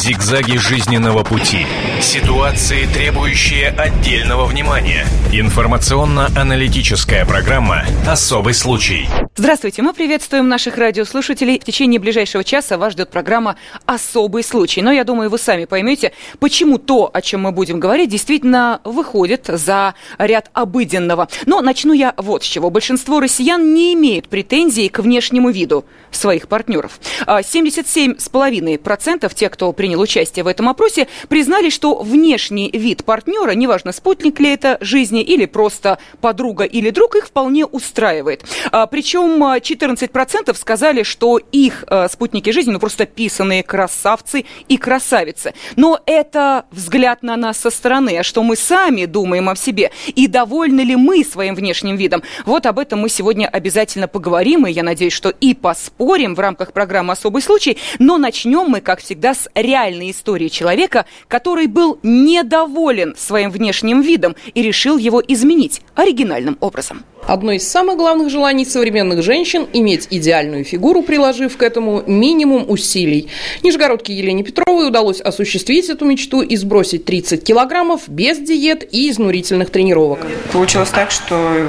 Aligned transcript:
Зигзаги 0.00 0.56
жизненного 0.56 1.22
пути. 1.24 1.66
Ситуации, 2.00 2.86
требующие 2.86 3.68
отдельного 3.68 4.46
внимания. 4.46 5.04
Информационно-аналитическая 5.30 7.26
программа 7.26 7.84
«Особый 8.08 8.54
случай». 8.54 9.06
Здравствуйте, 9.36 9.82
мы 9.82 9.92
приветствуем 9.92 10.48
наших 10.48 10.78
радиослушателей. 10.78 11.58
В 11.60 11.64
течение 11.64 12.00
ближайшего 12.00 12.42
часа 12.44 12.78
вас 12.78 12.94
ждет 12.94 13.10
программа 13.10 13.56
«Особый 13.84 14.42
случай». 14.42 14.80
Но 14.80 14.90
я 14.90 15.04
думаю, 15.04 15.28
вы 15.28 15.36
сами 15.36 15.66
поймете, 15.66 16.12
почему 16.38 16.78
то, 16.78 17.10
о 17.12 17.20
чем 17.20 17.42
мы 17.42 17.52
будем 17.52 17.78
говорить, 17.78 18.08
действительно 18.08 18.80
выходит 18.84 19.48
за 19.48 19.94
ряд 20.18 20.50
обыденного. 20.54 21.28
Но 21.44 21.60
начну 21.60 21.92
я 21.92 22.14
вот 22.16 22.42
с 22.42 22.46
чего. 22.46 22.70
Большинство 22.70 23.20
россиян 23.20 23.74
не 23.74 23.92
имеет 23.92 24.28
претензий 24.28 24.88
к 24.88 25.00
внешнему 25.00 25.50
виду 25.50 25.84
своих 26.10 26.48
партнеров. 26.48 26.98
77,5% 27.26 29.18
а, 29.22 29.28
тех, 29.28 29.50
кто 29.50 29.72
принял 29.72 29.89
участие 29.96 30.44
в 30.44 30.46
этом 30.46 30.68
опросе, 30.68 31.08
признали, 31.28 31.70
что 31.70 32.02
внешний 32.02 32.70
вид 32.70 33.04
партнера, 33.04 33.52
неважно, 33.52 33.92
спутник 33.92 34.40
ли 34.40 34.52
это 34.52 34.78
жизни 34.80 35.22
или 35.22 35.46
просто 35.46 35.98
подруга 36.20 36.64
или 36.64 36.90
друг, 36.90 37.16
их 37.16 37.26
вполне 37.26 37.64
устраивает. 37.66 38.44
А, 38.70 38.86
причем 38.86 39.10
Причем 39.10 39.42
14% 39.42 40.54
сказали, 40.56 41.02
что 41.02 41.38
их 41.38 41.84
э, 41.88 42.08
спутники 42.08 42.50
жизни, 42.50 42.70
ну 42.70 42.78
просто 42.78 43.06
писанные 43.06 43.62
красавцы 43.62 44.44
и 44.68 44.76
красавицы. 44.76 45.52
Но 45.76 46.00
это 46.06 46.64
взгляд 46.70 47.22
на 47.22 47.36
нас 47.36 47.58
со 47.58 47.70
стороны, 47.70 48.16
а 48.18 48.22
что 48.22 48.42
мы 48.42 48.56
сами 48.56 49.06
думаем 49.06 49.48
о 49.48 49.56
себе 49.56 49.90
и 50.06 50.26
довольны 50.26 50.80
ли 50.80 50.96
мы 50.96 51.24
своим 51.24 51.54
внешним 51.54 51.96
видом. 51.96 52.22
Вот 52.46 52.66
об 52.66 52.78
этом 52.78 53.00
мы 53.00 53.08
сегодня 53.08 53.46
обязательно 53.46 54.08
поговорим, 54.08 54.66
и 54.66 54.72
я 54.72 54.82
надеюсь, 54.82 55.12
что 55.12 55.30
и 55.30 55.54
поспорим 55.54 56.34
в 56.34 56.40
рамках 56.40 56.72
программы 56.72 57.12
«Особый 57.12 57.42
случай», 57.42 57.78
но 57.98 58.16
начнем 58.16 58.68
мы, 58.68 58.80
как 58.80 59.00
всегда, 59.00 59.34
с 59.34 59.48
реальной 59.80 60.10
истории 60.10 60.48
человека, 60.48 61.06
который 61.28 61.66
был 61.66 61.98
недоволен 62.02 63.14
своим 63.16 63.50
внешним 63.50 64.02
видом 64.02 64.36
и 64.54 64.62
решил 64.62 64.98
его 64.98 65.22
изменить 65.26 65.80
оригинальным 65.94 66.58
образом. 66.60 67.04
Одно 67.26 67.52
из 67.52 67.68
самых 67.68 67.96
главных 67.96 68.30
желаний 68.30 68.64
современных 68.64 69.22
женщин– 69.22 69.66
иметь 69.72 70.08
идеальную 70.10 70.64
фигуру, 70.64 71.02
приложив 71.02 71.56
к 71.56 71.62
этому 71.62 72.02
минимум 72.06 72.64
усилий. 72.68 73.28
Нижегородке 73.62 74.14
Елене 74.14 74.42
Петровой 74.42 74.88
удалось 74.88 75.20
осуществить 75.20 75.88
эту 75.88 76.04
мечту 76.06 76.42
и 76.42 76.56
сбросить 76.56 77.04
30 77.04 77.44
килограммов 77.44 78.08
без 78.08 78.38
диет 78.38 78.86
и 78.92 79.10
изнурительных 79.10 79.70
тренировок. 79.70 80.20
Получилось 80.52 80.90
так, 80.90 81.10
что 81.10 81.68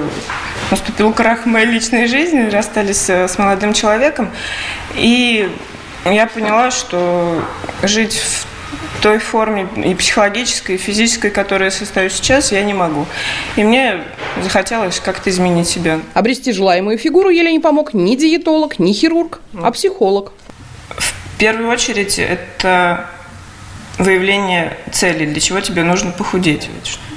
наступил 0.72 1.14
крах 1.14 1.46
моей 1.46 1.68
личной 1.68 2.08
жизни, 2.08 2.50
расстались 2.50 3.10
э, 3.10 3.28
с 3.28 3.38
молодым 3.38 3.74
человеком, 3.74 4.32
и 4.96 5.50
я 6.06 6.28
поняла, 6.28 6.72
что 6.72 7.44
жить 7.84 8.16
в 8.16 9.02
той 9.02 9.18
форме 9.18 9.68
и 9.84 9.96
психологической, 9.96 10.76
и 10.76 10.78
физической, 10.78 11.32
которой 11.32 11.66
я 11.66 11.72
состою 11.72 12.10
сейчас, 12.10 12.52
я 12.52 12.64
не 12.64 12.74
могу. 12.74 13.06
И 13.56 13.64
мне 13.64 14.04
захотелось 14.42 15.00
как-то 15.00 15.30
изменить 15.30 15.68
себя. 15.68 16.00
Обрести 16.14 16.52
желаемую 16.52 16.98
фигуру 16.98 17.30
Елене 17.30 17.60
помог 17.60 17.94
ни 17.94 18.16
диетолог, 18.16 18.80
ни 18.80 18.94
хирург, 18.94 19.42
а 19.62 19.72
психолог. 19.72 20.34
В 20.90 21.14
первую 21.40 21.70
очередь 21.70 22.20
это 22.20 23.10
выявление 23.98 24.78
цели, 24.92 25.26
для 25.26 25.42
чего 25.42 25.60
тебе 25.62 25.84
нужно 25.84 26.12
похудеть. 26.12 26.70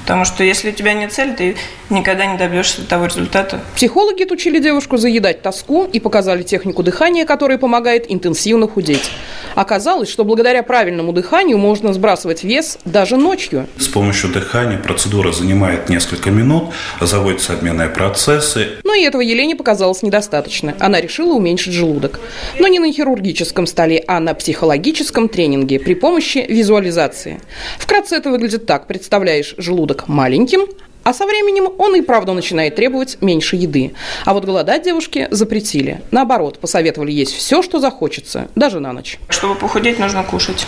Потому 0.05 0.27
что 0.27 0.44
если 0.44 0.69
у 0.69 0.72
тебя 0.72 0.92
нет 0.92 1.14
цели, 1.14 1.33
ты 1.33 1.56
никогда 1.88 2.27
не 2.27 2.36
добьешься 2.36 2.86
того 2.86 3.06
результата. 3.06 3.60
Психологи 3.74 4.24
отучили 4.24 4.58
девушку 4.58 4.98
заедать 4.98 5.41
тоску 5.41 5.88
и 5.91 5.98
показали 5.98 6.42
технику 6.42 6.83
дыхания, 6.83 7.24
которая 7.24 7.56
помогает 7.56 8.05
интенсивно 8.12 8.69
худеть. 8.69 9.10
Оказалось, 9.55 10.10
что 10.10 10.25
благодаря 10.25 10.62
правильному 10.62 11.14
дыханию 11.14 11.56
можно 11.56 11.94
сбрасывать 11.94 12.44
вес 12.44 12.78
даже 12.84 13.16
ночью. 13.16 13.66
С 13.78 13.88
помощью 13.88 14.30
дыхания 14.30 14.77
процедура 14.77 15.32
занимает 15.32 15.88
несколько 15.88 16.30
минут, 16.30 16.75
заводятся 17.00 17.55
обменные 17.55 17.88
процессы. 17.88 18.72
Но 18.84 18.92
и 18.92 19.03
этого 19.04 19.22
Елене 19.22 19.56
показалось 19.56 20.03
недостаточно. 20.03 20.75
Она 20.81 21.00
решила 21.00 21.32
уменьшить 21.32 21.72
желудок. 21.72 22.21
Но 22.59 22.69
не 22.69 22.78
на 22.78 22.92
хирургическом 22.92 23.66
столе, 23.66 24.04
а 24.06 24.21
на 24.21 24.34
психологическом 24.34 25.31
тренинге 25.31 25.78
при 25.78 25.94
помощи 25.94 26.44
визуализации. 26.47 27.41
Вкратце 27.78 28.16
это 28.16 28.31
выглядит 28.31 28.66
так. 28.66 28.86
Представляешь 28.86 29.54
желудок 29.56 29.94
маленьким, 30.09 30.66
а 31.05 31.12
со 31.12 31.27
временем 31.27 31.69
он 31.78 31.94
и 31.94 32.00
правда 32.00 32.32
начинает 32.32 32.77
требовать 32.77 33.19
меньше 33.21 33.56
еды. 33.56 33.94
А 34.25 34.32
вот 34.32 34.44
голодать 34.44 34.82
девушке 34.84 35.28
запретили. 35.31 36.00
Наоборот, 36.10 36.59
посоветовали 36.59 37.12
есть 37.12 37.34
все, 37.34 37.62
что 37.62 37.78
захочется, 37.78 38.49
даже 38.54 38.81
на 38.81 38.93
ночь. 38.93 39.19
Чтобы 39.28 39.54
похудеть, 39.54 39.99
нужно 39.99 40.25
кушать. 40.25 40.66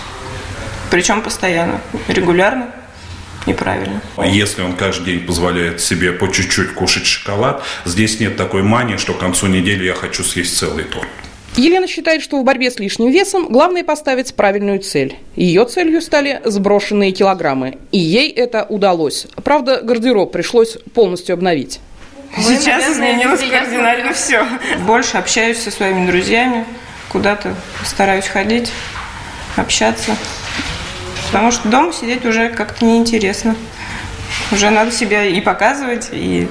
Причем 0.90 1.22
постоянно, 1.22 1.80
регулярно 2.06 2.70
неправильно. 3.46 4.00
Если 4.24 4.62
он 4.62 4.74
каждый 4.74 5.14
день 5.14 5.26
позволяет 5.26 5.80
себе 5.80 6.12
по 6.12 6.28
чуть-чуть 6.28 6.74
кушать 6.74 7.06
шоколад, 7.06 7.62
здесь 7.84 8.20
нет 8.20 8.36
такой 8.36 8.62
мании, 8.62 8.96
что 8.96 9.14
к 9.14 9.18
концу 9.18 9.46
недели 9.46 9.84
я 9.84 9.94
хочу 9.94 10.22
съесть 10.24 10.58
целый 10.58 10.84
торт. 10.84 11.08
Елена 11.56 11.86
считает, 11.86 12.22
что 12.22 12.38
в 12.38 12.44
борьбе 12.44 12.70
с 12.70 12.78
лишним 12.78 13.10
весом 13.10 13.48
главное 13.48 13.82
поставить 13.82 14.34
правильную 14.34 14.80
цель. 14.80 15.16
Ее 15.36 15.64
целью 15.64 16.02
стали 16.02 16.42
сброшенные 16.44 17.12
килограммы. 17.12 17.78
И 17.92 17.98
ей 17.98 18.30
это 18.30 18.66
удалось. 18.68 19.26
Правда, 19.42 19.80
гардероб 19.82 20.32
пришлось 20.32 20.76
полностью 20.92 21.32
обновить. 21.32 21.80
Сейчас 22.36 22.92
изменилось 22.92 23.40
кардинально 23.40 24.12
все. 24.12 24.46
Больше 24.86 25.16
общаюсь 25.16 25.58
со 25.58 25.70
своими 25.70 26.06
друзьями, 26.06 26.66
куда-то 27.08 27.54
стараюсь 27.84 28.26
ходить, 28.26 28.70
общаться. 29.56 30.14
Потому 31.28 31.50
что 31.50 31.68
дома 31.68 31.92
сидеть 31.94 32.26
уже 32.26 32.50
как-то 32.50 32.84
неинтересно. 32.84 33.56
Уже 34.52 34.68
надо 34.68 34.92
себя 34.92 35.24
и 35.24 35.40
показывать, 35.40 36.10
и 36.12 36.48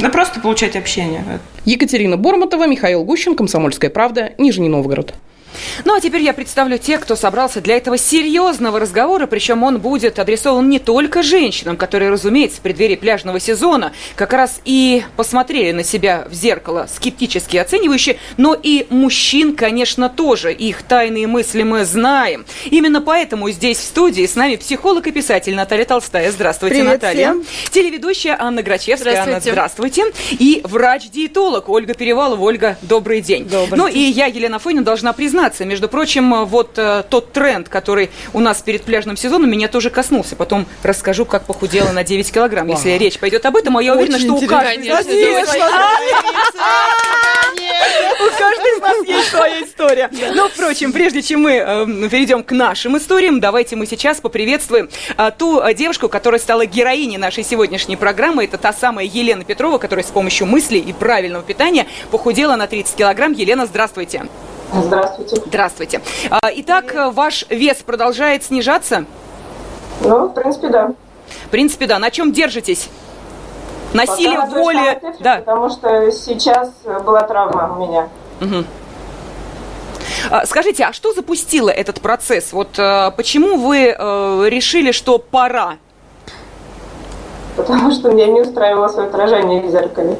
да 0.00 0.08
просто 0.08 0.40
получать 0.40 0.74
общение. 0.74 1.24
Екатерина 1.68 2.16
Бормотова, 2.16 2.66
Михаил 2.66 3.04
Гущин, 3.04 3.36
Комсомольская 3.36 3.90
правда, 3.90 4.32
Нижний 4.38 4.70
Новгород. 4.70 5.12
Ну 5.84 5.94
а 5.94 6.00
теперь 6.00 6.22
я 6.22 6.32
представлю 6.32 6.78
тех, 6.78 7.00
кто 7.00 7.16
собрался 7.16 7.60
для 7.60 7.76
этого 7.76 7.98
серьезного 7.98 8.80
разговора, 8.80 9.26
причем 9.26 9.62
он 9.62 9.78
будет 9.78 10.18
адресован 10.18 10.68
не 10.68 10.78
только 10.78 11.22
женщинам, 11.22 11.76
которые, 11.76 12.10
разумеется, 12.10 12.58
в 12.58 12.60
преддверии 12.60 12.96
пляжного 12.96 13.40
сезона 13.40 13.92
как 14.16 14.32
раз 14.32 14.60
и 14.64 15.02
посмотрели 15.16 15.72
на 15.72 15.84
себя 15.84 16.26
в 16.28 16.34
зеркало 16.34 16.86
скептически 16.92 17.56
оценивающе, 17.56 18.18
но 18.36 18.56
и 18.60 18.86
мужчин, 18.90 19.56
конечно, 19.56 20.08
тоже. 20.08 20.52
Их 20.52 20.82
тайные 20.82 21.26
мысли 21.26 21.62
мы 21.62 21.84
знаем. 21.84 22.44
Именно 22.70 23.00
поэтому 23.00 23.50
здесь 23.50 23.78
в 23.78 23.84
студии 23.84 24.26
с 24.26 24.34
нами 24.34 24.56
психолог 24.56 25.06
и 25.06 25.12
писатель 25.12 25.54
Наталья 25.54 25.84
Толстая. 25.84 26.30
Здравствуйте, 26.30 26.76
Привет 26.76 26.92
Наталья. 26.92 27.30
Всем. 27.30 27.44
Телеведущая 27.70 28.36
Анна 28.38 28.62
Грачевская. 28.62 29.12
Здравствуйте. 29.12 29.30
Анна, 29.30 29.40
здравствуйте. 29.40 30.04
И 30.32 30.60
врач-диетолог 30.64 31.68
Ольга 31.68 31.94
Перевалова. 31.94 32.42
Ольга, 32.42 32.76
добрый 32.82 33.20
день. 33.20 33.44
Добрый 33.44 33.78
ну 33.78 33.88
день. 33.88 33.98
и 33.98 34.10
я, 34.10 34.26
Елена 34.26 34.58
Фойна, 34.58 34.82
должна 34.82 35.12
признаться, 35.12 35.57
между 35.64 35.88
прочим, 35.88 36.44
вот 36.44 36.78
э, 36.78 37.04
тот 37.08 37.32
тренд, 37.32 37.68
который 37.68 38.10
у 38.32 38.40
нас 38.40 38.62
перед 38.62 38.82
пляжным 38.82 39.16
сезоном, 39.16 39.50
меня 39.50 39.68
тоже 39.68 39.90
коснулся. 39.90 40.36
Потом 40.36 40.66
расскажу, 40.82 41.24
как 41.24 41.44
похудела 41.44 41.92
на 41.92 42.04
9 42.04 42.32
килограмм, 42.32 42.68
если 42.68 42.90
речь 42.90 43.18
пойдет 43.18 43.44
об 43.46 43.56
этом. 43.56 43.76
А 43.76 43.82
я 43.82 43.94
уверена, 43.94 44.18
что 44.18 44.34
у 44.34 44.46
каждого 44.46 44.80
из 44.80 44.88
нас 44.88 45.06
есть 45.06 45.54
у 48.20 48.38
каждой 48.38 48.76
из 48.76 48.80
нас 48.80 49.06
есть 49.06 49.30
своя 49.30 49.62
история. 49.62 50.10
Но, 50.34 50.48
впрочем, 50.48 50.92
прежде 50.92 51.22
чем 51.22 51.42
мы 51.42 51.52
э, 51.52 52.08
перейдем 52.08 52.42
к 52.42 52.52
нашим 52.52 52.96
историям, 52.96 53.40
давайте 53.40 53.76
мы 53.76 53.86
сейчас 53.86 54.20
поприветствуем 54.20 54.88
э, 55.16 55.30
ту 55.36 55.60
э, 55.60 55.74
девушку, 55.74 56.08
которая 56.08 56.40
стала 56.40 56.66
героиней 56.66 57.18
нашей 57.18 57.44
сегодняшней 57.44 57.96
программы. 57.96 58.44
Это 58.44 58.58
та 58.58 58.72
самая 58.72 59.06
Елена 59.06 59.44
Петрова, 59.44 59.78
которая 59.78 60.04
с 60.04 60.10
помощью 60.10 60.46
мыслей 60.46 60.80
и 60.80 60.92
правильного 60.92 61.44
питания 61.44 61.86
похудела 62.10 62.56
на 62.56 62.66
30 62.66 62.96
килограмм. 62.96 63.32
Елена, 63.32 63.66
здравствуйте. 63.66 64.24
Здравствуйте. 64.72 65.36
Здравствуйте. 65.46 66.00
А, 66.30 66.38
Итак, 66.56 66.94
ваш 67.12 67.46
вес 67.48 67.78
продолжает 67.78 68.44
снижаться? 68.44 69.04
Ну, 70.02 70.26
в 70.28 70.34
принципе, 70.34 70.68
да. 70.68 70.92
В 71.46 71.48
принципе, 71.48 71.86
да. 71.86 71.98
На 71.98 72.10
чем 72.10 72.32
держитесь? 72.32 72.88
На 73.94 74.04
Пока 74.04 74.16
силе 74.16 74.40
воли. 74.40 74.88
ответе, 74.88 75.16
Да. 75.20 75.36
Потому 75.38 75.70
что 75.70 76.10
сейчас 76.12 76.70
была 77.04 77.22
травма 77.22 77.74
у 77.76 77.86
меня. 77.86 78.08
А, 80.30 80.44
Скажите, 80.46 80.84
а 80.84 80.92
что 80.92 81.12
запустило 81.12 81.70
этот 81.70 82.00
процесс? 82.00 82.52
Вот 82.52 82.78
э, 82.78 83.10
почему 83.16 83.56
вы 83.56 83.94
э, 83.98 84.44
решили, 84.48 84.92
что 84.92 85.18
пора? 85.18 85.76
Потому 87.56 87.90
что 87.90 88.10
меня 88.12 88.26
не 88.26 88.40
устраивало 88.42 88.88
свое 88.88 89.08
отражение 89.08 89.62
в 89.62 89.70
зеркале. 89.70 90.18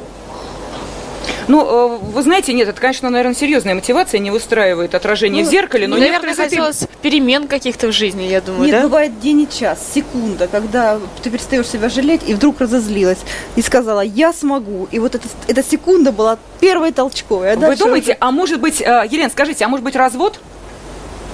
Ну, 1.49 1.65
э, 1.65 1.97
вы 2.13 2.21
знаете, 2.21 2.53
нет, 2.53 2.69
это, 2.69 2.79
конечно, 2.79 3.09
наверное, 3.09 3.33
серьезная 3.35 3.73
мотивация, 3.73 4.19
не 4.19 4.29
устраивает 4.29 4.93
отражение 4.93 5.43
в 5.43 5.47
зеркале, 5.47 5.87
но 5.87 5.95
Ну, 5.95 6.01
наверное, 6.01 6.35
хотелось 6.35 6.85
перемен 7.01 7.47
каких-то 7.47 7.87
в 7.87 7.91
жизни, 7.91 8.21
я 8.23 8.39
думаю, 8.39 8.65
Нет, 8.65 8.71
да? 8.73 8.81
бывает 8.83 9.19
день 9.19 9.41
и 9.41 9.49
час, 9.49 9.79
секунда, 9.93 10.47
когда 10.47 10.99
ты 11.23 11.31
перестаешь 11.31 11.67
себя 11.67 11.89
жалеть 11.89 12.21
и 12.27 12.35
вдруг 12.35 12.61
разозлилась 12.61 13.17
и 13.55 13.63
сказала, 13.63 14.01
я 14.01 14.31
смогу. 14.31 14.87
И 14.91 14.99
вот 14.99 15.15
эта, 15.15 15.27
эта 15.47 15.63
секунда 15.63 16.11
была 16.11 16.37
первой 16.59 16.91
толчковой. 16.91 17.53
а 17.53 17.55
Вы 17.55 17.75
думаете, 17.75 18.11
уже- 18.11 18.17
а 18.19 18.29
может 18.29 18.59
быть, 18.59 18.79
э, 18.79 19.07
Елена, 19.09 19.31
скажите, 19.31 19.65
а 19.65 19.69
может 19.69 19.83
быть 19.83 19.95
развод? 19.95 20.39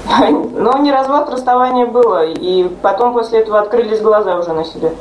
Ну, 0.57 0.77
не 0.81 0.91
развод, 0.91 1.29
расставание 1.29 1.85
было. 1.85 2.25
И 2.25 2.69
потом 2.81 3.13
после 3.13 3.39
этого 3.39 3.59
открылись 3.59 4.01
глаза 4.01 4.37
уже 4.37 4.53
на 4.53 4.63
себе. 4.63 4.93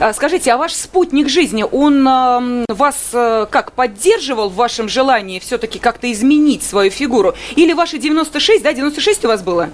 А, 0.00 0.12
Скажите, 0.12 0.52
а 0.52 0.56
ваш 0.56 0.72
спутник 0.72 1.28
жизни, 1.28 1.64
он 1.70 2.64
вас 2.68 3.10
э, 3.12 3.46
как 3.50 3.72
поддерживал 3.72 4.48
в 4.48 4.54
вашем 4.54 4.88
желании 4.88 5.38
все-таки 5.40 5.78
как-то 5.78 6.10
изменить 6.12 6.62
свою 6.62 6.90
фигуру? 6.90 7.34
Или 7.56 7.72
ваши 7.72 7.98
96, 7.98 8.62
да, 8.62 8.72
96 8.72 9.24
у 9.24 9.28
вас 9.28 9.42
было? 9.42 9.68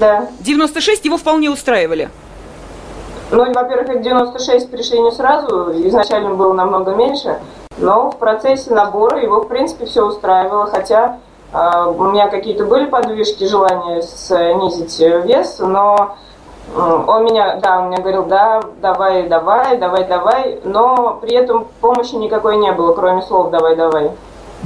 Да. 0.00 0.28
96 0.40 1.04
его 1.04 1.16
вполне 1.16 1.50
устраивали? 1.50 2.10
Ну, 3.30 3.50
во-первых, 3.52 3.88
эти 3.88 4.02
96 4.02 4.70
пришли 4.70 5.00
не 5.00 5.10
сразу, 5.10 5.72
изначально 5.88 6.34
было 6.34 6.52
намного 6.52 6.94
меньше, 6.94 7.38
но 7.78 8.10
в 8.10 8.18
процессе 8.18 8.74
набора 8.74 9.22
его, 9.22 9.40
в 9.40 9.48
принципе, 9.48 9.86
все 9.86 10.04
устраивало, 10.06 10.66
хотя 10.66 11.18
у 11.52 12.04
меня 12.04 12.28
какие-то 12.28 12.64
были 12.64 12.86
подвижки, 12.86 13.44
желание 13.44 14.02
снизить 14.02 14.98
вес, 14.98 15.58
но 15.58 16.16
э, 16.74 17.04
он 17.06 17.24
меня, 17.24 17.56
да, 17.56 17.80
он 17.80 17.88
мне 17.88 17.98
говорил, 17.98 18.24
да, 18.24 18.62
давай, 18.80 19.28
давай, 19.28 19.76
давай, 19.76 20.04
давай, 20.04 20.60
но 20.64 21.18
при 21.20 21.34
этом 21.34 21.68
помощи 21.80 22.14
никакой 22.14 22.56
не 22.56 22.72
было, 22.72 22.94
кроме 22.94 23.22
слов 23.22 23.50
«давай, 23.50 23.76
давай». 23.76 24.12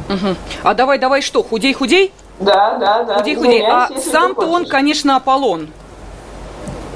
Мгм. 0.08 0.36
А 0.62 0.74
давай, 0.74 0.98
давай 0.98 1.22
что, 1.22 1.42
худей, 1.42 1.72
худей? 1.72 2.12
Да, 2.38 2.76
да, 2.78 3.02
да. 3.02 3.18
Худей, 3.18 3.34
худей. 3.34 3.66
А 3.66 3.88
сам-то 3.98 4.46
он, 4.46 4.66
конечно, 4.66 5.16
Аполлон. 5.16 5.68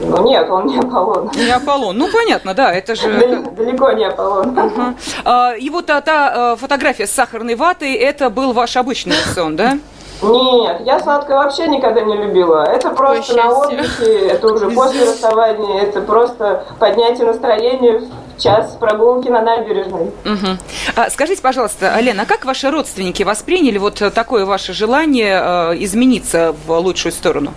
Ну 0.00 0.25
нет, 0.26 0.49
он 0.50 0.67
не 0.67 0.79
Аполлон. 0.79 1.31
Не 1.35 1.50
Аполлон. 1.50 1.97
Ну, 1.99 2.08
понятно, 2.12 2.55
да, 2.55 2.73
это 2.73 2.94
же... 2.94 3.12
Дал- 3.12 3.52
Далеко 3.52 3.93
не 3.93 4.05
Аполлон. 4.05 4.58
Ага. 4.58 4.94
А, 5.25 5.52
И 5.55 5.69
вот 5.70 5.87
та, 5.87 6.00
та, 6.00 6.52
э, 6.55 6.56
фотография 6.56 7.06
с 7.06 7.11
сахарной 7.11 7.55
ватой, 7.55 7.93
это 7.94 8.31
был 8.31 8.52
ваш 8.52 8.76
обычный 8.76 9.14
рацион, 9.26 9.56
да? 9.56 9.79
Нет, 10.23 10.82
я 10.85 11.00
сладкое 11.00 11.38
вообще 11.38 11.67
никогда 11.67 12.02
не 12.02 12.14
любила. 12.14 12.62
Это 12.64 12.91
просто 12.91 13.35
на 13.37 13.43
счастье. 13.43 13.79
отдыхе, 13.79 14.19
это 14.29 14.49
уже 14.52 14.70
после 14.70 15.02
расставания, 15.05 15.81
это 15.82 16.02
просто 16.02 16.64
поднятие 16.79 17.26
настроения 17.26 18.00
в 18.00 18.38
час 18.38 18.76
прогулки 18.79 19.29
на 19.29 19.41
набережной. 19.41 20.11
Мгм. 20.25 20.58
А, 20.94 21.08
скажите, 21.08 21.41
пожалуйста, 21.41 21.99
Лена, 22.00 22.25
а 22.25 22.26
как 22.26 22.44
ваши 22.44 22.70
родственники 22.70 23.23
восприняли 23.23 23.79
вот 23.79 24.02
такое 24.14 24.44
ваше 24.44 24.75
желание 24.75 25.41
э, 25.43 25.75
измениться 25.85 26.55
в 26.67 26.79
лучшую 26.79 27.12
сторону? 27.12 27.52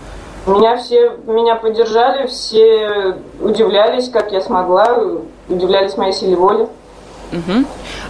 Меня 0.45 0.75
все 0.77 1.11
меня 1.25 1.55
поддержали, 1.55 2.27
все 2.27 3.15
удивлялись, 3.39 4.09
как 4.09 4.31
я 4.31 4.41
смогла, 4.41 4.97
удивлялись 5.47 5.95
моей 5.95 6.11
силе 6.13 6.35
воли. 6.35 6.67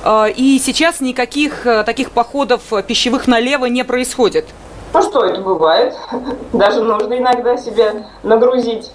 А, 0.03 0.25
И 0.27 0.59
сейчас 0.59 0.99
никаких 0.99 1.65
э, 1.65 1.83
таких 1.83 2.11
походов 2.11 2.73
э, 2.73 2.83
пищевых 2.83 3.27
налево 3.27 3.65
не 3.67 3.83
происходит? 3.83 4.45
Ну 4.93 5.01
что, 5.01 5.23
это 5.23 5.39
бывает. 5.41 5.95
Даже 6.53 6.83
нужно 6.83 7.17
иногда 7.17 7.55
себя 7.55 7.93
нагрузить 8.23 8.91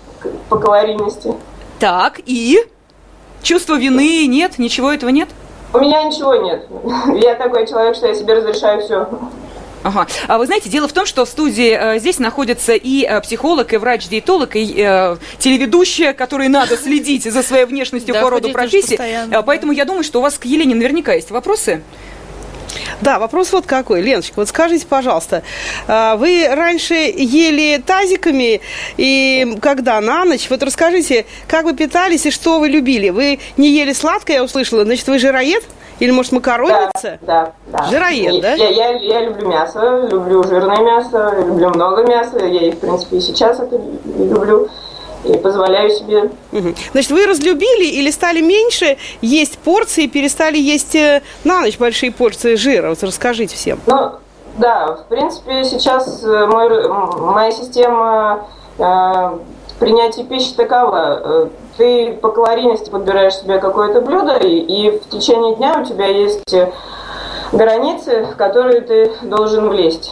по 0.49 0.59
калорийности. 0.59 1.35
Так, 1.79 2.21
и? 2.27 2.59
Чувство 3.43 3.79
вины 3.79 4.27
нет? 4.27 4.59
Ничего 4.59 4.93
этого 4.93 5.11
нет? 5.11 5.29
У 5.73 5.79
меня 5.79 6.03
ничего 6.03 6.35
нет. 6.35 6.67
Я 7.23 7.35
такой 7.35 7.67
человек, 7.67 7.95
что 7.95 8.09
я 8.09 8.15
себе 8.15 8.35
разрешаю 8.35 8.83
все. 8.83 9.09
Ага. 9.83 10.07
А 10.27 10.39
вы 10.39 10.47
знаете, 10.47 10.69
дело 10.69 10.89
в 10.89 10.93
том, 10.93 11.07
что 11.07 11.25
в 11.25 11.29
студии 11.29 11.71
э, 11.71 11.99
здесь 11.99 12.19
находится 12.19 12.75
и 12.75 13.05
э, 13.05 13.21
психолог, 13.21 13.73
и 13.73 13.77
врач-диетолог, 13.77 14.57
и 14.57 14.75
э, 14.77 15.17
телеведущая, 15.39 16.13
которой 16.13 16.49
надо 16.49 16.77
следить 16.83 17.25
за 17.25 17.43
своей 17.43 17.65
внешностью 17.65 18.15
Да, 18.15 18.23
по 18.23 18.31
роду 18.31 18.51
профессии. 18.51 18.99
Э. 19.01 19.43
Поэтому 19.43 19.73
я 19.73 19.85
думаю, 19.85 20.05
что 20.05 20.19
у 20.19 20.23
вас 20.23 20.39
к 20.39 20.45
Елене 20.45 20.75
наверняка 20.75 21.15
есть 21.15 21.31
вопросы. 21.31 21.83
Да, 23.01 23.19
вопрос 23.19 23.53
вот 23.53 23.67
какой. 23.67 24.01
Леночка, 24.01 24.35
вот 24.37 24.49
скажите, 24.49 24.87
пожалуйста, 24.87 25.43
а, 25.87 26.17
вы 26.17 26.49
раньше 26.51 26.95
ели 26.95 27.83
тазиками, 27.85 28.61
и 28.97 29.57
когда 29.61 30.01
на 30.01 30.25
ночь, 30.25 30.49
вот 30.51 30.63
расскажите, 30.63 31.27
как 31.47 31.65
вы 31.65 31.75
питались 31.75 32.27
и 32.27 32.31
что 32.31 32.59
вы 32.61 32.69
любили? 32.69 33.11
Вы 33.11 33.41
не 33.57 33.71
ели 33.71 33.93
сладкое, 33.93 34.37
я 34.37 34.45
услышала, 34.45 34.85
значит, 34.85 35.07
вы 35.09 35.19
жироед? 35.19 35.65
Или, 35.99 36.13
может, 36.13 36.33
макаронница? 36.33 37.19
Да, 37.23 37.53
да, 37.67 37.79
да. 37.79 37.85
Жироед, 37.91 38.35
И 38.35 38.41
да? 38.41 38.55
Я, 38.55 38.69
я, 38.69 38.91
я 38.91 39.21
люблю 39.23 39.49
мясо, 39.49 40.07
люблю 40.09 40.45
жирное 40.45 40.79
мясо, 40.79 41.35
люблю 41.39 41.71
много 41.71 42.07
мяса. 42.07 42.39
Я 42.45 42.71
в 42.71 42.79
принципе, 42.79 43.17
и 43.17 43.21
сейчас 43.21 43.59
это 43.59 43.81
люблю. 44.17 44.69
Позволяю 45.35 45.91
себе. 45.91 46.31
Значит, 46.93 47.11
вы 47.11 47.27
разлюбили 47.27 47.85
или 47.85 48.11
стали 48.11 48.41
меньше 48.41 48.97
есть 49.21 49.59
порции, 49.59 50.07
перестали 50.07 50.59
есть 50.59 50.95
э, 50.95 51.23
на 51.45 51.61
ночь 51.61 51.79
большие 51.79 52.13
порции 52.13 52.55
жира? 52.55 52.91
Вот 52.91 53.03
расскажите 53.03 53.55
всем. 53.57 53.79
Ну, 53.87 54.13
да, 54.57 54.97
в 54.97 55.09
принципе, 55.09 55.65
сейчас 55.65 56.23
э, 56.25 56.47
мой, 56.47 56.89
моя 56.89 57.53
система 57.53 58.47
э, 58.79 59.39
принятия 59.79 60.25
пищи 60.25 60.55
такова. 60.55 61.21
Э, 61.25 61.49
Ты 61.77 62.13
по 62.15 62.31
калорийности 62.31 62.91
подбираешь 62.91 63.37
себе 63.37 63.59
какое-то 63.59 64.01
блюдо, 64.01 64.37
и, 64.39 64.59
и 64.59 64.91
в 64.99 65.09
течение 65.11 65.55
дня 65.57 65.81
у 65.81 65.85
тебя 65.85 66.07
есть 66.07 66.43
границы, 67.53 68.25
в 68.33 68.37
которые 68.37 68.81
ты 68.81 69.11
должен 69.23 69.69
влезть. 69.69 70.11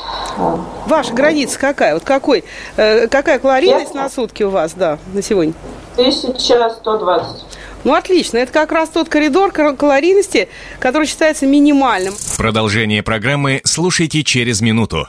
Ваша 0.87 1.13
граница 1.13 1.59
какая? 1.59 1.95
Вот 1.95 2.05
какой, 2.05 2.45
э, 2.77 3.07
какая 3.09 3.39
калорийность 3.39 3.95
Я- 3.95 4.03
на 4.03 4.09
сутки 4.11 4.43
у 4.43 4.51
вас, 4.51 4.73
да, 4.75 4.99
на 5.13 5.23
сегодня? 5.23 5.55
1120. 5.97 7.45
Ну, 7.85 7.95
отлично. 7.95 8.39
Это 8.39 8.53
как 8.53 8.73
раз 8.73 8.89
тот 8.89 9.09
коридор 9.09 9.53
кал- 9.53 9.77
калорийности, 9.77 10.49
который 10.81 11.07
считается 11.07 11.47
минимальным. 11.47 12.15
Продолжение 12.37 13.03
программы 13.03 13.61
слушайте 13.65 14.23
через 14.25 14.61
минуту. 14.61 15.07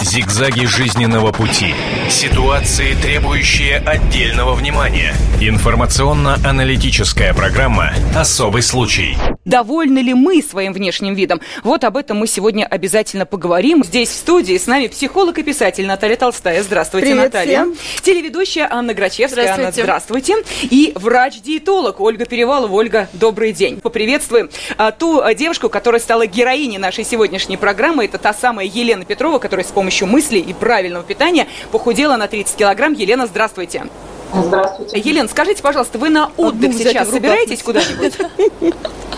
Зигзаги 0.00 0.66
жизненного 0.66 1.32
пути. 1.32 1.74
Ситуации, 2.10 2.94
требующие 2.94 3.78
отдельного 3.78 4.54
внимания. 4.54 5.14
Информационно-аналитическая 5.40 7.32
программа 7.34 7.92
«Особый 8.14 8.62
случай». 8.62 9.16
Довольны 9.44 9.98
ли 9.98 10.14
мы 10.14 10.42
своим 10.42 10.72
внешним 10.72 11.14
видом? 11.14 11.40
Вот 11.64 11.84
об 11.84 11.98
этом 11.98 12.16
мы 12.18 12.26
сегодня 12.26 12.64
обязательно 12.64 13.26
поговорим. 13.26 13.84
Здесь 13.84 14.08
в 14.08 14.14
студии 14.14 14.56
с 14.56 14.66
нами 14.66 14.86
психолог 14.86 15.38
и 15.38 15.42
писатель 15.42 15.86
Наталья 15.86 16.16
Толстая. 16.16 16.62
Здравствуйте, 16.62 17.08
Привет 17.08 17.24
Наталья. 17.24 17.60
всем. 17.64 17.76
Телеведущая 18.02 18.66
Анна 18.70 18.94
Грачевская. 18.94 19.52
Анна, 19.52 19.70
Здравствуйте. 19.70 20.34
здравствуйте. 20.42 20.68
И 20.70 20.92
врач-диетолог 20.94 22.00
Ольга 22.00 22.24
Перевалова. 22.24 22.72
Ольга, 22.72 23.08
добрый 23.12 23.52
день. 23.52 23.80
Поприветствуем 23.80 24.48
а, 24.78 24.92
ту 24.92 25.20
а, 25.20 25.34
девушку, 25.34 25.68
которая 25.68 26.00
стала 26.00 26.26
героиней 26.26 26.78
нашей 26.78 27.04
сегодняшней 27.04 27.58
программы. 27.58 28.06
Это 28.06 28.16
та 28.16 28.32
самая 28.32 28.64
Елена 28.66 29.04
Петрова, 29.04 29.38
которая 29.38 29.64
с 29.66 29.70
помощью 29.70 29.83
мыслей 30.06 30.40
и 30.40 30.52
правильного 30.52 31.04
питания 31.04 31.46
похудела 31.72 32.16
на 32.16 32.28
30 32.28 32.56
килограмм. 32.56 32.92
Елена, 32.92 33.26
здравствуйте. 33.26 33.86
Здравствуйте. 34.32 34.98
Елена, 34.98 35.28
скажите, 35.28 35.62
пожалуйста, 35.62 35.98
вы 35.98 36.08
на 36.08 36.30
отдых 36.36 36.72
сейчас 36.74 37.10
собираетесь 37.10 37.62
куда-нибудь? 37.62 38.14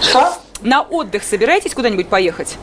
Что? 0.00 0.35
На 0.61 0.83
отдых 0.83 1.23
собираетесь 1.23 1.75
куда-нибудь 1.75 2.09
поехать? 2.09 2.57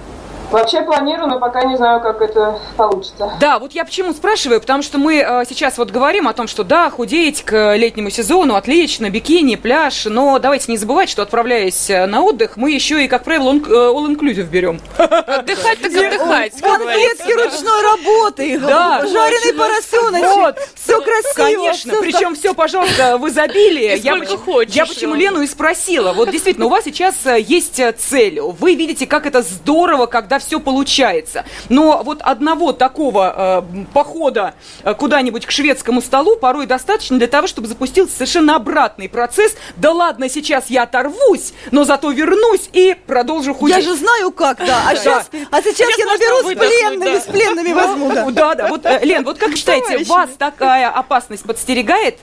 Вообще 0.53 0.81
планирую, 0.83 1.27
но 1.27 1.39
пока 1.39 1.63
не 1.63 1.75
знаю, 1.75 1.99
как 1.99 2.21
это 2.21 2.59
получится. 2.77 3.33
Да, 3.39 3.57
вот 3.57 3.71
я 3.73 3.83
почему 3.85 4.13
спрашиваю, 4.13 4.61
потому 4.61 4.83
что 4.83 4.99
мы 4.99 5.15
э, 5.17 5.43
сейчас 5.49 5.77
вот 5.79 5.89
говорим 5.89 6.27
о 6.27 6.33
том, 6.33 6.47
что 6.47 6.63
да, 6.63 6.89
худеть 6.91 7.41
к 7.43 7.75
летнему 7.75 8.11
сезону, 8.11 8.53
отлично, 8.55 9.09
бикини, 9.09 9.55
пляж, 9.55 10.05
но 10.05 10.37
давайте 10.37 10.71
не 10.71 10.77
забывать, 10.77 11.09
что 11.09 11.23
отправляясь 11.23 11.89
э, 11.89 12.05
на 12.05 12.21
отдых, 12.21 12.55
мы 12.55 12.69
еще 12.71 13.03
и, 13.03 13.07
как 13.07 13.23
правило, 13.23 13.49
он- 13.49 13.63
э, 13.65 13.69
all-inclusive 13.69 14.43
берем. 14.43 14.79
Отдыхать 14.97 15.79
так 15.81 15.91
отдыхать. 15.91 16.61
Конфетки 16.61 17.31
ручной 17.31 17.81
работы, 17.81 18.59
Да. 18.59 19.05
жареный 19.07 19.53
поросеночек, 19.57 20.35
Вот. 20.35 20.57
все 20.75 21.01
красиво. 21.01 21.33
Конечно, 21.35 21.93
причем 21.99 22.35
все, 22.35 22.53
пожалуйста, 22.53 23.17
в 23.17 23.27
изобилии. 23.27 23.99
Я, 24.03 24.23
хочешь, 24.37 24.87
почему. 24.87 25.15
Лену 25.15 25.41
и 25.41 25.47
спросила. 25.47 26.13
Вот 26.13 26.29
действительно, 26.29 26.67
у 26.67 26.69
вас 26.69 26.83
сейчас 26.83 27.15
э, 27.25 27.39
есть 27.39 27.79
э, 27.79 27.91
цель. 27.91 28.39
Вы 28.39 28.75
видите, 28.75 29.07
как 29.07 29.25
это 29.25 29.41
здорово, 29.41 30.05
когда 30.05 30.39
все 30.43 30.59
получается. 30.59 31.45
Но 31.69 32.01
вот 32.03 32.21
одного 32.21 32.73
такого 32.73 33.63
э, 33.63 33.85
похода 33.93 34.55
э, 34.83 34.93
куда-нибудь 34.93 35.45
к 35.45 35.51
шведскому 35.51 36.01
столу 36.01 36.35
порой 36.37 36.65
достаточно 36.65 37.17
для 37.17 37.27
того, 37.27 37.47
чтобы 37.47 37.67
запустился 37.67 38.13
совершенно 38.15 38.55
обратный 38.55 39.09
процесс. 39.09 39.55
Да 39.75 39.91
ладно, 39.91 40.29
сейчас 40.29 40.69
я 40.69 40.83
оторвусь, 40.83 41.53
но 41.71 41.83
зато 41.83 42.11
вернусь 42.11 42.69
и 42.73 42.95
продолжу 43.07 43.53
худеть. 43.53 43.77
Я 43.77 43.81
же 43.81 43.95
знаю 43.95 44.31
как, 44.31 44.57
да. 44.57 44.81
А 44.87 44.95
сейчас, 44.95 45.29
а 45.51 45.61
сейчас 45.61 45.97
я 45.97 46.05
наберу 46.05 46.37
с 46.39 46.53
пленными, 46.53 47.13
да. 47.13 47.19
с 47.19 47.25
пленными 47.25 47.73
возьму, 47.73 48.11
да. 48.31 48.55
Да. 48.55 48.67
Вот, 48.67 48.85
э, 48.85 48.99
Лен, 49.03 49.23
вот 49.23 49.37
как 49.37 49.55
считаете, 49.55 50.03
вас 50.05 50.29
такая 50.37 50.89
опасность 50.89 51.43
подстерегает? 51.43 52.19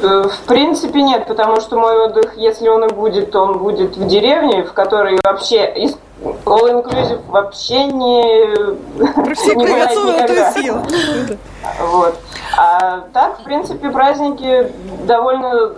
Э, 0.00 0.24
В 0.28 0.46
принципе, 0.46 1.02
нет, 1.02 1.26
потому 1.26 1.60
что 1.60 1.76
мой 1.78 1.96
отдых, 2.06 2.36
если 2.36 2.68
он 2.68 2.84
и 2.84 2.92
будет, 2.92 3.30
то 3.32 3.40
он 3.42 3.58
будет 3.58 3.96
в 3.96 4.06
деревне, 4.06 4.62
в 4.64 4.72
которой 4.72 5.18
вообще 5.24 5.66
из- 5.76 5.96
all 6.44 6.82
inclusive 6.82 7.20
вообще 7.28 7.84
не, 7.86 9.34
Все 9.34 9.54
не 9.56 9.66
бывает 9.66 9.90
никогда. 9.90 10.52
Вот. 11.80 12.14
А 12.56 13.00
так, 13.12 13.40
в 13.40 13.44
принципе, 13.44 13.90
праздники 13.90 14.72
довольно 15.04 15.72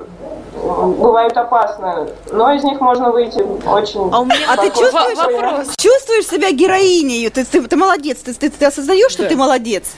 бывают 0.63 1.37
опасны, 1.37 2.09
но 2.33 2.53
из 2.53 2.63
них 2.63 2.81
можно 2.81 3.11
выйти 3.11 3.43
очень. 3.67 4.09
А 4.13 4.21
у 4.21 4.25
меня 4.25 4.37
А 4.49 4.57
ты 4.57 4.69
чувствуешь, 4.71 5.17
во- 5.19 5.25
вопрос. 5.33 5.69
чувствуешь 5.79 6.27
себя 6.27 6.51
героиней? 6.53 7.29
Ты, 7.31 7.45
ты, 7.45 7.63
ты 7.67 7.77
молодец, 7.77 8.19
ты, 8.19 8.35
ты, 8.35 8.51
ты 8.51 8.65
осознаешь, 8.67 9.13
что 9.13 9.27
ты 9.27 9.37
молодец? 9.37 9.93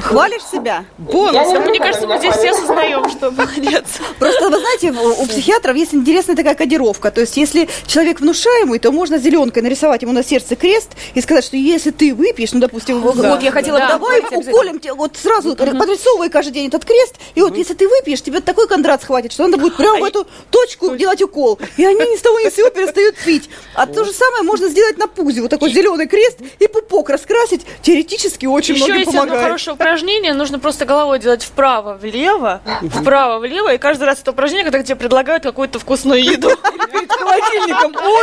Хвалишь 0.00 0.42
себя? 0.44 0.84
Бонус. 0.98 1.48
Мне 1.68 1.78
кажется, 1.78 2.06
мы 2.06 2.18
здесь 2.18 2.34
все 2.34 2.50
осознаем, 2.50 3.08
что 3.10 3.30
молодец. 3.30 3.84
Просто, 4.18 4.48
вы 4.48 4.58
знаете, 4.58 4.92
у 4.92 5.26
психиатров 5.26 5.76
есть 5.76 5.94
интересная 5.94 6.36
такая 6.36 6.54
кодировка. 6.54 7.10
То 7.10 7.20
есть, 7.20 7.36
если 7.36 7.68
человек 7.86 8.20
внушаемый, 8.20 8.78
то 8.78 8.92
можно 8.92 9.18
зеленкой 9.18 9.62
нарисовать 9.62 10.02
ему 10.02 10.12
на 10.12 10.22
сердце 10.22 10.56
крест 10.56 10.90
и 11.14 11.20
сказать, 11.20 11.44
что 11.44 11.56
если 11.56 11.90
ты 11.90 12.14
выпьешь, 12.14 12.52
ну, 12.52 12.60
допустим, 12.60 13.00
Вот, 13.00 13.42
я 13.42 13.50
хотела 13.50 13.78
да, 13.78 13.88
давай 13.88 14.20
уколем 14.20 14.78
тебе, 14.80 14.94
вот 14.94 15.16
сразу 15.16 15.54
подрисовывай 15.56 16.28
каждый 16.30 16.52
день 16.52 16.68
этот 16.68 16.84
крест, 16.84 17.16
и 17.34 17.42
вот 17.42 17.56
если 17.56 17.74
ты 17.74 17.88
выпьешь, 17.88 18.22
тебе 18.22 18.40
такой 18.40 18.66
кондрат 18.68 19.02
схватит, 19.02 19.32
что 19.32 19.46
надо 19.46 19.58
будет 19.58 19.76
прямо 19.76 19.98
в 20.00 20.04
эту 20.04 20.26
точку 20.50 20.96
делать 20.96 21.22
укол. 21.22 21.58
И 21.76 21.84
они 21.84 22.00
ни 22.00 22.16
с 22.16 22.20
того 22.20 22.40
ни 22.40 22.48
с 22.48 22.54
сего 22.54 22.70
перестают 22.70 23.16
пить. 23.16 23.48
А 23.74 23.86
то 23.86 24.04
же 24.04 24.12
самое 24.12 24.42
можно 24.42 24.68
сделать 24.68 24.98
на 24.98 25.06
пузе. 25.08 25.40
Вот 25.42 25.50
такой 25.50 25.70
зеленый 25.72 26.06
крест 26.06 26.38
и 26.58 26.66
пупок 26.66 27.10
раскрасить. 27.10 27.62
Теоретически 27.82 28.46
очень 28.46 28.74
многим 28.76 28.94
помогает. 29.06 29.60
Упражнение. 29.90 30.34
Нужно 30.34 30.60
просто 30.60 30.84
головой 30.84 31.18
делать 31.18 31.42
вправо-влево, 31.42 32.60
вправо-влево. 32.82 33.74
И 33.74 33.78
каждый 33.78 34.04
раз 34.04 34.20
это 34.20 34.30
упражнение, 34.30 34.64
когда 34.64 34.84
тебе 34.84 34.94
предлагают 34.94 35.42
какую-то 35.42 35.80
вкусную 35.80 36.22
еду. 36.22 36.50
Перед 36.92 37.10
холодильником. 37.10 37.96
О, 37.96 38.20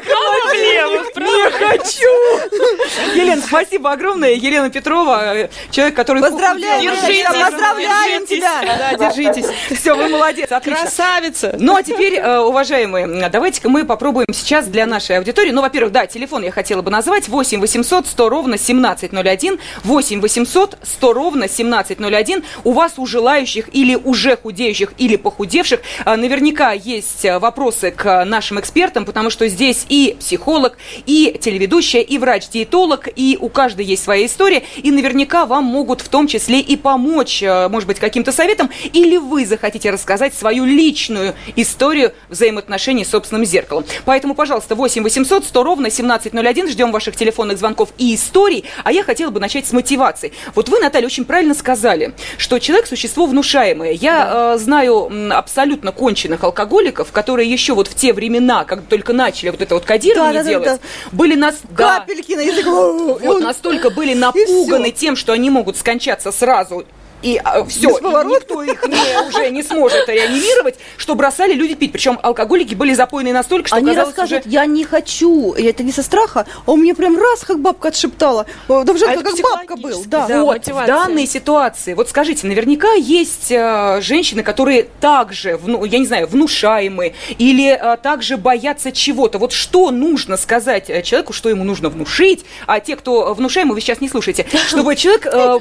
Вправо-влево, 0.00 1.04
не 1.16 1.50
хочу! 1.50 3.18
Елена, 3.18 3.40
спасибо 3.40 3.92
огромное. 3.92 4.32
Елена 4.32 4.68
Петрова, 4.68 5.34
э, 5.34 5.48
человек, 5.70 5.96
который... 5.96 6.20
Поздравляем, 6.20 6.82
Держитесь, 6.82 7.24
поздравляем 7.24 8.26
тебя. 8.26 8.60
Да, 8.78 9.10
держитесь. 9.10 9.46
Все, 9.78 9.96
вы 9.96 10.08
молодец, 10.08 10.52
отлично. 10.52 10.82
Красавица. 10.82 11.56
Ну, 11.58 11.76
а 11.76 11.82
теперь, 11.82 12.16
э, 12.16 12.38
уважаемые, 12.40 13.28
давайте-ка 13.30 13.70
мы 13.70 13.84
попробуем 13.84 14.26
сейчас 14.32 14.66
для 14.66 14.84
нашей 14.84 15.16
аудитории. 15.16 15.50
Ну, 15.50 15.62
во-первых, 15.62 15.92
да, 15.92 16.06
телефон 16.06 16.42
я 16.42 16.52
хотела 16.52 16.82
бы 16.82 16.90
назвать. 16.90 17.28
8 17.28 17.60
800 17.60 18.06
100 18.06 18.28
ровно 18.28 18.54
1701. 18.56 19.58
8 19.84 20.20
800 20.20 20.78
100 20.90 21.12
ровно 21.12 21.44
1701. 21.44 22.44
У 22.64 22.72
вас, 22.72 22.94
у 22.96 23.06
желающих 23.06 23.68
или 23.72 23.94
уже 23.94 24.36
худеющих, 24.36 24.92
или 24.98 25.16
похудевших, 25.16 25.80
э, 26.04 26.16
наверняка 26.16 26.72
есть 26.72 27.24
э, 27.24 27.38
вопросы 27.38 27.90
к 27.90 28.24
нашим 28.24 28.60
экспертам, 28.60 29.04
потому 29.04 29.30
что 29.30 29.48
здесь 29.48 29.86
и 29.88 30.16
психолог, 30.18 30.76
и 31.06 31.38
телеведущая, 31.40 32.02
и 32.02 32.18
врач-диетолог, 32.18 33.08
и 33.14 33.38
у 33.40 33.48
каждой 33.48 33.84
есть 33.84 34.04
своя 34.04 34.26
история, 34.26 34.62
и 34.76 34.90
наверняка 34.90 35.46
вам 35.46 35.64
могут 35.64 36.00
в 36.00 36.08
том 36.08 36.26
числе 36.26 36.60
и 36.60 36.76
помочь, 36.76 37.42
может 37.42 37.86
быть, 37.86 37.98
каким-то 37.98 38.32
советом, 38.32 38.70
или 38.92 39.16
вы 39.16 39.46
захотите 39.46 39.90
рассказать 39.90 40.34
свою 40.34 40.64
личную 40.64 41.34
историю 41.56 42.12
взаимоотношений 42.28 43.04
с 43.04 43.10
собственным 43.10 43.44
зеркалом. 43.44 43.84
Поэтому, 44.04 44.34
пожалуйста, 44.34 44.74
8 44.74 45.02
800 45.02 45.44
100 45.44 45.62
ровно 45.62 45.88
1701, 45.88 46.68
ждем 46.68 46.92
ваших 46.92 47.16
телефонных 47.16 47.58
звонков 47.58 47.90
и 47.98 48.14
историй, 48.14 48.64
а 48.84 48.92
я 48.92 49.02
хотела 49.02 49.30
бы 49.30 49.40
начать 49.40 49.66
с 49.66 49.72
мотивации. 49.72 50.32
Вот 50.54 50.68
вы, 50.68 50.79
Наталья, 50.80 51.06
очень 51.06 51.24
правильно 51.24 51.54
сказали, 51.54 52.14
что 52.38 52.58
человек– 52.58 52.86
существо 52.88 53.26
внушаемое. 53.26 53.92
Я 53.92 54.54
э, 54.54 54.58
знаю 54.58 55.08
м, 55.10 55.32
абсолютно 55.32 55.92
конченых 55.92 56.42
алкоголиков, 56.44 57.12
которые 57.12 57.50
еще 57.50 57.74
вот 57.74 57.88
в 57.88 57.94
те 57.94 58.12
времена, 58.12 58.64
когда 58.64 58.84
только 58.88 59.12
начали 59.12 59.50
вот 59.50 59.60
это 59.60 59.74
вот 59.74 59.84
кодирование 59.84 60.32
Да, 60.32 60.38
да, 60.42 60.58
да, 60.58 60.64
делать, 60.64 60.80
были 61.12 61.34
нас... 61.34 61.56
да, 61.70 62.00
Капельки 62.00 62.32
на 62.32 62.40
язык. 62.40 62.66
Вот 62.66 63.40
настолько 63.42 63.90
были 63.90 64.14
напуганы 64.14 64.90
тем, 64.90 65.16
что 65.16 65.32
они 65.32 65.50
могут 65.50 65.76
скончаться 65.76 66.32
сразу 66.32 66.84
и 67.22 67.40
все, 67.68 67.88
Бесповоротно. 67.88 68.30
никто 68.30 68.62
их 68.62 68.82
не, 68.86 69.28
уже 69.28 69.50
не 69.50 69.62
сможет 69.62 70.08
реанимировать, 70.08 70.76
что 70.96 71.14
бросали 71.14 71.54
люди 71.54 71.74
пить. 71.74 71.92
Причем 71.92 72.18
алкоголики 72.22 72.74
были 72.74 72.94
запойны 72.94 73.32
настолько, 73.32 73.68
что 73.68 73.76
Они 73.76 73.92
расскажут, 73.92 74.46
уже... 74.46 74.50
я 74.54 74.66
не 74.66 74.84
хочу. 74.84 75.52
И 75.52 75.62
это 75.64 75.82
не 75.82 75.92
со 75.92 76.02
страха, 76.02 76.46
а 76.66 76.72
у 76.72 76.76
меня 76.76 76.94
прям 76.94 77.18
раз, 77.18 77.44
как 77.44 77.60
бабка 77.60 77.88
отшептала. 77.88 78.46
О, 78.68 78.84
Да 78.84 78.92
уже 78.92 79.06
А 79.06 79.14
как, 79.16 79.34
бабка 79.42 79.76
был. 79.76 80.02
Да. 80.06 80.26
Да, 80.26 80.40
вот, 80.44 80.50
в 80.54 80.58
мотивация. 80.58 80.86
данной 80.86 81.26
ситуации, 81.26 81.94
вот 81.94 82.08
скажите, 82.08 82.46
наверняка 82.46 82.92
есть 82.92 83.50
э, 83.50 84.00
женщины, 84.00 84.42
которые 84.42 84.84
также, 85.00 85.56
вну- 85.56 85.84
я 85.84 85.98
не 85.98 86.06
знаю, 86.06 86.26
внушаемые 86.26 87.14
или 87.38 87.68
э, 87.70 87.96
также 87.96 88.36
боятся 88.36 88.92
чего-то. 88.92 89.38
Вот 89.38 89.52
что 89.52 89.90
нужно 89.90 90.36
сказать 90.36 90.88
э, 90.88 91.02
человеку, 91.02 91.32
что 91.32 91.48
ему 91.48 91.64
нужно 91.64 91.88
внушить, 91.88 92.44
а 92.66 92.80
те, 92.80 92.96
кто 92.96 93.34
внушаемый, 93.34 93.74
вы 93.74 93.80
сейчас 93.80 94.00
не 94.00 94.08
слушайте, 94.08 94.46
чтобы 94.68 94.96
человек 94.96 95.26
э, 95.26 95.58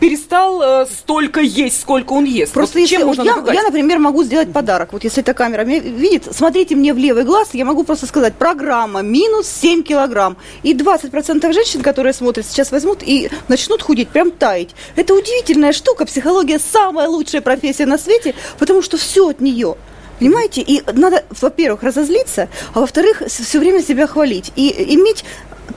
перестал 0.00 0.61
э, 0.62 0.86
столько 0.86 1.40
есть, 1.40 1.80
сколько 1.80 2.12
он 2.12 2.24
ест. 2.24 2.52
Просто 2.52 2.78
Вот 2.78 2.88
чем 2.88 3.00
вот 3.00 3.06
можно 3.08 3.22
я, 3.22 3.34
напугать? 3.36 3.54
я, 3.54 3.62
например, 3.62 3.98
могу 3.98 4.24
сделать 4.24 4.52
подарок. 4.52 4.92
Вот 4.92 5.04
если 5.04 5.22
эта 5.22 5.34
камера 5.34 5.64
меня 5.64 5.80
видит, 5.80 6.28
смотрите 6.30 6.76
мне 6.76 6.94
в 6.94 6.98
левый 6.98 7.24
глаз, 7.24 7.50
я 7.52 7.64
могу 7.64 7.84
просто 7.84 8.06
сказать, 8.06 8.34
программа 8.34 9.02
минус 9.02 9.48
7 9.48 9.82
килограмм. 9.82 10.36
И 10.62 10.74
20% 10.74 11.52
женщин, 11.52 11.82
которые 11.82 12.12
смотрят, 12.12 12.46
сейчас 12.46 12.70
возьмут 12.72 13.02
и 13.02 13.30
начнут 13.48 13.82
худеть, 13.82 14.08
прям 14.08 14.30
таять. 14.30 14.70
Это 14.96 15.14
удивительная 15.14 15.72
штука. 15.72 16.04
Психология 16.06 16.58
самая 16.58 17.08
лучшая 17.08 17.42
профессия 17.42 17.86
на 17.86 17.98
свете, 17.98 18.34
потому 18.58 18.82
что 18.82 18.96
все 18.96 19.28
от 19.28 19.40
нее. 19.40 19.76
Понимаете? 20.18 20.60
И 20.60 20.82
надо, 20.92 21.24
во-первых, 21.40 21.82
разозлиться, 21.82 22.48
а 22.74 22.80
во-вторых, 22.80 23.22
все 23.26 23.58
время 23.58 23.82
себя 23.82 24.06
хвалить. 24.06 24.52
И 24.54 24.94
иметь 24.94 25.24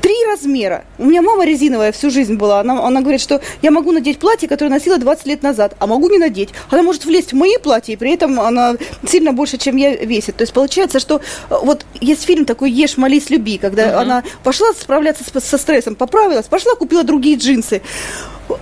три 0.06 0.24
размера. 0.28 0.86
У 1.00 1.06
меня 1.06 1.24
мама 1.24 1.48
резиновая 1.48 1.92
всю 1.92 2.12
жизнь 2.12 2.36
была. 2.36 2.60
Она, 2.60 2.86
она 2.86 3.02
говорит, 3.02 3.20
что 3.20 3.42
я 3.64 3.72
могу 3.72 3.92
надеть 3.92 4.20
платье, 4.20 4.48
которое 4.48 4.70
носила 4.70 5.00
20 5.00 5.26
лет 5.26 5.42
назад, 5.42 5.76
а 5.80 5.88
могу 5.88 6.12
не 6.12 6.20
надеть. 6.20 6.50
Она 6.70 6.84
может 6.84 7.06
влезть 7.06 7.34
в 7.34 7.36
мои 7.36 7.58
платья, 7.58 7.94
и 7.94 7.96
при 7.96 8.14
этом 8.14 8.40
она 8.40 8.76
сильно 9.08 9.34
больше, 9.34 9.58
чем 9.58 9.78
я 9.78 9.96
весит. 9.96 10.36
То 10.36 10.44
есть 10.44 10.54
получается, 10.54 11.00
что 11.00 11.16
э, 11.16 11.56
вот 11.60 11.88
есть 12.02 12.24
фильм 12.24 12.46
такой 12.46 12.70
«Ешь, 12.70 12.98
молись, 12.98 13.32
люби», 13.32 13.58
когда 13.58 14.00
она 14.00 14.24
пошла 14.44 14.68
справляться 14.80 15.24
со 15.42 15.58
стрессом, 15.58 15.96
поправилась, 15.96 16.46
пошла, 16.46 16.76
купила 16.76 17.04
другие 17.04 17.38
джинсы 17.38 17.82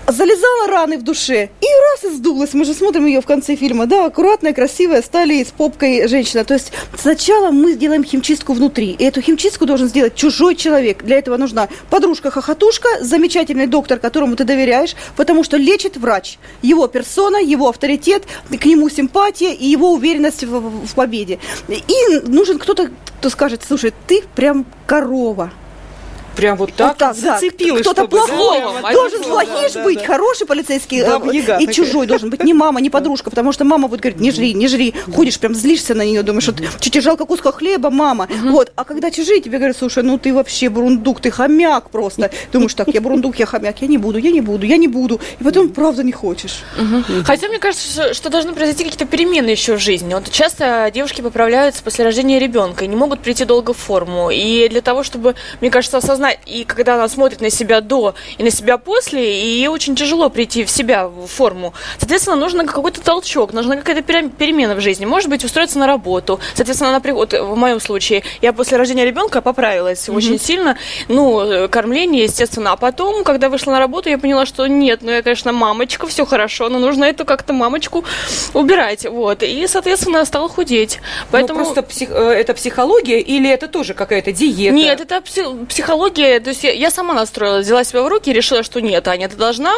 залезала 0.07 0.67
раны 0.67 0.97
в 0.97 1.03
душе 1.03 1.49
и 1.61 1.65
раз 1.65 2.11
и 2.11 2.15
сдулась. 2.15 2.53
Мы 2.53 2.65
же 2.65 2.73
смотрим 2.73 3.05
ее 3.05 3.21
в 3.21 3.25
конце 3.25 3.55
фильма. 3.55 3.85
Да, 3.85 4.05
аккуратная, 4.05 4.53
красивая, 4.53 5.01
стали 5.01 5.43
с 5.43 5.51
попкой 5.51 6.07
женщина. 6.07 6.43
То 6.43 6.53
есть 6.53 6.71
сначала 6.97 7.51
мы 7.51 7.73
сделаем 7.73 8.03
химчистку 8.03 8.53
внутри. 8.53 8.91
И 8.91 9.03
эту 9.03 9.21
химчистку 9.21 9.65
должен 9.65 9.87
сделать 9.87 10.15
чужой 10.15 10.55
человек. 10.55 11.03
Для 11.03 11.17
этого 11.17 11.37
нужна 11.37 11.67
подружка-хохотушка, 11.89 12.87
замечательный 13.01 13.67
доктор, 13.67 13.99
которому 13.99 14.35
ты 14.35 14.43
доверяешь, 14.43 14.95
потому 15.15 15.43
что 15.43 15.57
лечит 15.57 15.97
врач. 15.97 16.37
Его 16.61 16.87
персона, 16.87 17.37
его 17.37 17.69
авторитет, 17.69 18.23
к 18.49 18.65
нему 18.65 18.89
симпатия 18.89 19.53
и 19.53 19.65
его 19.65 19.91
уверенность 19.93 20.43
в, 20.43 20.59
в- 20.59 20.93
победе. 20.95 21.39
И 21.67 22.19
нужен 22.27 22.59
кто-то, 22.59 22.89
кто 23.19 23.29
скажет, 23.29 23.61
слушай, 23.67 23.93
ты 24.07 24.23
прям 24.35 24.65
корова. 24.85 25.51
Прям 26.35 26.57
вот 26.57 26.73
так? 26.73 26.89
Вот 26.89 26.97
так, 26.97 27.15
да. 27.15 27.33
зацепилось, 27.33 27.81
Кто-то 27.81 28.03
да? 28.03 28.07
плохой 28.07 28.33
Словом, 28.37 28.81
должен 28.91 29.19
одним 29.19 29.31
плохиш 29.31 29.73
да, 29.73 29.83
быть, 29.83 29.99
да. 29.99 30.05
хороший 30.05 30.47
полицейский 30.47 31.01
э, 31.01 31.07
Баба-яга 31.07 31.57
и 31.59 31.71
чужой 31.71 32.07
должен 32.07 32.29
быть. 32.29 32.43
Не 32.43 32.53
мама, 32.53 32.81
не 32.81 32.89
подружка, 32.89 33.29
потому 33.29 33.51
что 33.51 33.63
мама 33.65 33.87
будет 33.87 34.01
говорить, 34.01 34.19
не 34.19 34.31
жри, 34.31 34.53
не 34.53 34.67
жри. 34.67 34.93
Ходишь, 35.13 35.39
прям 35.39 35.55
злишься 35.55 35.93
на 35.93 36.03
нее, 36.03 36.23
думаешь, 36.23 36.47
вот 36.47 36.61
чуть 36.79 37.01
жалко 37.01 37.25
куска 37.25 37.51
хлеба, 37.51 37.89
мама. 37.89 38.27
Вот. 38.43 38.71
А 38.75 38.83
когда 38.83 39.11
чужие 39.11 39.41
тебе 39.41 39.57
говорят, 39.57 39.77
слушай, 39.77 40.03
ну 40.03 40.17
ты 40.17 40.33
вообще 40.33 40.69
бурундук, 40.69 41.21
ты 41.21 41.31
хомяк 41.31 41.89
просто. 41.89 42.31
Думаешь, 42.51 42.73
так, 42.73 42.87
я 42.89 43.01
бурундук, 43.01 43.37
я 43.37 43.45
хомяк, 43.45 43.81
я 43.81 43.87
не 43.87 43.97
буду, 43.97 44.17
я 44.17 44.31
не 44.31 44.41
буду, 44.41 44.65
я 44.65 44.77
не 44.77 44.87
буду. 44.87 45.19
И 45.39 45.43
потом, 45.43 45.69
правда, 45.69 46.03
не 46.03 46.11
хочешь. 46.11 46.63
Хотя 47.25 47.47
мне 47.47 47.59
кажется, 47.59 48.13
что 48.13 48.29
должны 48.29 48.53
произойти 48.53 48.83
какие-то 48.83 49.05
перемены 49.05 49.49
еще 49.49 49.75
в 49.75 49.79
жизни. 49.79 50.13
Вот 50.13 50.29
часто 50.31 50.89
девушки 50.93 51.21
поправляются 51.21 51.83
после 51.83 52.05
рождения 52.05 52.39
ребенка 52.39 52.85
и 52.85 52.87
не 52.87 52.95
могут 52.95 53.19
прийти 53.19 53.45
долго 53.45 53.73
в 53.73 53.77
форму. 53.77 54.29
И 54.31 54.67
для 54.69 54.81
того, 54.81 55.03
чтобы, 55.03 55.35
мне 55.61 55.69
кажется, 55.69 55.97
осознать, 55.97 56.22
и 56.31 56.63
когда 56.63 56.95
она 56.95 57.07
смотрит 57.07 57.41
на 57.41 57.49
себя 57.49 57.81
до 57.81 58.15
и 58.37 58.43
на 58.43 58.51
себя 58.51 58.77
после, 58.77 59.41
и 59.41 59.47
ей 59.59 59.67
очень 59.67 59.95
тяжело 59.95 60.29
прийти 60.29 60.63
в 60.65 60.69
себя 60.69 61.07
в 61.07 61.27
форму. 61.27 61.73
Соответственно, 61.97 62.35
нужно 62.35 62.65
какой-то 62.65 63.01
толчок, 63.01 63.53
нужна 63.53 63.75
какая-то 63.77 64.01
пере- 64.01 64.29
перемена 64.29 64.75
в 64.75 64.81
жизни. 64.81 65.05
Может 65.05 65.29
быть, 65.29 65.43
устроиться 65.43 65.79
на 65.79 65.87
работу. 65.87 66.39
Соответственно, 66.55 66.89
она 66.95 67.13
вот 67.13 67.33
в 67.33 67.55
моем 67.55 67.79
случае, 67.79 68.23
я 68.41 68.53
после 68.53 68.77
рождения 68.77 69.05
ребенка 69.05 69.41
поправилась 69.41 70.09
очень 70.09 70.39
сильно. 70.39 70.77
Ну, 71.07 71.41
э, 71.41 71.67
кормление, 71.67 72.23
естественно. 72.23 72.71
А 72.71 72.75
потом, 72.75 73.23
когда 73.23 73.49
вышла 73.49 73.71
на 73.71 73.79
работу, 73.79 74.09
я 74.09 74.17
поняла, 74.17 74.45
что 74.45 74.67
нет, 74.67 74.99
ну 75.01 75.11
я, 75.11 75.21
конечно, 75.21 75.51
мамочка, 75.51 76.07
все 76.07 76.25
хорошо, 76.25 76.69
но 76.69 76.79
нужно 76.79 77.05
эту 77.05 77.25
как-то 77.25 77.53
мамочку 77.53 78.03
убирать. 78.53 79.05
Вот. 79.05 79.43
И, 79.43 79.67
соответственно, 79.67 80.25
стала 80.25 80.49
худеть. 80.49 80.99
Поэтому... 81.31 81.59
Ну, 81.59 81.65
просто 81.65 81.81
псих- 81.81 82.11
э, 82.11 82.31
это 82.33 82.53
психология 82.53 83.19
или 83.19 83.49
это 83.49 83.67
тоже 83.67 83.93
какая-то 83.93 84.31
диета? 84.31 84.73
Нет, 84.75 85.01
это 85.01 85.17
пси- 85.17 85.67
психология. 86.13 86.39
То 86.39 86.49
есть 86.49 86.63
я, 86.63 86.71
я 86.71 86.91
сама 86.91 87.13
настроила, 87.13 87.59
взяла 87.59 87.83
себя 87.83 88.03
в 88.03 88.07
руки 88.07 88.29
и 88.29 88.33
решила, 88.33 88.63
что 88.63 88.79
нет, 88.81 89.07
Аня, 89.07 89.29
ты 89.29 89.35
должна 89.35 89.71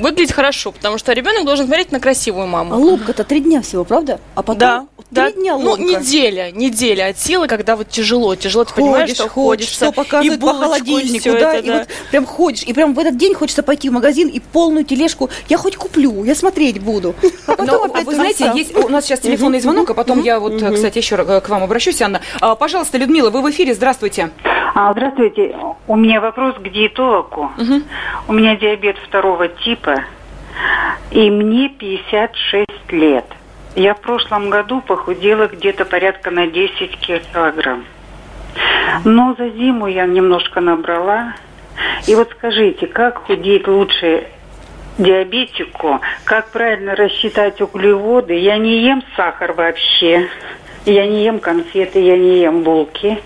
выглядеть 0.00 0.32
хорошо, 0.32 0.72
потому 0.72 0.98
что 0.98 1.12
ребенок 1.12 1.44
должен 1.44 1.66
смотреть 1.66 1.92
на 1.92 2.00
красивую 2.00 2.44
А 2.44 2.48
маму. 2.48 2.76
ломка-то 2.76 3.24
три 3.24 3.40
дня 3.40 3.62
всего, 3.62 3.84
правда? 3.84 4.20
А 4.34 4.42
потом 4.42 4.58
Да, 4.58 4.80
три 4.80 5.06
да. 5.10 5.30
дня 5.32 5.56
Ну, 5.58 5.70
ломка. 5.70 5.82
неделя, 5.82 6.50
неделя 6.50 7.08
от 7.10 7.18
силы, 7.18 7.46
когда 7.46 7.76
вот 7.76 7.88
тяжело, 7.88 8.34
тяжело, 8.34 8.64
ты 8.64 8.74
понимаешь, 8.74 9.10
ходишь, 9.10 9.16
что 9.16 9.28
ходишь, 9.28 9.68
что 9.68 9.92
показывают 9.92 10.34
и 10.38 10.40
по 10.40 10.52
булочку, 10.52 10.64
и 10.64 10.68
холодильнику, 10.68 11.18
всё 11.20 11.38
да, 11.38 11.54
это, 11.54 11.66
и 11.66 11.70
вот 11.70 11.88
прям 12.10 12.26
ходишь, 12.26 12.62
и 12.64 12.72
прям 12.72 12.94
в 12.94 12.98
этот 12.98 13.16
день 13.16 13.34
хочется 13.34 13.62
пойти 13.62 13.88
в 13.88 13.92
магазин 13.92 14.28
и 14.28 14.40
полную 14.40 14.84
тележку, 14.84 15.30
я 15.48 15.56
хоть 15.58 15.76
куплю, 15.76 16.24
я 16.24 16.34
смотреть 16.34 16.80
буду. 16.80 17.14
А 17.46 17.56
потом 17.56 17.66
Но, 17.66 17.84
опять 17.84 18.06
вы 18.06 18.14
знаете, 18.14 18.50
есть 18.54 18.74
у 18.76 18.88
нас 18.88 19.04
сейчас 19.04 19.20
телефонный 19.20 19.60
звонок, 19.60 19.90
а 19.90 19.94
потом 19.94 20.22
я 20.22 20.38
вот, 20.40 20.54
кстати, 20.74 20.98
еще 20.98 21.16
к 21.40 21.48
вам 21.48 21.62
обращусь, 21.62 22.00
Анна. 22.02 22.20
А, 22.40 22.54
Пожалуйста, 22.54 22.98
Людмила, 22.98 23.30
вы 23.30 23.42
в 23.42 23.50
эфире, 23.50 23.74
здравствуйте. 23.74 24.30
А, 24.74 24.92
здравствуйте. 24.92 25.54
У 25.86 25.96
меня 25.96 26.20
вопрос 26.20 26.56
к 26.56 26.68
диетологу. 26.68 27.50
Угу. 27.56 27.82
У 28.28 28.32
меня 28.32 28.56
диабет 28.56 28.96
второго 28.98 29.48
типа, 29.48 30.04
и 31.10 31.30
мне 31.30 31.68
56 31.68 32.92
лет. 32.92 33.26
Я 33.74 33.94
в 33.94 34.00
прошлом 34.00 34.50
году 34.50 34.80
похудела 34.80 35.46
где-то 35.46 35.84
порядка 35.84 36.30
на 36.30 36.46
10 36.46 36.98
килограмм. 36.98 37.84
Но 39.04 39.34
за 39.38 39.48
зиму 39.48 39.86
я 39.86 40.06
немножко 40.06 40.60
набрала. 40.60 41.34
И 42.06 42.14
вот 42.14 42.30
скажите, 42.36 42.86
как 42.86 43.24
худеть 43.26 43.66
лучше 43.66 44.26
диабетику? 44.98 46.00
Как 46.24 46.50
правильно 46.50 46.94
рассчитать 46.94 47.60
углеводы? 47.60 48.34
Я 48.34 48.58
не 48.58 48.82
ем 48.82 49.02
сахар 49.16 49.52
вообще. 49.52 50.28
Я 50.84 51.06
не 51.06 51.24
ем 51.24 51.38
конфеты, 51.38 52.00
я 52.00 52.16
не 52.18 52.40
ем 52.40 52.62
булки. 52.62 53.18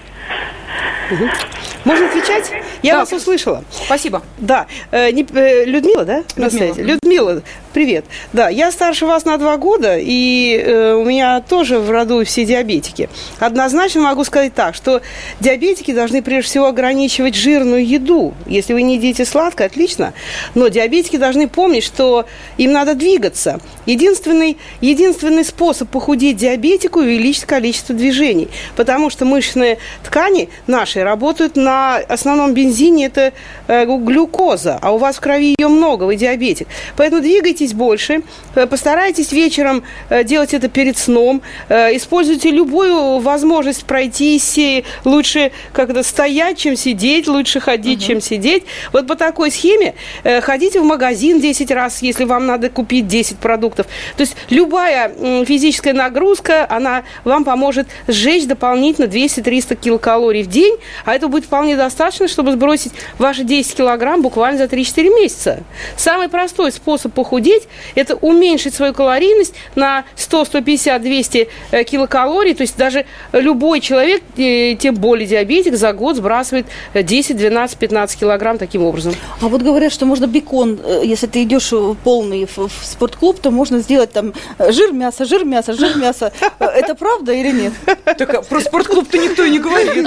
Можно 1.86 2.06
отвечать? 2.08 2.50
Я 2.82 2.94
Да. 2.94 2.98
вас 3.00 3.12
услышала. 3.12 3.62
Спасибо. 3.70 4.22
Да, 4.38 4.66
э, 4.90 5.10
э, 5.12 5.64
Людмила, 5.64 6.04
да? 6.04 6.24
Людмила. 6.34 6.74
Людмила, 6.74 7.42
привет. 7.76 8.06
Да, 8.32 8.48
я 8.48 8.72
старше 8.72 9.04
вас 9.04 9.26
на 9.26 9.36
два 9.36 9.58
года, 9.58 9.98
и 9.98 10.56
э, 10.56 10.94
у 10.94 11.04
меня 11.04 11.42
тоже 11.42 11.78
в 11.78 11.90
роду 11.90 12.24
все 12.24 12.46
диабетики. 12.46 13.10
Однозначно 13.38 14.00
могу 14.00 14.24
сказать 14.24 14.54
так, 14.54 14.74
что 14.74 15.02
диабетики 15.40 15.92
должны 15.92 16.22
прежде 16.22 16.48
всего 16.48 16.68
ограничивать 16.68 17.34
жирную 17.34 17.86
еду. 17.86 18.32
Если 18.46 18.72
вы 18.72 18.80
не 18.80 18.94
едите 18.94 19.26
сладкое, 19.26 19.66
отлично, 19.66 20.14
но 20.54 20.68
диабетики 20.68 21.18
должны 21.18 21.48
помнить, 21.48 21.84
что 21.84 22.24
им 22.56 22.72
надо 22.72 22.94
двигаться. 22.94 23.60
Единственный, 23.84 24.56
единственный 24.80 25.44
способ 25.44 25.90
похудеть 25.90 26.38
диабетику– 26.38 27.00
увеличить 27.00 27.44
количество 27.44 27.94
движений, 27.94 28.48
потому 28.74 29.10
что 29.10 29.26
мышечные 29.26 29.76
ткани 30.02 30.48
наши 30.66 31.02
работают 31.02 31.56
на 31.56 31.96
основном 31.96 32.54
бензине, 32.54 33.04
это 33.04 33.34
э, 33.68 33.84
глюкоза, 33.84 34.78
а 34.80 34.94
у 34.94 34.96
вас 34.96 35.16
в 35.16 35.20
крови 35.20 35.54
ее 35.58 35.68
много, 35.68 36.04
вы 36.04 36.16
диабетик. 36.16 36.68
Поэтому 36.96 37.20
двигайтесь 37.20 37.65
больше, 37.74 38.22
э, 38.54 38.66
постарайтесь 38.66 39.32
вечером 39.32 39.82
э, 40.08 40.24
делать 40.24 40.54
это 40.54 40.68
перед 40.68 40.98
сном, 40.98 41.42
э, 41.68 41.96
используйте 41.96 42.50
любую 42.50 43.18
возможность 43.18 43.84
пройтись, 43.84 44.58
лучше 45.04 45.52
как-то 45.72 46.02
стоять, 46.02 46.58
чем 46.58 46.76
сидеть, 46.76 47.28
лучше 47.28 47.60
ходить, 47.60 48.04
чем 48.04 48.20
сидеть. 48.20 48.64
Вот 48.92 49.06
по 49.06 49.16
такой 49.16 49.50
схеме 49.50 49.94
ходите 50.42 50.80
в 50.80 50.84
магазин 50.84 51.40
10 51.40 51.70
раз, 51.70 52.02
если 52.02 52.24
вам 52.24 52.46
надо 52.46 52.70
купить 52.70 53.06
10 53.06 53.38
продуктов. 53.38 53.86
То 54.16 54.22
есть 54.22 54.36
любая 54.50 55.12
физическая 55.44 55.92
нагрузка, 55.92 56.66
она 56.68 57.04
вам 57.24 57.44
поможет 57.44 57.86
сжечь 58.08 58.46
дополнительно 58.46 59.06
200-300 59.06 59.76
килокалорий 59.76 60.42
в 60.42 60.48
день, 60.48 60.76
а 61.04 61.14
это 61.14 61.28
будет 61.28 61.44
вполне 61.44 61.76
достаточно, 61.76 62.28
чтобы 62.28 62.52
сбросить 62.52 62.92
ваши 63.18 63.44
10 63.44 63.74
килограмм 63.74 64.22
буквально 64.22 64.58
за 64.58 64.64
3-4 64.64 65.14
месяца. 65.14 65.62
Самый 65.96 66.28
простой 66.28 66.72
способ 66.72 67.12
похудеть– 67.12 67.55
это 67.94 68.16
уменьшить 68.16 68.74
свою 68.74 68.92
калорийность 68.92 69.54
на 69.74 70.04
100, 70.16 70.44
150, 70.46 71.02
200 71.02 71.48
э, 71.70 71.84
килокалорий. 71.84 72.54
То 72.54 72.62
есть 72.62 72.76
даже 72.76 73.06
любой 73.32 73.80
человек, 73.80 74.22
э, 74.36 74.74
тем 74.74 74.94
более 74.94 75.26
диабетик, 75.26 75.74
за 75.76 75.92
год 75.92 76.16
сбрасывает 76.16 76.66
э, 76.94 77.02
10, 77.02 77.36
12, 77.36 77.78
15 77.78 78.20
килограмм 78.20 78.58
таким 78.58 78.82
образом. 78.82 79.14
А 79.40 79.48
вот 79.48 79.62
говорят, 79.62 79.92
что 79.92 80.06
можно 80.06 80.26
бекон, 80.26 80.78
э, 80.82 81.02
если 81.04 81.26
ты 81.26 81.42
идешь 81.42 81.72
полный 82.04 82.46
в, 82.46 82.68
в 82.68 82.84
спортклуб, 82.84 83.40
то 83.40 83.50
можно 83.50 83.78
сделать 83.78 84.12
там 84.12 84.32
э, 84.58 84.72
жир 84.72 84.92
мясо, 84.92 85.24
жир 85.24 85.44
мясо, 85.44 85.72
жир 85.72 85.96
мясо. 85.96 86.32
Это 86.58 86.94
правда 86.94 87.32
или 87.32 87.50
нет? 87.50 87.72
Так 88.04 88.34
а 88.34 88.42
про 88.42 88.60
спортклуб-то 88.60 89.18
никто 89.18 89.44
и 89.44 89.50
не 89.50 89.58
говорит. 89.58 89.94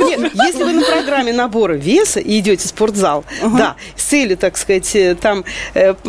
Нет, 0.00 0.32
если 0.34 0.64
вы 0.64 0.72
на 0.72 0.82
программе 0.82 1.32
набора 1.32 1.74
веса 1.74 2.20
и 2.20 2.38
идете 2.38 2.64
в 2.64 2.68
спортзал, 2.68 3.24
да, 3.42 3.76
с 3.96 4.04
целью, 4.04 4.36
так 4.36 4.56
сказать, 4.56 4.96
там 5.20 5.44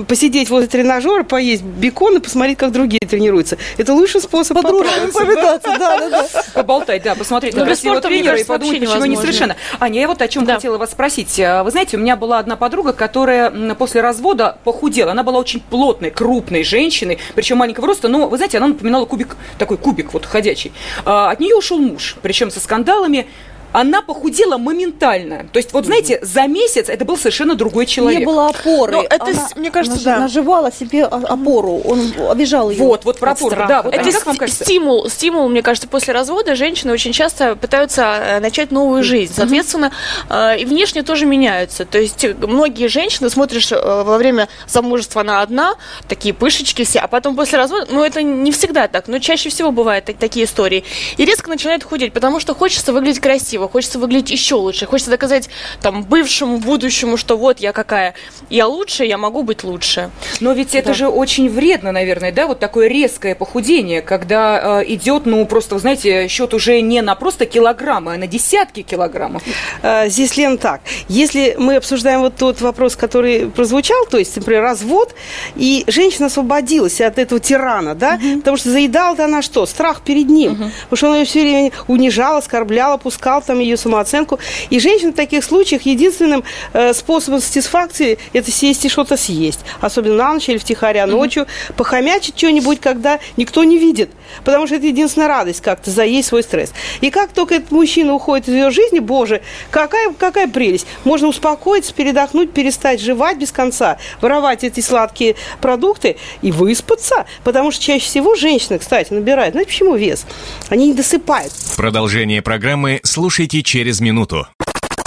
посидеть 0.07 0.49
возле 0.49 0.67
тренажера, 0.69 1.23
поесть 1.23 1.63
бекон 1.63 2.17
и 2.17 2.19
посмотреть, 2.19 2.57
как 2.57 2.71
другие 2.71 2.99
тренируются, 3.07 3.57
это 3.77 3.93
лучший 3.93 4.21
способ 4.21 4.57
повидаться, 4.61 5.75
да, 5.77 5.97
да, 5.97 6.09
да. 6.09 6.27
Поболтать, 6.53 7.03
да, 7.03 7.15
посмотреть 7.15 7.53
Ну, 7.55 7.61
на 7.61 7.65
без 7.65 7.79
красивого 7.79 8.01
тренера 8.01 8.37
и 8.37 8.43
подумать, 8.43 8.79
почему 8.79 8.95
невозможно. 8.95 9.11
несовершенно. 9.11 9.55
Аня, 9.79 10.01
я 10.01 10.07
вот 10.07 10.21
о 10.21 10.27
чем 10.27 10.45
хотела 10.45 10.77
вас 10.77 10.91
спросить. 10.91 11.39
А, 11.39 11.63
Вы 11.63 11.71
знаете, 11.71 11.97
у 11.97 11.99
меня 11.99 12.15
была 12.15 12.39
одна 12.39 12.55
подруга, 12.55 12.93
которая 12.93 13.51
после 13.75 14.01
развода 14.01 14.57
похудела. 14.63 15.11
Она 15.11 15.23
была 15.23 15.39
очень 15.39 15.59
плотной, 15.61 16.11
крупной 16.11 16.63
женщиной, 16.63 17.19
причем 17.35 17.57
маленького 17.57 17.87
роста, 17.87 18.07
но, 18.07 18.27
вы 18.27 18.37
знаете, 18.37 18.57
она 18.57 18.67
напоминала 18.67 19.05
кубик, 19.05 19.35
такой 19.57 19.77
кубик 19.77 20.13
вот 20.13 20.25
ходячий. 20.25 20.71
А, 21.05 21.31
От 21.31 21.39
нее 21.39 21.55
ушел 21.55 21.79
муж, 21.79 22.15
причем 22.21 22.51
со 22.51 22.59
скандалами. 22.59 23.27
Она 23.71 24.01
похудела 24.01 24.57
моментально. 24.57 25.47
То 25.51 25.57
есть, 25.57 25.73
вот 25.73 25.85
знаете, 25.85 26.19
за 26.21 26.47
месяц 26.47 26.89
это 26.89 27.05
был 27.05 27.17
совершенно 27.17 27.55
другой 27.55 27.85
человек. 27.85 28.19
Не 28.21 28.25
было 28.25 28.49
опоры. 28.49 28.93
Ну, 28.93 29.01
это, 29.03 29.25
Она 29.25 29.47
мне 29.55 29.71
кажется, 29.71 29.97
наж- 29.97 30.03
да. 30.03 30.19
Наживала 30.19 30.71
себе 30.71 31.05
опору. 31.05 31.81
Он 31.85 32.11
обижал 32.29 32.69
ее. 32.69 32.79
Вот, 32.79 33.05
вот 33.05 33.19
про 33.19 33.31
опору. 33.31 33.51
страха. 33.51 33.67
Да, 33.69 33.81
вот, 33.83 33.93
это 33.93 34.11
как 34.11 34.25
вам 34.25 34.37
кажется? 34.37 34.63
стимул, 34.63 35.09
стимул, 35.09 35.47
мне 35.49 35.61
кажется, 35.61 35.87
после 35.87 36.13
развода 36.13 36.55
женщины 36.55 36.91
очень 36.93 37.13
часто 37.13 37.55
пытаются 37.55 38.01
э, 38.03 38.39
начать 38.39 38.71
новую 38.71 39.03
жизнь. 39.03 39.33
Соответственно, 39.35 39.91
э, 40.29 40.59
и 40.59 40.65
внешне 40.65 41.03
тоже 41.03 41.25
меняются. 41.25 41.85
То 41.85 41.99
есть 41.99 42.23
э, 42.23 42.33
многие 42.39 42.87
женщины, 42.87 43.29
смотришь, 43.29 43.71
э, 43.71 43.75
во 43.79 44.17
время 44.17 44.47
замужества 44.67 45.21
она 45.21 45.41
одна, 45.41 45.75
такие 46.07 46.33
пышечки 46.33 46.83
все, 46.83 46.99
а 46.99 47.07
потом 47.07 47.35
после 47.35 47.57
развода, 47.57 47.87
ну 47.91 48.03
это 48.03 48.21
не 48.23 48.51
всегда 48.51 48.87
так, 48.87 49.07
но 49.07 49.19
чаще 49.19 49.49
всего 49.49 49.71
бывают 49.71 50.05
так- 50.05 50.17
такие 50.17 50.45
истории. 50.45 50.83
И 51.17 51.25
резко 51.25 51.49
начинает 51.49 51.83
худеть, 51.83 52.13
потому 52.13 52.39
что 52.39 52.55
хочется 52.55 52.93
выглядеть 52.93 53.19
красиво, 53.19 53.58
хочется 53.67 53.99
выглядеть 53.99 54.31
еще 54.31 54.55
лучше, 54.55 54.85
хочется 54.85 55.11
доказать 55.11 55.49
там 55.81 56.03
бывшему, 56.03 56.57
будущему, 56.57 57.17
что 57.17 57.37
вот 57.37 57.59
я 57.59 57.73
какая, 57.73 58.13
я 58.49 58.67
лучше, 58.67 59.05
я 59.05 59.17
могу 59.17 59.43
быть 59.43 59.63
лучше. 59.63 60.09
Но 60.39 60.53
ведь 60.53 60.75
это 60.75 60.89
Да. 60.89 60.93
же 60.93 61.07
очень 61.07 61.49
вредно, 61.49 61.91
наверное, 61.91 62.31
да, 62.31 62.47
вот 62.47 62.59
такое 62.59 62.87
резкое 62.87 63.35
похудение, 63.35 64.01
когда 64.01 64.81
э, 64.81 64.85
идет, 64.93 65.25
ну, 65.25 65.45
просто, 65.45 65.75
вы 65.75 65.81
знаете, 65.81 66.27
счет 66.27 66.53
уже 66.53 66.81
не 66.81 67.01
на 67.01 67.15
просто 67.15 67.45
килограммы, 67.45 68.13
а 68.13 68.17
на 68.17 68.27
десятки 68.27 68.81
килограммов. 68.83 69.43
А, 69.81 70.07
Здесь, 70.07 70.37
Лен, 70.37 70.57
так. 70.57 70.81
Если 71.07 71.55
мы 71.57 71.75
обсуждаем 71.75 72.21
вот 72.21 72.35
тот 72.35 72.61
вопрос, 72.61 72.95
который 72.95 73.47
прозвучал, 73.49 74.05
то 74.09 74.17
есть, 74.17 74.35
например, 74.35 74.61
развод, 74.63 75.13
и 75.55 75.83
женщина 75.87 76.27
освободилась 76.27 77.01
от 77.01 77.17
этого 77.19 77.39
тирана, 77.39 77.95
да, 77.95 78.19
потому 78.37 78.57
что 78.57 78.69
заедала-то 78.71 79.25
она 79.25 79.41
что? 79.41 79.65
Страх 79.65 80.01
перед 80.01 80.27
ним. 80.29 80.55
Потому 80.89 80.97
что 80.97 81.09
он 81.09 81.15
ее 81.17 81.25
все 81.25 81.41
время 81.41 81.71
унижал, 81.87 82.37
оскорблял, 82.37 82.93
опускал 82.93 83.41
там 83.49 83.59
ее 83.59 83.77
самооценку. 83.77 84.39
И 84.69 84.79
женщина 84.79 85.11
в 85.11 85.15
таких 85.15 85.43
случаях 85.43 85.81
единственным 85.81 86.43
э, 86.73 86.93
способом 86.93 87.41
сатисфакции 87.41 88.19
это 88.31 88.51
сесть 88.51 88.85
и 88.85 88.89
что-то 88.89 89.17
съесть. 89.17 89.61
Особенно 89.81 90.15
на 90.15 90.33
ночь 90.33 90.49
или 90.49 90.59
втихаря 90.59 91.07
ночью. 91.07 91.47
Похомячить 91.75 92.37
что-нибудь, 92.37 92.79
когда 92.79 93.19
никто 93.37 93.63
не 93.63 93.79
видит. 93.79 94.11
Потому 94.43 94.67
что 94.67 94.75
это 94.75 94.85
единственная 94.85 95.27
радость 95.27 95.61
как-то 95.61 95.89
заесть 95.89 96.27
свой 96.27 96.43
стресс. 96.43 96.73
И 97.01 97.09
как 97.09 97.31
только 97.31 97.55
этот 97.55 97.71
мужчина 97.71 98.13
уходит 98.13 98.47
из 98.47 98.53
ее 98.53 98.69
жизни, 98.69 98.99
боже, 98.99 99.41
какая, 99.71 100.11
какая 100.13 100.47
прелесть. 100.47 100.85
Можно 101.03 101.27
успокоиться, 101.27 101.91
передохнуть, 101.91 102.51
перестать 102.51 103.01
жевать 103.01 103.39
без 103.39 103.51
конца, 103.51 103.97
воровать 104.21 104.63
эти 104.63 104.79
сладкие 104.81 105.35
продукты 105.59 106.17
и 106.43 106.51
выспаться. 106.51 107.25
Потому 107.43 107.71
что 107.71 107.83
чаще 107.83 108.05
всего 108.05 108.35
женщины, 108.35 108.77
кстати, 108.77 109.11
набирают. 109.11 109.53
Знаете, 109.53 109.71
почему 109.71 109.95
вес? 109.95 110.25
Они 110.69 110.87
не 110.87 110.93
досыпают. 110.93 111.51
Продолжение 111.75 112.43
программы 112.43 112.99
слушайте 113.03 113.38
через 113.63 114.01
минуту. 114.01 114.47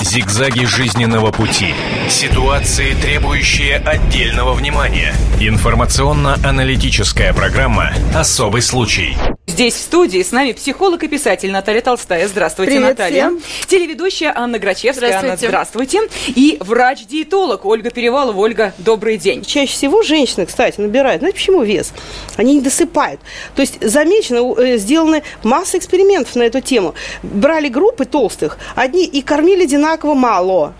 Зигзаги 0.02 0.64
жизненного 0.64 1.30
пути. 1.30 1.74
Ситуации, 2.08 2.94
требующие 2.94 3.76
отдельного 3.76 4.52
внимания. 4.52 5.14
Информационно-аналитическая 5.40 7.32
программа 7.32 7.92
«Особый 8.14 8.62
случай». 8.62 9.16
Здесь 9.46 9.74
в 9.74 9.80
студии 9.80 10.22
с 10.22 10.32
нами 10.32 10.52
психолог 10.52 11.02
и 11.02 11.08
писатель 11.08 11.50
Наталья 11.50 11.82
Толстая. 11.82 12.26
Здравствуйте, 12.26 12.72
Привет 12.72 12.88
Наталья. 12.96 13.26
всем. 13.26 13.40
Телеведущая 13.66 14.32
Анна 14.34 14.58
Грачевская. 14.58 15.18
Анна, 15.18 15.36
Здравствуйте. 15.36 15.98
здравствуйте. 15.98 16.32
И 16.40 16.56
врач-диетолог 16.60 17.64
Ольга 17.66 17.90
Перевалова. 17.90 18.38
Ольга, 18.38 18.72
добрый 18.78 19.18
день. 19.18 19.44
Чаще 19.44 19.72
всего 19.72 20.02
женщины, 20.02 20.46
кстати, 20.46 20.80
набирают. 20.80 21.20
Знаете, 21.20 21.36
почему 21.38 21.62
вес? 21.64 21.92
Они 22.36 22.54
не 22.54 22.60
досыпают. 22.62 23.20
То 23.54 23.60
есть 23.62 23.78
замечено, 23.86 24.54
э, 24.58 24.78
сделаны 24.78 25.22
масса 25.42 25.76
экспериментов 25.76 26.34
на 26.36 26.44
эту 26.44 26.60
тему. 26.60 26.94
Брали 27.22 27.68
группы 27.68 28.04
толстых, 28.06 28.58
одни 28.74 29.04
и 29.04 29.20
кормили 29.22 29.66
одинаково 29.92 30.14
мало. 30.14 30.72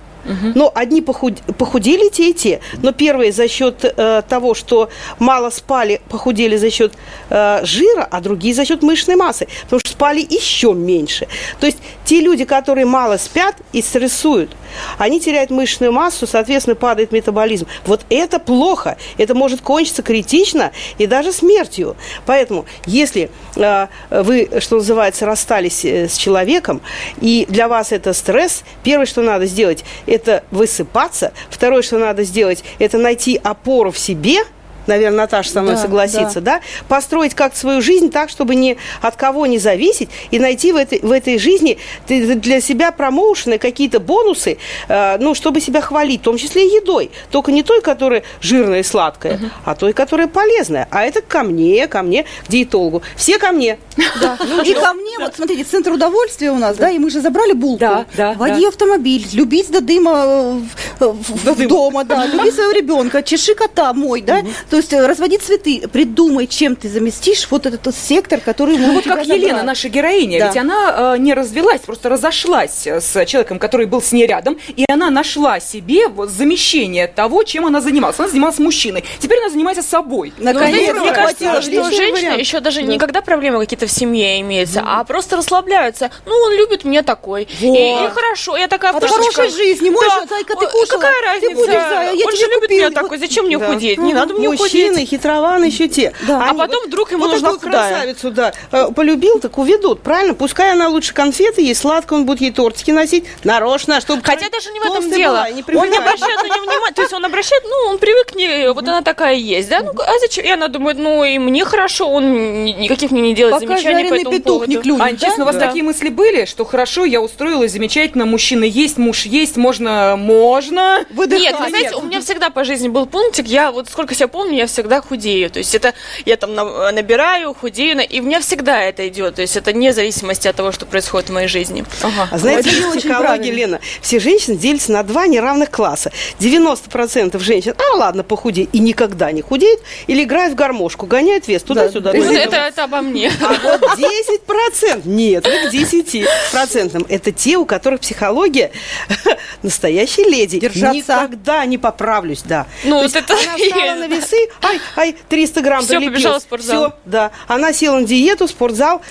Но 0.54 0.70
одни 0.74 1.00
похуд- 1.00 1.54
похудели 1.54 2.08
те 2.08 2.30
и 2.30 2.34
те. 2.34 2.60
Но 2.82 2.92
первые 2.92 3.32
за 3.32 3.48
счет 3.48 3.84
э, 3.84 4.22
того, 4.28 4.54
что 4.54 4.88
мало 5.18 5.50
спали, 5.50 6.00
похудели 6.08 6.56
за 6.56 6.70
счет 6.70 6.92
э, 7.30 7.60
жира, 7.64 8.06
а 8.10 8.20
другие 8.20 8.54
за 8.54 8.64
счет 8.64 8.82
мышечной 8.82 9.16
массы. 9.16 9.48
Потому 9.64 9.80
что 9.80 9.90
спали 9.90 10.20
еще 10.20 10.74
меньше. 10.74 11.26
То 11.60 11.66
есть 11.66 11.78
те 12.04 12.20
люди, 12.20 12.44
которые 12.44 12.86
мало 12.86 13.16
спят 13.16 13.56
и 13.72 13.82
стрессуют, 13.82 14.50
они 14.98 15.20
теряют 15.20 15.50
мышечную 15.50 15.92
массу, 15.92 16.26
соответственно, 16.26 16.76
падает 16.76 17.12
метаболизм. 17.12 17.66
Вот 17.84 18.02
это 18.08 18.38
плохо. 18.38 18.96
Это 19.18 19.34
может 19.34 19.60
кончиться 19.60 20.02
критично 20.02 20.72
и 20.98 21.06
даже 21.06 21.32
смертью. 21.32 21.96
Поэтому, 22.26 22.64
если 22.86 23.30
э, 23.56 23.86
вы, 24.10 24.48
что 24.60 24.76
называется, 24.76 25.26
расстались 25.26 25.84
э, 25.84 26.08
с 26.08 26.16
человеком, 26.16 26.80
и 27.20 27.46
для 27.48 27.68
вас 27.68 27.92
это 27.92 28.12
стресс, 28.12 28.62
первое, 28.82 29.06
что 29.06 29.22
надо 29.22 29.46
сделать, 29.46 29.84
это 30.12 30.44
высыпаться. 30.50 31.32
Второе, 31.50 31.82
что 31.82 31.98
надо 31.98 32.22
сделать, 32.24 32.62
это 32.78 32.98
найти 32.98 33.40
опору 33.42 33.90
в 33.90 33.98
себе– 33.98 34.44
наверное, 34.86 35.18
Наташа 35.18 35.50
со 35.50 35.62
мной 35.62 35.74
Да, 35.74 35.80
согласится, 35.82 36.40
да. 36.40 36.60
построить 36.88 37.34
как 37.34 37.56
свою 37.56 37.80
жизнь 37.82 38.10
так, 38.10 38.30
чтобы 38.30 38.54
ни 38.54 38.76
от 39.00 39.16
кого 39.16 39.46
не 39.46 39.58
зависеть, 39.58 40.08
и 40.30 40.38
найти 40.38 40.72
в 40.72 40.76
этой, 40.76 41.00
в 41.00 41.10
этой 41.12 41.38
жизни 41.38 41.78
для 42.08 42.60
себя 42.60 42.92
промоушены, 42.92 43.58
какие-то 43.58 44.00
бонусы, 44.00 44.58
э, 44.88 45.18
ну, 45.18 45.34
чтобы 45.34 45.60
себя 45.60 45.80
хвалить, 45.80 46.20
в 46.20 46.24
том 46.24 46.36
числе 46.36 46.66
и 46.66 46.76
едой. 46.76 47.10
Только 47.30 47.52
не 47.52 47.62
той, 47.62 47.80
которая 47.80 48.22
жирная 48.40 48.80
и 48.80 48.82
сладкая, 48.82 49.38
а 49.64 49.74
той, 49.74 49.92
которая 49.92 50.26
полезная. 50.28 50.88
А 50.90 51.02
это 51.04 51.22
ко 51.22 51.42
мне, 51.42 51.86
ко 51.88 52.02
мне, 52.02 52.24
к 52.46 52.48
диетологу. 52.48 53.02
Все 53.16 53.38
ко 53.38 53.52
мне. 53.52 53.78
Да. 54.20 54.38
И 54.64 54.72
ко 54.74 54.92
мне, 54.94 55.18
вот 55.18 55.34
смотрите, 55.36 55.64
центр 55.64 55.92
удовольствия 55.92 56.50
у 56.50 56.56
нас, 56.58 56.76
да, 56.76 56.90
и 56.90 56.98
мы 56.98 57.10
же 57.10 57.20
забрали 57.20 57.52
булку. 57.52 57.78
Да, 57.80 58.06
да, 58.16 58.32
Води 58.34 58.62
да. 58.62 58.68
автомобиль, 58.68 59.26
любить 59.32 59.70
до 59.70 59.80
дыма 59.80 60.60
э, 61.00 61.06
в- 61.06 61.66
дома, 61.68 62.04
да, 62.04 62.26
люби 62.26 62.50
своего 62.50 62.72
ребенка, 62.72 63.22
чеши 63.22 63.54
кота 63.54 63.92
мой, 63.92 64.22
да, 64.22 64.42
то 64.72 64.78
есть 64.78 64.90
э, 64.94 65.06
разводи 65.06 65.36
цветы, 65.36 65.86
придумай, 65.92 66.46
чем 66.46 66.76
ты 66.76 66.88
заместишь 66.88 67.46
вот 67.50 67.66
этот 67.66 67.84
вот 67.84 67.94
сектор, 67.94 68.40
который 68.40 68.78
Ну 68.78 68.94
вот 68.94 69.04
как 69.04 69.26
Елена, 69.26 69.62
наша 69.62 69.90
героиня, 69.90 70.38
Да. 70.38 70.46
ведь 70.48 70.56
она 70.56 71.14
э, 71.14 71.18
не 71.18 71.34
развелась, 71.34 71.82
просто 71.82 72.08
разошлась 72.08 72.86
э, 72.86 73.02
с 73.02 73.26
человеком, 73.26 73.58
который 73.58 73.84
был 73.84 74.00
с 74.00 74.12
ней 74.12 74.26
рядом, 74.26 74.58
и 74.74 74.86
она 74.88 75.10
нашла 75.10 75.60
себе 75.60 76.08
вот 76.08 76.30
замещение 76.30 77.06
того, 77.06 77.42
чем 77.42 77.66
она 77.66 77.82
занималась. 77.82 78.18
Она 78.18 78.28
занималась 78.28 78.58
мужчиной. 78.60 79.04
Теперь 79.18 79.40
она 79.40 79.50
занимается 79.50 79.82
собой. 79.82 80.32
Ну, 80.38 80.42
знаете, 80.52 80.60
Наконец-то 80.60 81.00
мне 81.02 81.12
кажется, 81.12 81.62
что 81.62 81.84
женщины 81.90 82.12
вариант. 82.12 82.40
еще 82.40 82.60
даже 82.60 82.82
никогда 82.82 83.20
проблемы 83.20 83.58
какие-то 83.60 83.86
в 83.86 83.92
семье 83.92 84.40
имеются, 84.40 84.82
а 84.86 85.04
просто 85.04 85.36
расслабляются. 85.36 86.10
Ну, 86.24 86.32
он 86.34 86.52
любит 86.56 86.86
меня 86.86 87.02
такой. 87.02 87.46
И, 87.60 87.66
и 87.66 88.08
хорошо, 88.14 88.56
я 88.56 88.68
такая 88.68 88.92
От 88.94 89.04
хорошей 89.04 89.50
жизни, 89.50 89.90
мой 89.90 90.02
Да. 90.08 90.24
зайка, 90.26 90.54
ты 90.56 90.64
кушала, 90.66 90.86
Какая 90.98 91.20
ты 91.20 91.26
разница? 91.26 91.54
будешь, 91.56 91.72
зая, 91.72 92.14
я 92.14 92.24
он 92.26 92.34
же 92.34 92.46
любит 92.46 92.70
меня 92.70 92.90
такой, 92.90 93.18
зачем 93.18 93.44
мне 93.44 93.58
Да. 93.58 93.66
худеть? 93.66 93.98
Не 93.98 94.14
надо 94.14 94.32
мне 94.32 94.61
Мужчины, 94.62 94.94
худеть. 94.94 95.10
хитрованы 95.10 95.64
еще 95.66 95.88
те. 95.88 96.12
Да. 96.26 96.46
А 96.50 96.54
потом 96.54 96.86
вдруг 96.86 97.10
ему 97.12 97.24
вот 97.24 97.32
нужна 97.32 97.52
такую 97.52 97.70
худая. 97.72 97.90
красавицу, 97.90 98.30
да, 98.30 98.52
э, 98.70 98.88
полюбил, 98.94 99.38
так 99.40 99.56
уведут, 99.58 100.02
правильно? 100.02 100.34
Пускай 100.34 100.72
она 100.72 100.88
лучше 100.88 101.14
конфеты 101.14 101.62
есть, 101.62 101.80
сладко 101.80 102.14
он 102.14 102.24
будет 102.26 102.40
ей 102.40 102.50
тортики 102.52 102.90
носить, 102.90 103.24
нарочно, 103.44 104.00
чтобы 104.00 104.22
Хотя 104.22 104.48
даже 104.50 104.70
не 104.70 104.80
в 104.80 104.84
этом 104.84 105.10
дело. 105.10 105.32
была, 105.34 105.50
не 105.50 105.62
он 105.62 105.90
не 105.90 105.96
обращает 105.96 106.42
на 106.42 106.46
нее 106.46 106.60
внимания. 106.62 106.94
То 106.94 107.02
есть 107.02 107.12
он 107.14 107.24
обращает, 107.24 107.62
ну, 107.64 107.90
он 107.90 107.98
привык 107.98 108.32
к 108.32 108.34
ней, 108.34 108.68
вот 108.68 108.86
она 108.86 109.02
такая 109.02 109.34
есть, 109.34 109.68
да? 109.68 109.80
Ну, 109.82 109.92
а 109.98 110.18
зачем? 110.20 110.44
И 110.44 110.48
она 110.50 110.68
думает, 110.68 110.98
ну, 110.98 111.24
и 111.24 111.38
мне 111.38 111.64
хорошо, 111.64 112.08
он 112.08 112.64
ни- 112.64 112.72
никаких 112.72 113.10
мне 113.10 113.20
не 113.22 113.34
делает 113.34 113.54
Пока 113.60 113.66
замечаний 113.66 114.08
по 114.08 114.14
этому 114.14 114.30
петух 114.36 114.66
не 114.68 114.74
поводу. 114.76 114.82
клюнет. 114.82 115.02
Ань, 115.02 115.18
честно, 115.18 115.44
у 115.44 115.46
вас 115.46 115.56
Да. 115.56 115.66
такие 115.66 115.82
мысли 115.84 116.08
были, 116.08 116.44
что 116.44 116.64
хорошо, 116.64 117.04
я 117.04 117.20
устроилась, 117.20 117.72
замечательно, 117.72 118.26
мужчина 118.26 118.64
есть, 118.64 118.98
муж 118.98 119.22
есть, 119.22 119.56
можно, 119.56 120.14
можно. 120.16 121.04
Нет, 121.10 121.56
вы 121.58 121.68
знаете, 121.70 121.94
у 121.96 122.02
меня 122.02 122.20
всегда 122.20 122.50
по 122.50 122.64
жизни 122.64 122.88
был 122.88 123.06
пунктик, 123.06 123.46
я 123.46 123.70
вот 123.72 123.88
сколько 123.88 124.14
себя 124.14 124.28
помню, 124.28 124.51
я 124.56 124.66
всегда 124.66 125.00
худею. 125.00 125.50
То 125.50 125.58
есть 125.58 125.74
это 125.74 125.94
я 126.24 126.36
там 126.36 126.54
на- 126.54 126.92
набираю, 126.92 127.54
худею, 127.54 127.96
на- 127.96 128.00
и 128.00 128.20
у 128.20 128.22
меня 128.24 128.40
всегда 128.40 128.82
это 128.82 129.06
идет. 129.08 129.36
То 129.36 129.42
есть 129.42 129.56
это 129.56 129.72
вне 129.72 129.92
зависимости 129.92 130.48
от 130.48 130.56
того, 130.56 130.72
что 130.72 130.86
происходит 130.86 131.30
в 131.30 131.32
моей 131.32 131.48
жизни. 131.48 131.84
Ага. 132.02 132.28
А 132.30 132.38
знаете, 132.38 132.70
Это 132.70 132.90
в 132.90 132.96
психологии. 132.98 133.50
Лена, 133.50 133.80
все 134.00 134.18
женщины 134.20 134.56
делятся 134.56 134.92
на 134.92 135.02
два 135.02 135.26
неравных 135.26 135.70
класса. 135.70 136.12
90% 136.38 137.38
женщин, 137.42 137.74
а 137.78 137.96
ладно, 137.96 138.22
похудей, 138.22 138.68
и 138.72 138.78
никогда 138.78 139.32
не 139.32 139.42
худеют, 139.42 139.80
или 140.06 140.22
играют 140.24 140.52
в 140.54 140.56
гармошку, 140.56 141.06
гоняют 141.06 141.48
вес 141.48 141.62
туда-сюда. 141.62 142.12
Вот 142.12 142.18
туда-сюда. 142.20 142.40
это, 142.44 142.56
это 142.56 142.84
обо 142.84 143.00
мне. 143.02 143.30
А 143.40 143.52
вот 143.62 143.80
10%, 143.98 145.02
нет, 145.06 145.46
вы 145.46 145.68
к 145.70 145.72
10%. 145.72 147.06
Это 147.08 147.32
те, 147.32 147.56
у 147.56 147.64
которых 147.66 148.00
психология 148.00 148.70
настоящей 149.62 150.24
леди. 150.24 150.58
Держаться. 150.60 150.94
Никогда 150.96 151.64
не 151.66 151.78
поправлюсь, 151.78 152.42
да. 152.44 152.66
Ну, 152.84 152.90
То 152.90 152.96
вот 152.96 153.02
есть 153.04 153.16
это 153.16 153.34
Она 153.34 153.56
встала 153.56 153.94
на 153.98 154.06
весы, 154.06 154.41
ай, 154.62 154.80
ай, 154.96 155.16
300 155.28 155.60
грамм 155.60 155.80
Всё, 155.82 155.88
прилепилось. 155.98 156.14
побежала 156.14 156.38
в 156.38 156.42
спортзал. 156.42 156.84
Всё, 156.86 156.92
да. 157.04 157.30
Она 157.48 157.72
села 157.72 157.98
на 158.00 158.06
диету, 158.06 158.48
спортзал. 158.48 159.02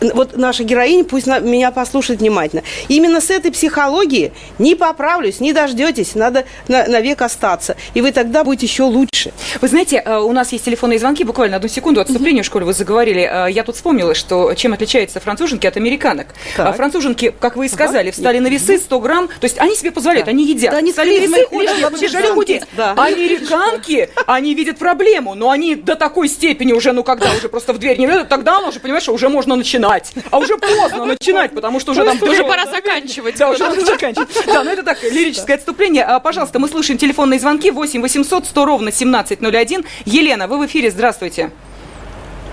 Вот 0.00 0.36
наша 0.36 0.62
героиня, 0.64 1.04
пусть 1.04 1.26
на- 1.26 1.38
меня 1.40 1.70
послушает 1.70 2.20
внимательно. 2.20 2.62
Именно 2.88 3.20
с 3.20 3.30
этой 3.30 3.50
психологии 3.50 4.32
не 4.58 4.74
поправлюсь, 4.74 5.40
не 5.40 5.52
дождетесь, 5.52 6.14
надо 6.14 6.44
на, 6.68 6.86
навек 6.86 7.22
остаться. 7.22 7.76
И 7.94 8.00
вы 8.00 8.12
тогда 8.12 8.44
будете 8.44 8.66
еще 8.66 8.82
лучше. 8.84 9.32
Вы 9.60 9.68
знаете, 9.68 10.02
э, 10.04 10.18
у 10.18 10.32
нас 10.32 10.52
есть 10.52 10.64
телефонные 10.64 10.98
звонки, 10.98 11.24
буквально 11.24 11.56
одну 11.56 11.68
секунду 11.68 12.00
отступления 12.00 12.42
в 12.42 12.46
школе 12.46 12.64
вы 12.66 12.72
заговорили. 12.72 13.22
Э, 13.48 13.50
Я 13.50 13.62
тут 13.64 13.76
вспомнила, 13.76 14.14
что 14.14 14.52
чем 14.54 14.72
отличаются 14.74 15.18
француженки 15.20 15.66
от 15.66 15.76
американок. 15.76 16.28
Так. 16.56 16.66
А 16.68 16.72
Француженки, 16.72 17.34
как 17.38 17.56
вы 17.56 17.66
и 17.66 17.68
сказали, 17.68 18.10
встали 18.10 18.38
на 18.38 18.48
весы 18.48 18.78
100 18.78 19.00
грамм, 19.00 19.28
то 19.28 19.44
есть 19.44 19.58
они 19.58 19.74
себе 19.76 19.90
позволяют, 19.92 20.28
они 20.28 20.46
едят. 20.46 20.72
Да, 20.72 20.78
они 20.78 20.90
Встали 20.90 21.18
на 21.26 21.36
весы, 21.36 21.46
лишние, 21.52 21.90
побежали 21.90 22.26
худеть. 22.28 22.62
Да. 22.76 22.92
Американки, 22.92 24.08
они 24.26 24.54
видят 24.54 24.75
проблему, 24.76 25.34
но 25.34 25.50
они 25.50 25.74
до 25.74 25.96
такой 25.96 26.28
степени 26.28 26.72
уже, 26.72 26.92
ну 26.92 27.02
когда 27.02 27.32
уже 27.32 27.48
просто 27.48 27.72
в 27.72 27.78
дверь 27.78 27.98
не 27.98 28.06
влезут, 28.06 28.28
тогда 28.28 28.58
она 28.58 28.68
уже 28.68 28.80
понимает, 28.80 29.02
что 29.02 29.12
уже 29.12 29.28
можно 29.28 29.56
начинать. 29.56 30.12
А 30.30 30.38
уже 30.38 30.56
поздно 30.56 31.04
начинать, 31.06 31.52
потому 31.54 31.80
что 31.80 31.92
уже 31.92 32.04
там... 32.04 32.16
Уже 32.22 32.44
пора 32.44 32.66
заканчивать. 32.66 33.36
да, 33.38 33.50
уже 33.50 33.64
надо 33.64 33.80
заканчивать. 33.84 34.28
Да, 34.46 34.62
ну 34.64 34.70
это 34.70 34.82
так, 34.82 35.02
лирическое 35.02 35.56
отступление. 35.56 36.04
А, 36.04 36.20
Пожалуйста, 36.20 36.58
мы 36.58 36.68
слушаем 36.68 36.98
телефонные 36.98 37.40
звонки 37.40 37.70
8 37.70 38.00
800 38.02 38.46
100 38.46 38.64
ровно 38.64 38.88
1701. 38.88 39.84
Елена, 40.04 40.46
вы 40.46 40.58
в 40.58 40.66
эфире, 40.66 40.90
здравствуйте. 40.90 41.50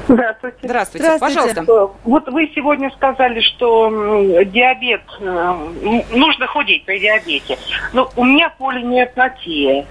Здравствуйте. 0.07 0.57
Здравствуйте, 0.63 1.05
Здравствуйте. 1.05 1.19
пожалуйста. 1.55 1.65
Э, 1.71 1.87
Вот 2.03 2.27
вы 2.27 2.51
сегодня 2.53 2.91
сказали, 2.91 3.39
что 3.39 3.89
диабет, 4.45 5.01
э, 5.21 5.53
нужно 6.11 6.47
худеть 6.47 6.83
при 6.85 6.99
диабете. 6.99 7.57
Но 7.93 8.11
у 8.17 8.25
меня 8.25 8.49
полинеопатия. 8.49 9.85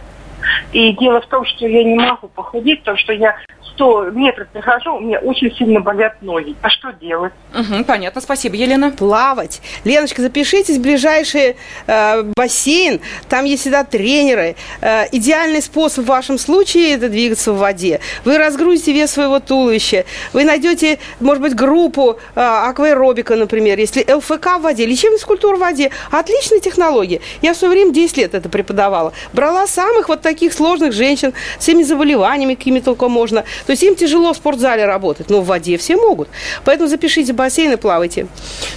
И 0.73 0.93
дело 0.93 1.21
в 1.21 1.27
том, 1.27 1.45
что 1.45 1.67
я 1.67 1.85
не 1.85 1.95
могу 1.95 2.29
похудеть, 2.29 2.81
потому 2.81 2.99
что 2.99 3.13
я 3.13 3.37
100 3.75 4.11
метров 4.11 4.49
прихожу, 4.49 4.97
у 4.97 5.01
меня 5.01 5.19
очень 5.19 5.55
сильно 5.57 5.81
болят 5.81 6.21
ноги. 6.23 6.55
А 6.63 6.71
что 6.71 6.93
делать? 6.93 7.33
Мгм, 7.53 7.85
понятно, 7.85 8.21
спасибо, 8.21 8.57
Елена. 8.57 8.91
плавать. 8.91 9.61
Леночка, 9.85 10.23
запишитесь 10.23 10.79
в 10.79 10.83
ближайший 10.83 11.57
э, 11.87 12.23
бассейн. 12.37 13.01
Там 13.29 13.45
есть 13.45 13.63
всегда 13.63 13.85
тренеры. 13.85 14.57
Э, 14.81 15.05
идеальный 15.13 15.63
способ 15.63 16.05
в 16.05 16.09
вашем 16.09 16.39
случае– 16.39 16.95
это 16.95 17.09
двигаться 17.09 17.53
в 17.53 17.59
воде. 17.59 18.01
Вы 18.25 18.39
разгрузите 18.39 18.93
вес 18.93 19.11
своего 19.11 19.41
туловища. 19.41 20.05
Вы 20.33 20.45
найдете, 20.45 20.99
может 21.21 21.43
быть, 21.43 21.55
группу 21.55 22.19
э, 22.35 22.41
акваэробика, 22.41 23.37
например, 23.37 23.79
если 23.79 24.05
ЛФК 24.13 24.59
в 24.59 24.63
воде, 24.63 24.87
лечебная 24.87 25.19
скульптура 25.19 25.57
в 25.57 25.61
воде. 25.61 25.91
Отличная 26.11 26.61
технология. 26.61 27.21
Я 27.41 27.55
в 27.55 27.57
свое 27.57 27.73
время 27.73 27.93
10 27.93 28.17
лет 28.17 28.35
это 28.35 28.49
преподавала. 28.49 29.13
Брала 29.33 29.67
самых 29.67 30.09
вот 30.09 30.23
таких 30.23 30.53
сложных 30.53 30.93
женщин 30.93 31.33
с 31.59 31.63
всеми 31.63 31.83
заболеваниями, 31.83 32.55
какими 32.55 32.81
только 32.81 33.09
можно. 33.09 33.45
То 33.67 33.73
есть 33.73 33.83
им 33.83 33.95
тяжело 33.95 34.33
в 34.33 34.37
спортзале 34.37 34.85
работать, 34.85 35.31
но 35.31 35.41
в 35.41 35.47
воде 35.47 35.77
все 35.77 35.97
могут. 35.97 36.29
Поэтому 36.65 36.89
запишите 36.89 37.33
в 37.33 37.37
бассейн 37.37 37.73
и 37.73 37.77
плавайте. 37.77 38.27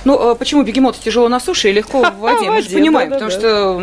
Ну, 0.04 0.32
э, 0.32 0.36
почему 0.36 0.64
бегемоту 0.64 1.00
тяжело 1.02 1.30
на 1.30 1.40
суше 1.40 1.70
и 1.70 1.72
легко 1.72 2.04
в 2.04 2.18
воде? 2.20 2.50
Мы 2.52 2.62
же 2.62 2.70
понимаем, 2.70 3.12
потому 3.12 3.32
что 3.32 3.82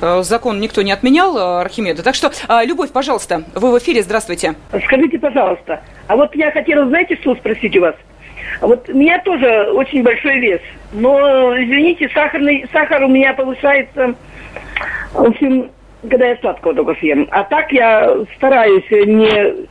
э, 0.00 0.22
закон 0.22 0.60
никто 0.60 0.82
не 0.82 0.92
отменял, 0.92 1.36
э, 1.36 1.60
Архимеда. 1.60 2.02
Так 2.02 2.14
что, 2.14 2.30
э, 2.48 2.64
Любовь, 2.64 2.90
пожалуйста, 2.90 3.44
вы 3.54 3.72
в 3.72 3.78
эфире, 3.78 4.02
здравствуйте. 4.02 4.54
Скажите, 4.84 5.18
пожалуйста, 5.18 5.80
а 6.06 6.16
вот 6.16 6.34
я 6.34 6.50
хотела, 6.50 6.86
знаете, 6.86 7.16
что 7.20 7.34
спросить 7.34 7.76
у 7.76 7.80
вас? 7.80 7.94
А 8.60 8.66
Вот 8.66 8.88
у 8.88 8.94
меня 8.94 9.18
тоже 9.20 9.70
очень 9.72 10.02
большой 10.02 10.38
вес, 10.40 10.60
но, 10.92 11.54
извините, 11.56 12.10
сахарный, 12.12 12.66
сахар 12.72 13.02
у 13.04 13.08
меня 13.08 13.32
повышается, 13.32 14.14
в 15.12 15.24
общем, 15.24 15.70
когда 16.08 16.26
я 16.26 16.36
сладкого 16.38 16.74
только 16.74 16.94
съем. 17.00 17.28
А 17.30 17.44
так 17.44 17.72
я 17.72 18.16
стараюсь 18.36 18.90
не... 18.90 19.68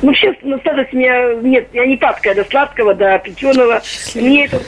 Ну, 0.00 0.08
вообще, 0.08 0.32
на 0.42 0.58
старости 0.58 0.94
у 0.94 0.98
меня 0.98 1.32
нет, 1.42 1.68
я 1.72 1.84
не 1.86 1.96
падкая 1.96 2.34
до 2.34 2.44
сладкого, 2.44 2.94
до 2.94 3.18
печеного. 3.18 3.82
Мне 4.14 4.44
это, 4.44 4.60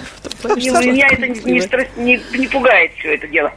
не- 0.57 0.71
меня 0.91 1.07
это 1.09 1.27
не, 1.29 1.41
не 1.53 1.61
не- 1.97 2.21
не 2.39 2.47
пугает 2.49 2.93
все 2.99 3.15
это 3.15 3.29
дело. 3.29 3.53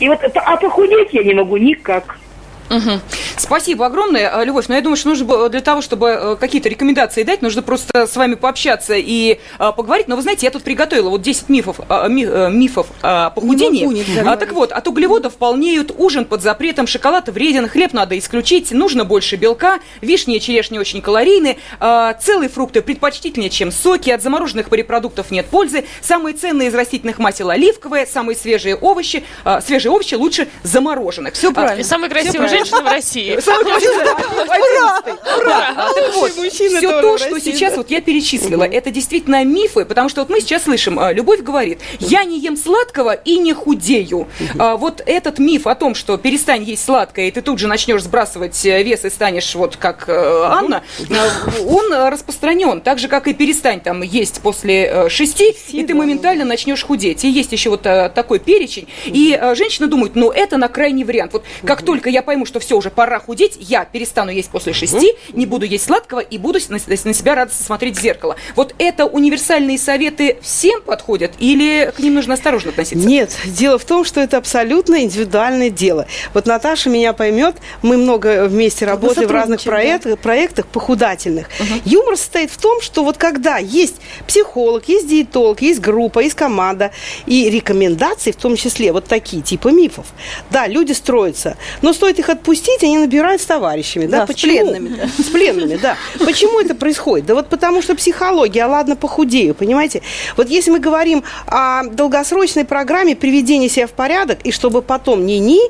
И 0.00 0.08
вот, 0.08 0.20
а 0.34 0.56
похудеть 0.56 1.10
я 1.12 1.22
не 1.22 1.34
могу 1.34 1.56
никак. 1.58 2.18
Мгм. 2.70 3.00
Спасибо 3.36 3.86
огромное, 3.86 4.30
э, 4.34 4.44
Любовь. 4.44 4.66
Но 4.68 4.74
я 4.74 4.80
думаю, 4.80 4.96
что 4.96 5.08
нужно 5.08 5.24
было 5.24 5.48
для 5.48 5.60
того, 5.60 5.80
чтобы 5.82 6.08
э, 6.08 6.36
какие-то 6.36 6.68
рекомендации 6.68 7.22
дать, 7.22 7.42
нужно 7.42 7.62
просто 7.62 8.06
с 8.06 8.16
вами 8.16 8.34
пообщаться 8.34 8.94
и 8.96 9.38
а, 9.58 9.72
поговорить. 9.72 10.08
Но 10.08 10.16
вы 10.16 10.22
знаете, 10.22 10.46
я 10.46 10.50
тут 10.50 10.62
приготовила 10.62 11.10
вот 11.10 11.22
10 11.22 11.48
мифов, 11.48 11.80
а, 11.88 12.08
ми, 12.08 12.24
а, 12.24 12.48
мифов 12.48 12.86
о 13.02 13.30
похудении. 13.30 13.84
могу 13.84 13.92
не 13.96 14.04
а, 14.18 14.36
так 14.36 14.52
вот, 14.52 14.72
от 14.72 14.88
углеводов 14.88 15.34
полнеют, 15.34 15.92
ужин 15.96 16.24
под 16.24 16.42
запретом, 16.42 16.86
шоколад 16.86 17.28
вреден, 17.28 17.68
хлеб 17.68 17.92
надо 17.92 18.18
исключить, 18.18 18.70
нужно 18.72 19.04
больше 19.04 19.36
белка, 19.36 19.80
вишни 20.00 20.36
и 20.36 20.40
черешни 20.40 20.78
очень 20.78 21.00
калорийны, 21.02 21.58
а, 21.80 22.14
целые 22.14 22.48
фрукты 22.48 22.82
предпочтительнее, 22.82 23.50
чем 23.50 23.70
соки, 23.70 24.10
от 24.10 24.22
замороженных 24.22 24.70
морепродуктов 24.70 25.30
нет 25.30 25.46
пользы, 25.46 25.84
самые 26.00 26.34
ценные 26.34 26.68
из 26.68 26.74
растительных 26.74 27.18
масел 27.18 27.50
оливковые, 27.50 28.06
самые 28.06 28.36
свежие 28.36 28.76
овощи, 28.76 29.24
а, 29.44 29.60
свежие 29.60 29.92
овощи 29.92 30.14
лучше 30.14 30.48
замороженных. 30.62 31.34
Все 31.34 31.52
правильно. 31.52 31.80
И 31.80 31.84
самая 31.84 32.10
красивая 32.10 32.32
правильно. 32.38 32.58
женщина 32.58 32.82
в 32.82 32.86
России. 32.86 33.31
Красивый. 33.36 34.06
Ура! 35.38 35.74
А, 35.76 35.92
Так 35.94 36.14
вот, 36.14 36.36
мужчины 36.36 36.78
все 36.78 37.00
то, 37.00 37.18
что 37.18 37.40
сейчас 37.40 37.76
вот 37.76 37.90
я 37.90 38.00
перечислила, 38.00 38.64
это 38.64 38.90
действительно 38.90 39.44
мифы, 39.44 39.84
потому 39.84 40.08
что 40.08 40.20
вот 40.22 40.30
мы 40.30 40.40
сейчас 40.40 40.64
слышим, 40.64 40.98
а, 40.98 41.12
Любовь 41.12 41.40
говорит, 41.40 41.80
я 42.00 42.24
не 42.24 42.38
ем 42.38 42.56
сладкого 42.56 43.12
и 43.12 43.38
не 43.38 43.52
худею. 43.52 44.28
А, 44.58 44.76
Вот 44.76 45.02
этот 45.04 45.38
миф 45.38 45.66
о 45.66 45.74
том, 45.74 45.94
что 45.94 46.16
перестань 46.16 46.62
есть 46.64 46.84
сладкое, 46.84 47.28
и 47.28 47.30
ты 47.30 47.42
тут 47.42 47.58
же 47.58 47.66
начнешь 47.66 48.02
сбрасывать 48.02 48.64
э, 48.66 48.82
вес 48.82 49.04
и 49.04 49.10
станешь 49.10 49.54
вот 49.54 49.76
как 49.76 50.04
э, 50.08 50.42
Анна, 50.44 50.82
он 51.66 51.92
распространен, 51.92 52.80
так 52.80 52.98
же, 52.98 53.08
как 53.08 53.28
и 53.28 53.34
перестань 53.34 53.80
там 53.80 54.02
есть 54.02 54.40
после 54.40 54.86
э, 54.86 55.08
шести, 55.08 55.54
и 55.68 55.84
ты 55.84 55.94
моментально 55.94 56.44
начнешь 56.44 56.82
худеть. 56.84 57.24
И 57.24 57.28
есть 57.28 57.52
еще 57.52 57.70
вот 57.70 57.82
такой 57.82 58.38
перечень. 58.38 58.88
И 59.06 59.38
женщины 59.54 59.86
думают, 59.86 60.14
ну 60.16 60.30
это 60.30 60.56
на 60.56 60.68
крайний 60.68 61.04
вариант. 61.04 61.32
Вот 61.32 61.44
как 61.64 61.82
только 61.82 62.10
я 62.10 62.22
пойму, 62.22 62.46
что 62.46 62.60
все, 62.60 62.76
уже 62.76 62.90
пора 62.90 63.11
худеть, 63.18 63.56
я 63.60 63.84
перестану 63.84 64.30
есть 64.30 64.50
после 64.50 64.72
шести, 64.72 65.14
не 65.32 65.46
буду 65.46 65.66
есть 65.66 65.84
сладкого 65.84 66.20
и 66.20 66.38
буду 66.38 66.58
на, 66.68 66.78
на 66.86 67.14
себя 67.14 67.34
радостно 67.34 67.64
смотреть 67.64 67.98
в 67.98 68.00
зеркало. 68.00 68.36
Вот 68.56 68.74
это 68.78 69.06
универсальные 69.06 69.78
советы 69.78 70.38
всем 70.42 70.82
подходят 70.82 71.32
или 71.38 71.92
к 71.96 71.98
ним 72.00 72.14
нужно 72.14 72.34
осторожно 72.34 72.70
относиться? 72.70 73.06
Нет, 73.06 73.36
дело 73.46 73.78
в 73.78 73.84
том, 73.84 74.04
что 74.04 74.20
это 74.20 74.36
абсолютно 74.36 75.02
индивидуальное 75.02 75.70
дело. 75.70 76.06
Вот 76.34 76.46
Наташа 76.46 76.90
меня 76.90 77.12
поймет, 77.12 77.56
мы 77.82 77.96
много 77.96 78.46
вместе 78.46 78.86
работаем 78.86 79.28
в 79.28 79.30
разных 79.30 79.62
проектах, 79.62 80.18
проектах 80.18 80.66
похудательных. 80.66 81.48
Юмор 81.84 82.16
состоит 82.16 82.50
в 82.50 82.58
том, 82.58 82.80
что 82.80 83.04
вот 83.04 83.16
когда 83.16 83.58
есть 83.58 83.96
психолог, 84.26 84.88
есть 84.88 85.08
диетолог, 85.08 85.62
есть 85.62 85.80
группа, 85.80 86.20
есть 86.20 86.34
команда 86.34 86.92
и 87.26 87.50
рекомендации, 87.50 88.32
в 88.32 88.36
том 88.36 88.56
числе 88.56 88.92
вот 88.92 89.06
такие 89.06 89.42
типа 89.42 89.68
мифов. 89.68 90.06
Да, 90.50 90.66
люди 90.66 90.92
строятся, 90.92 91.56
но 91.82 91.92
стоит 91.92 92.18
их 92.18 92.28
отпустить, 92.28 92.82
они 92.82 92.98
набирают 93.02 93.42
с 93.42 93.46
товарищами. 93.46 94.06
Да, 94.06 94.20
Да, 94.20 94.24
с 94.24 94.28
Почему? 94.28 94.52
пленными, 94.52 94.88
да. 94.96 95.22
С 95.22 95.26
пленными, 95.28 95.76
да. 95.76 95.96
Почему 96.18 96.60
это 96.60 96.74
происходит? 96.74 97.26
Да 97.26 97.34
вот 97.34 97.48
потому 97.48 97.82
что 97.82 97.94
психология, 97.94 98.64
а 98.64 98.68
ладно, 98.68 98.96
похудею, 98.96 99.54
понимаете? 99.54 100.02
Вот 100.36 100.48
если 100.48 100.70
мы 100.70 100.78
говорим 100.78 101.24
о 101.46 101.84
долгосрочной 101.84 102.64
программе 102.64 103.14
приведения 103.16 103.68
себя 103.68 103.86
в 103.86 103.92
порядок, 103.92 104.38
и 104.44 104.52
чтобы 104.52 104.82
потом 104.82 105.26
не-ни, 105.26 105.60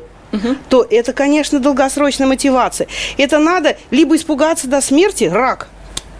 то 0.70 0.86
это, 0.88 1.12
конечно, 1.12 1.58
долгосрочная 1.60 2.26
мотивация. 2.26 2.86
Это 3.18 3.38
надо 3.38 3.76
либо 3.90 4.16
испугаться 4.16 4.66
до 4.66 4.80
смерти, 4.80 5.24
рак, 5.24 5.68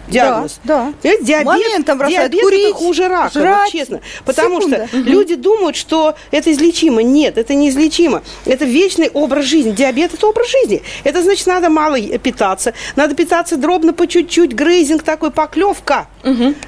диагноз. 0.07 0.59
Да, 0.63 0.85
да. 0.85 0.93
Понимаете, 1.01 1.25
диабет, 1.25 1.45
Моментом 1.45 1.97
бросают 1.97 2.31
диабет 2.31 2.41
курить, 2.43 2.65
это 2.65 2.73
хуже 2.75 3.07
рака, 3.07 3.31
вот 3.33 3.43
жрать. 3.43 3.71
честно. 3.71 4.01
Потому 4.25 4.57
Секунда. 4.61 4.87
что 4.87 4.97
люди 4.97 5.35
думают, 5.35 5.75
что 5.75 6.15
это 6.31 6.51
излечимо. 6.51 7.01
Нет, 7.03 7.37
это 7.37 7.53
не 7.53 7.69
излечимо. 7.69 8.21
Это 8.45 8.65
вечный 8.65 9.09
образ 9.09 9.45
жизни. 9.45 9.71
Диабет– 9.71 10.13
это 10.13 10.27
образ 10.27 10.49
жизни. 10.49 10.81
Это 11.03 11.21
значит, 11.23 11.47
надо 11.47 11.69
мало 11.69 11.99
питаться. 11.99 12.73
Надо 12.95 13.15
питаться 13.15 13.57
дробно 13.57 13.93
по 13.93 14.07
чуть-чуть. 14.07 14.53
Грейзинг 14.53 15.03
такой, 15.03 15.31
поклевка. 15.31 16.07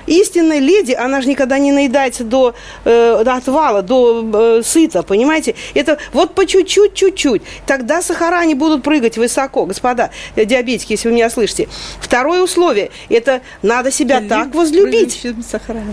Истинная 0.06 0.60
леди, 0.60 0.92
она 0.92 1.22
же 1.22 1.30
никогда 1.30 1.58
не 1.58 1.72
наедается 1.72 2.24
до, 2.24 2.54
э, 2.84 3.22
до 3.24 3.36
отвала, 3.36 3.82
до 3.82 4.60
э, 4.60 4.62
сыта, 4.64 5.02
понимаете? 5.02 5.56
Это 5.74 5.98
вот 6.12 6.36
по 6.36 6.46
чуть-чуть, 6.46 6.94
чуть-чуть. 6.94 7.42
Тогда 7.66 8.02
сахара 8.02 8.44
не 8.46 8.54
будут 8.56 8.84
прыгать 8.84 9.18
высоко, 9.18 9.66
господа 9.66 10.12
э, 10.36 10.46
диабетики, 10.46 10.94
если 10.94 11.08
вы 11.08 11.16
меня 11.16 11.30
слышите. 11.30 11.70
Второе 12.02 12.44
условие– 12.44 12.92
это 13.10 13.25
надо 13.62 13.92
себя 13.92 14.22
так 14.28 14.54
возлюбить. 14.54 15.22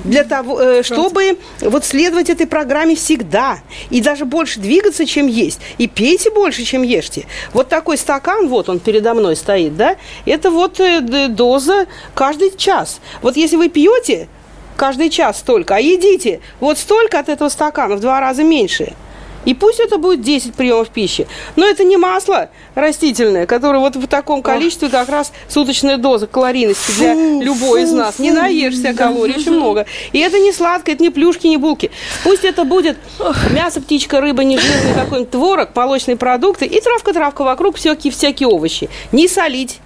Для 0.05 0.25
того, 0.25 0.61
э, 0.61 0.83
чтобы 0.83 1.39
вот 1.61 1.85
следовать 1.85 2.31
этой 2.31 2.47
программе 2.47 2.95
всегда. 2.95 3.59
И 3.91 4.01
даже 4.01 4.25
больше 4.25 4.61
двигаться, 4.61 5.07
чем 5.07 5.27
есть. 5.27 5.61
И 5.79 5.89
пейте 5.89 6.31
больше, 6.31 6.65
чем 6.65 6.83
ешьте. 6.83 7.27
Вот 7.53 7.69
такой 7.69 7.97
стакан, 7.97 8.49
вот 8.49 8.69
он 8.69 8.79
передо 8.79 9.15
мной 9.15 9.37
стоит, 9.37 9.77
да, 9.77 9.97
это 10.27 10.51
вот 10.51 10.81
э, 10.81 11.29
доза 11.29 11.87
каждый 12.15 12.57
час. 12.57 13.01
Вот 13.23 13.37
если 13.37 13.57
вы 13.57 13.69
пьете 13.69 14.29
каждый 14.77 15.11
час 15.11 15.39
столько, 15.39 15.77
а 15.77 15.81
едите 15.81 16.41
вот 16.61 16.79
столько 16.79 17.19
от 17.19 17.29
этого 17.29 17.49
стакана, 17.49 17.97
в 17.97 18.01
два 18.01 18.21
раза 18.21 18.43
меньше. 18.43 18.95
И 19.45 19.55
пусть 19.55 19.81
это 19.81 19.99
будет 19.99 20.23
10 20.23 20.55
приемов 20.55 20.89
пищи. 20.91 21.27
Но 21.57 21.67
это 21.67 21.85
не 21.85 21.97
масло 21.97 22.51
растительное, 22.75 23.47
которое 23.47 23.79
вот 23.79 23.97
в 23.97 24.07
таком 24.07 24.43
количестве 24.43 24.89
как 24.89 25.09
раз 25.09 25.33
суточная 25.49 25.97
доза 25.97 26.27
калорийности 26.27 26.93
для 26.93 27.15
любой 27.15 27.83
из 27.83 27.93
нас. 27.93 28.19
Не 28.19 28.31
наешься 28.31 28.95
калорий, 28.95 29.37
очень 29.37 29.53
много. 29.53 29.87
И 30.13 30.19
это 30.19 30.39
не 30.39 30.53
сладкое, 30.53 30.95
это 30.95 31.03
не 31.03 31.11
плюшки, 31.11 31.47
не 31.47 31.57
булки. 31.57 31.91
Пусть 32.25 32.45
это 32.45 32.65
будет 32.65 32.97
мясо, 33.51 33.81
птичка, 33.81 34.21
рыба, 34.21 34.45
нежирный 34.45 34.95
какой-нибудь 34.95 35.31
творог, 35.31 35.71
молочные 35.75 36.17
продукты 36.17 36.67
и 36.67 36.81
травка-травка 36.81 37.43
вокруг, 37.43 37.77
всякие, 37.77 38.13
всякие 38.13 38.49
овощи. 38.49 38.89
Не 39.11 39.29
солить 39.29 39.81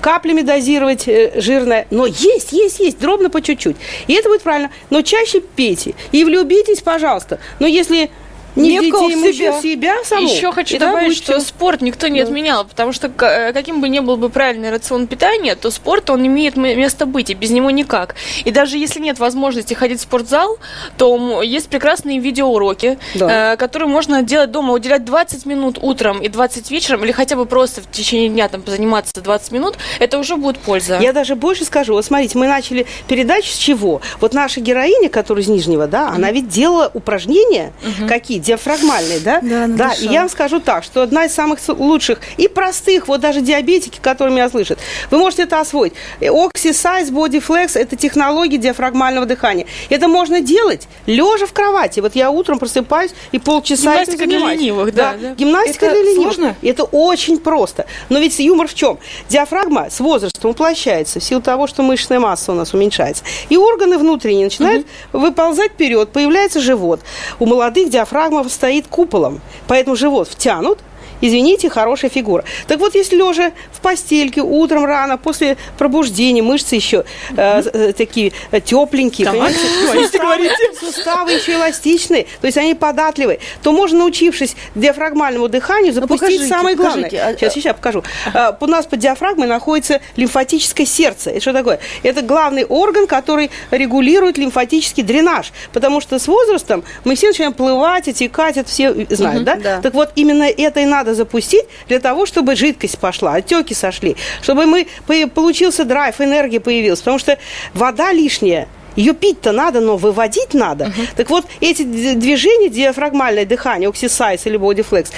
каплями 0.00 0.42
дозировать 0.42 1.08
э, 1.08 1.32
жирное, 1.40 1.86
но 1.90 2.06
есть, 2.06 2.52
есть, 2.52 2.80
есть, 2.80 2.98
дробно 2.98 3.30
по 3.30 3.40
чуть-чуть. 3.40 3.76
И 4.06 4.12
это 4.12 4.28
будет 4.28 4.42
правильно. 4.42 4.70
Но 4.90 5.00
чаще 5.02 5.40
пейте. 5.40 5.94
И 6.12 6.24
влюбитесь, 6.24 6.82
пожалуйста. 6.82 7.38
Но 7.58 7.66
если 7.66 8.10
не, 8.56 8.78
Не 8.78 8.78
в 8.80 8.82
детей, 8.84 9.16
в 9.16 9.34
себя. 9.34 9.60
себя 9.60 10.04
саму. 10.04 10.28
Еще 10.28 10.52
хочу 10.52 10.76
и 10.76 10.78
да, 10.78 10.86
добавить, 10.86 11.16
что 11.16 11.40
спорт 11.40 11.80
никто 11.80 12.08
не 12.08 12.20
отменял, 12.20 12.64
потому 12.64 12.92
что 12.92 13.08
э, 13.08 13.52
каким 13.52 13.80
бы 13.80 13.88
ни 13.88 13.98
был 13.98 14.16
бы 14.16 14.28
правильный 14.28 14.70
рацион 14.70 15.06
питания, 15.06 15.54
то 15.56 15.70
спорт, 15.70 16.10
он 16.10 16.26
имеет 16.26 16.56
место 16.56 17.06
быть, 17.06 17.30
и 17.30 17.34
без 17.34 17.50
него 17.50 17.70
никак. 17.70 18.14
И 18.44 18.50
даже 18.50 18.78
если 18.78 19.00
нет 19.00 19.18
возможности 19.18 19.74
ходить 19.74 19.98
в 19.98 20.02
спортзал, 20.02 20.58
то 20.96 21.42
есть 21.42 21.68
прекрасные 21.68 22.20
видеоуроки, 22.20 22.98
Да. 23.14 23.54
э, 23.54 23.56
которые 23.56 23.88
можно 23.88 24.22
делать 24.22 24.50
дома, 24.50 24.72
уделять 24.72 25.04
20 25.04 25.46
минут 25.46 25.78
утром 25.80 26.20
и 26.20 26.28
20 26.28 26.70
вечером, 26.70 27.04
или 27.04 27.12
хотя 27.12 27.36
бы 27.36 27.46
просто 27.46 27.80
в 27.80 27.90
течение 27.90 28.28
дня 28.28 28.48
там 28.48 28.62
позаниматься 28.62 29.20
20 29.20 29.52
минут, 29.52 29.76
это 29.98 30.18
уже 30.18 30.36
будет 30.36 30.58
польза. 30.58 30.98
Я 31.00 31.12
даже 31.12 31.34
больше 31.34 31.64
скажу. 31.64 31.94
Вот 31.94 32.04
смотрите, 32.04 32.38
мы 32.38 32.46
начали 32.46 32.86
передачу 33.08 33.48
с 33.48 33.56
чего? 33.56 34.00
Вот 34.20 34.32
наша 34.32 34.60
героиня, 34.60 35.08
которая 35.08 35.42
из 35.42 35.48
Нижнего, 35.48 35.86
да, 35.86 36.08
она 36.10 36.30
ведь 36.30 36.48
делала 36.48 36.90
упражнения 36.94 37.72
какие? 38.08 38.43
Диафрагмальные, 38.44 39.20
да? 39.20 39.40
Да, 39.42 39.66
да. 39.68 39.92
И 40.00 40.06
я 40.06 40.20
вам 40.20 40.28
скажу 40.28 40.60
так, 40.60 40.84
что 40.84 41.02
одна 41.02 41.24
из 41.24 41.34
самых 41.34 41.58
лучших 41.68 42.20
и 42.36 42.46
простых, 42.48 43.08
вот 43.08 43.20
даже 43.20 43.40
диабетики, 43.40 43.98
которые 44.00 44.34
меня 44.34 44.48
слышат, 44.50 44.78
вы 45.10 45.18
можете 45.18 45.44
это 45.44 45.60
освоить. 45.60 45.94
Oxysize, 46.20 47.10
Bodyflex– 47.10 47.72
это 47.78 47.96
технология 47.96 48.58
диафрагмального 48.58 49.26
дыхания. 49.26 49.66
Это 49.88 50.08
можно 50.08 50.40
делать 50.40 50.88
лежа 51.06 51.46
в 51.46 51.52
кровати. 51.52 52.00
Вот 52.00 52.14
я 52.14 52.30
утром 52.30 52.58
просыпаюсь 52.58 53.12
и 53.32 53.38
полчаса 53.38 53.92
Гимнастика 53.92 54.26
для 54.26 54.38
ленивых, 54.38 54.94
да, 54.94 55.14
да. 55.20 55.34
Гимнастика 55.34 55.86
Это 55.86 55.94
для 55.94 56.04
ленивых. 56.04 56.34
сложно? 56.34 56.56
Это 56.62 56.84
очень 56.84 57.38
просто. 57.38 57.86
Но 58.08 58.18
ведь 58.18 58.38
юмор 58.38 58.68
в 58.68 58.74
чем? 58.74 58.98
Диафрагма 59.28 59.88
с 59.90 60.00
возрастом 60.00 60.50
уплощается 60.50 61.20
в 61.20 61.24
силу 61.24 61.40
того, 61.40 61.66
что 61.66 61.82
мышечная 61.82 62.20
масса 62.20 62.52
у 62.52 62.54
нас 62.54 62.74
уменьшается. 62.74 63.24
И 63.48 63.56
органы 63.56 63.96
внутренние 63.96 64.44
начинают 64.44 64.86
выползать 65.12 65.72
вперед, 65.72 66.10
появляется 66.10 66.60
живот. 66.60 67.00
У 67.38 67.46
молодых 67.46 67.90
диафрагма 67.90 68.33
стоит 68.48 68.86
куполом, 68.88 69.40
поэтому 69.66 69.96
живот 69.96 70.28
втянут, 70.28 70.78
Извините, 71.20 71.68
хорошая 71.70 72.10
фигура. 72.10 72.44
Так 72.66 72.78
вот, 72.80 72.94
если 72.94 73.16
лежа 73.16 73.52
в 73.72 73.80
постельке 73.80 74.40
утром 74.42 74.84
рано, 74.84 75.16
после 75.18 75.56
пробуждения, 75.78 76.42
мышцы 76.42 76.74
еще 76.74 77.04
э, 77.36 77.62
э, 77.72 77.92
такие 77.92 78.32
э, 78.50 78.60
тепленькие, 78.60 79.28
понимаете? 79.30 79.58
Суставы, 79.92 80.50
суставы 80.80 81.32
еще 81.32 81.52
эластичные, 81.52 82.26
то 82.40 82.46
есть 82.46 82.58
они 82.58 82.74
податливые, 82.74 83.38
то 83.62 83.72
можно, 83.72 83.98
научившись 83.98 84.56
диафрагмальному 84.74 85.48
дыханию, 85.48 85.92
запустить 85.92 86.20
покажите, 86.20 86.46
самое 86.46 86.76
главное. 86.76 87.04
покажите. 87.04 87.22
А- 87.22 87.34
Сейчас, 87.34 87.54
сейчас 87.54 87.76
покажу. 87.76 88.02
А, 88.32 88.56
У 88.60 88.66
нас 88.66 88.86
под 88.86 88.98
диафрагмой 89.00 89.46
находится 89.48 90.00
лимфатическое 90.16 90.86
сердце. 90.86 91.30
Это 91.30 91.40
что 91.40 91.52
такое? 91.52 91.80
Это 92.02 92.22
главный 92.22 92.64
орган, 92.64 93.06
который 93.06 93.50
регулирует 93.70 94.38
лимфатический 94.38 95.02
дренаж. 95.02 95.52
Потому 95.72 96.00
что 96.00 96.18
с 96.18 96.26
возрастом 96.26 96.84
мы 97.04 97.14
все 97.14 97.28
начинаем 97.28 97.52
плывать, 97.52 98.08
отекать, 98.08 98.56
это 98.56 98.68
все 98.68 99.06
знают, 99.10 99.44
да? 99.44 99.56
да. 99.56 99.80
Так 99.80 99.94
вот, 99.94 100.10
именно 100.16 100.44
это 100.44 100.80
и 100.80 100.84
надо 100.86 101.03
запустить 101.12 101.66
для 101.88 102.00
того, 102.00 102.24
чтобы 102.24 102.56
жидкость 102.56 102.98
пошла, 102.98 103.34
отеки 103.34 103.74
сошли, 103.74 104.16
чтобы 104.40 104.64
мы, 104.64 104.86
по- 105.06 105.28
получился 105.28 105.84
драйв, 105.84 106.20
энергия 106.20 106.60
появилась. 106.60 107.00
Потому 107.00 107.18
что 107.18 107.36
вода 107.74 108.12
лишняя 108.12 108.68
Ее 108.96 109.12
пить-то 109.14 109.52
надо, 109.52 109.80
но 109.80 109.96
выводить 109.96 110.54
надо. 110.54 110.92
Так 111.16 111.30
вот, 111.30 111.46
эти 111.60 111.82
движения, 111.82 112.68
диафрагмальное 112.68 113.44
дыхание, 113.44 113.88
оксисайз 113.88 114.46
или 114.46 114.56
бодифлекс, 114.56 115.10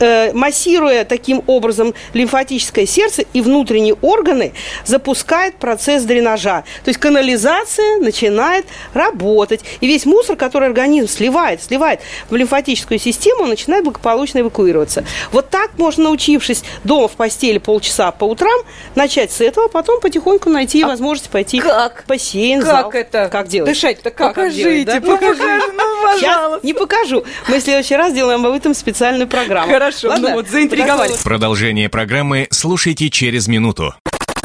э, 0.00 0.32
массируя 0.32 1.04
таким 1.04 1.42
образом 1.46 1.94
лимфатическое 2.12 2.86
сердце 2.86 3.24
и 3.32 3.40
внутренние 3.40 3.94
органы, 4.02 4.52
запускает 4.84 5.56
процесс 5.56 6.04
дренажа. 6.04 6.64
То 6.84 6.88
есть 6.88 6.98
канализация 7.00 7.98
начинает 7.98 8.66
работать. 8.94 9.60
И 9.80 9.86
весь 9.86 10.06
мусор, 10.06 10.36
который 10.36 10.68
организм 10.68 11.08
сливает, 11.08 11.62
сливает 11.62 12.00
в 12.28 12.36
лимфатическую 12.36 12.98
систему, 12.98 13.42
он 13.44 13.50
начинает 13.50 13.84
благополучно 13.84 14.40
эвакуироваться. 14.40 15.04
Вот 15.32 15.50
так 15.50 15.72
можно, 15.78 16.04
научившись 16.04 16.62
дома 16.84 17.08
в 17.08 17.12
постели 17.12 17.58
полчаса 17.58 18.10
по 18.10 18.24
утрам, 18.24 18.60
начать 18.94 19.32
с 19.32 19.40
этого, 19.40 19.66
а 19.66 19.68
потом 19.68 20.00
потихоньку 20.00 20.50
найти 20.50 20.84
возможность 20.84 21.30
пойти 21.30 21.60
как? 21.60 22.04
в 22.04 22.06
бассейн, 22.08 22.60
Как 22.62 22.68
зал. 22.68 22.90
это? 22.90 23.19
Как 23.28 23.48
делать? 23.48 23.70
Дышать-то 23.70 24.10
как? 24.10 24.34
Покажите, 24.34 24.84
делать, 24.84 24.86
да? 24.86 25.00
покажите. 25.12 25.42
покажи, 25.42 25.72
ну, 25.76 26.18
Сейчас 26.18 26.34
пожалуйста. 26.36 26.66
не 26.66 26.72
покажу. 26.74 27.24
Мы 27.48 27.58
в 27.58 27.62
следующий 27.62 27.96
раз 27.96 28.12
сделаем 28.12 28.46
об 28.46 28.52
этом 28.52 28.74
специальную 28.74 29.28
программу. 29.28 29.72
Хорошо, 29.72 30.08
Ладно? 30.08 30.28
ну 30.30 30.34
вот 30.36 30.48
заинтриговали. 30.48 31.12
Продолжение 31.22 31.88
программы 31.88 32.48
слушайте 32.50 33.10
через 33.10 33.48
минуту. 33.48 33.94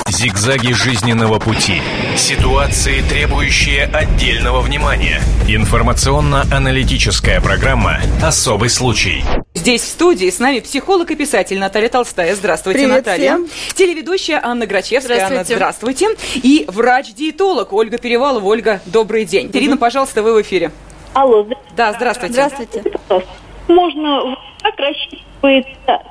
Зигзаги 0.08 0.72
жизненного 0.72 1.40
пути. 1.40 1.82
Ситуации, 2.16 3.02
требующие 3.02 3.86
отдельного 3.86 4.62
внимания. 4.62 5.20
Информационно-аналитическая 5.48 7.42
программа 7.42 7.98
«Особый 8.24 8.70
случай». 8.70 9.24
Здесь 9.56 9.82
в 9.82 9.88
студии 9.88 10.30
с 10.30 10.38
нами 10.38 10.60
психолог 10.60 11.10
и 11.10 11.16
писатель 11.16 11.58
Наталья 11.58 11.90
Толстая. 11.90 12.36
Здравствуйте, 12.36 12.82
Привет 12.82 12.98
Наталья. 12.98 13.34
Всем. 13.34 13.48
Телеведущая 13.74 14.40
Анна 14.44 14.68
Грачевская. 14.68 15.26
Здравствуйте. 15.26 15.54
Анна, 15.56 15.56
здравствуйте. 15.56 16.08
И 16.36 16.66
врач-диетолог 16.68 17.74
Ольга 17.74 17.98
Перевалова. 17.98 18.46
Ольга, 18.46 18.82
добрый 18.86 19.26
день. 19.26 19.48
Угу. 19.48 19.80
Пожалуйста, 19.80 20.22
вы 20.22 20.36
в 20.36 20.42
эфире. 20.44 20.72
Алло. 21.14 21.48
Да, 21.76 21.94
здравствуйте. 21.94 22.34
Здравствуйте. 22.34 22.84
здравствуйте. 22.84 23.26
Можно 23.68 24.38
как 24.62 24.76
рассчитывается, 24.78 26.04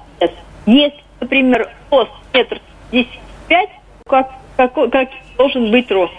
если, 0.67 1.05
например, 1.21 1.71
рост 1.93 2.11
метр 2.33 2.61
55, 2.91 3.69
как, 4.07 4.31
как, 4.59 4.75
как 4.75 5.09
должен 5.39 5.71
быть 5.71 5.91
рост. 5.91 6.13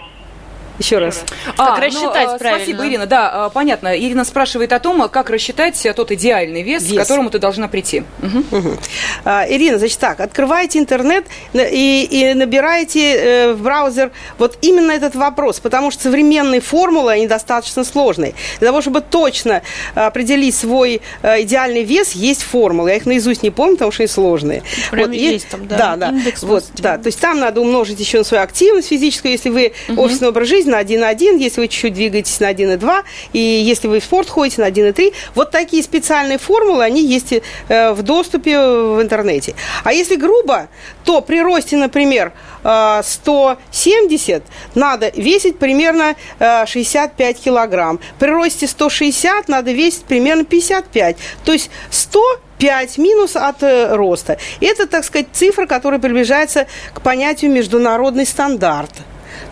Еще 0.78 0.98
раз. 0.98 1.24
Как 1.56 1.78
ну, 1.78 1.84
рассчитать 1.84 2.28
э, 2.34 2.38
правильно? 2.38 2.64
Спасибо, 2.64 2.86
Ирина. 2.86 3.06
Да, 3.06 3.46
э, 3.46 3.50
понятно. 3.52 3.98
Ирина 3.98 4.24
спрашивает 4.24 4.72
о 4.72 4.78
том, 4.78 5.08
как 5.08 5.30
рассчитать 5.30 5.86
тот 5.96 6.10
идеальный 6.12 6.62
вес, 6.62 6.82
к 6.84 6.86
Вес. 6.86 6.98
которому 6.98 7.30
ты 7.30 7.38
должна 7.38 7.68
прийти. 7.68 8.02
Мгм. 8.18 8.44
Мгм. 8.50 8.78
А, 9.24 9.46
Ирина, 9.48 9.78
значит 9.78 9.98
так, 9.98 10.20
открываете 10.20 10.78
интернет 10.78 11.24
и, 11.54 12.06
и 12.10 12.34
набираете 12.34 13.14
э, 13.16 13.52
в 13.52 13.62
браузер 13.62 14.10
вот 14.38 14.58
именно 14.62 14.92
этот 14.92 15.14
вопрос, 15.14 15.60
потому 15.60 15.90
что 15.90 16.04
современные 16.04 16.60
формулы, 16.60 17.12
они 17.12 17.26
достаточно 17.26 17.84
сложные. 17.84 18.34
Для 18.58 18.68
того, 18.68 18.82
чтобы 18.82 19.00
точно 19.00 19.62
определить 19.94 20.54
свой 20.54 21.00
э, 21.22 21.42
идеальный 21.42 21.84
вес, 21.84 22.12
есть 22.12 22.42
формулы. 22.42 22.90
Я 22.90 22.96
их 22.96 23.06
наизусть 23.06 23.42
не 23.42 23.50
помню, 23.50 23.74
потому 23.76 23.92
что 23.92 24.02
они 24.02 24.08
сложные. 24.08 24.62
Прям 24.90 25.12
и- 25.12 25.18
есть 25.18 25.48
там, 25.48 25.66
да, 25.66 25.76
Да, 25.76 25.96
да. 25.96 26.08
индекс 26.10 26.42
Вот, 26.42 26.64
да. 26.74 26.98
То 26.98 27.06
есть 27.06 27.20
там 27.20 27.40
надо 27.40 27.60
умножить 27.60 27.98
еще 27.98 28.18
на 28.18 28.24
свою 28.24 28.42
активность 28.42 28.88
физическую, 28.88 29.32
если 29.32 29.48
вы 29.48 29.72
офисный 29.96 30.28
образ 30.28 30.48
жизни 30.48 30.65
на 30.70 30.82
1,1, 30.82 31.38
если 31.38 31.60
вы 31.60 31.68
чуть-чуть 31.68 31.94
двигаетесь 31.94 32.40
на 32.40 32.52
1,2, 32.52 33.02
и 33.32 33.38
если 33.38 33.88
вы 33.88 34.00
в 34.00 34.04
спорт 34.04 34.28
ходите 34.28 34.60
на 34.60 34.68
1,3. 34.68 35.12
Вот 35.34 35.50
такие 35.50 35.82
специальные 35.82 36.38
формулы, 36.38 36.84
они 36.84 37.04
есть 37.04 37.32
э, 37.32 37.92
в 37.92 38.02
доступе 38.02 38.58
в 38.58 39.02
интернете. 39.02 39.54
А 39.84 39.92
если 39.92 40.16
грубо, 40.16 40.68
то 41.04 41.20
при 41.20 41.40
росте, 41.40 41.76
например, 41.76 42.32
э, 42.64 43.00
170 43.02 44.42
надо 44.74 45.10
весить 45.14 45.58
примерно 45.58 46.14
э, 46.38 46.66
65 46.66 47.40
килограмм. 47.40 48.00
При 48.18 48.30
росте 48.30 48.66
160 48.66 49.48
надо 49.48 49.72
весить 49.72 50.04
примерно 50.04 50.44
55. 50.44 51.16
То 51.44 51.52
есть 51.52 51.70
100 51.90 52.20
5 52.58 52.98
минус 52.98 53.36
от 53.36 53.62
э, 53.62 53.94
роста. 53.94 54.38
Это, 54.60 54.86
так 54.86 55.04
сказать, 55.04 55.26
цифра, 55.32 55.66
которая 55.66 56.00
приближается 56.00 56.66
к 56.94 57.02
понятию 57.02 57.50
международный 57.50 58.26
стандарт. 58.26 58.92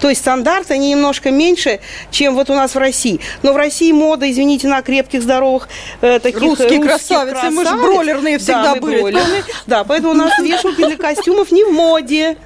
То 0.00 0.08
есть 0.08 0.20
стандарты, 0.20 0.74
они 0.74 0.90
немножко 0.90 1.30
меньше, 1.30 1.80
чем 2.10 2.34
вот 2.34 2.50
у 2.50 2.54
нас 2.54 2.74
в 2.74 2.78
России. 2.78 3.20
Но 3.42 3.52
в 3.52 3.56
России 3.56 3.92
мода, 3.92 4.30
извините, 4.30 4.68
на 4.68 4.82
крепких, 4.82 5.22
здоровых 5.22 5.68
э, 6.00 6.18
таких 6.18 6.40
Русские 6.42 6.68
русских 6.68 6.86
красавицы. 6.86 7.50
Мы 7.50 7.62
ж 7.64 7.68
красавиц. 7.68 7.82
бройлерные 7.84 8.38
всегда 8.38 8.74
да, 8.74 8.80
были. 8.80 9.00
бройлерные. 9.00 9.44
Да, 9.66 9.84
поэтому 9.84 10.12
у 10.12 10.16
нас 10.16 10.38
вешалки 10.38 10.84
для 10.84 10.96
костюмов 10.96 11.50
не 11.52 11.64
в 11.64 11.70
моде. 11.72 12.36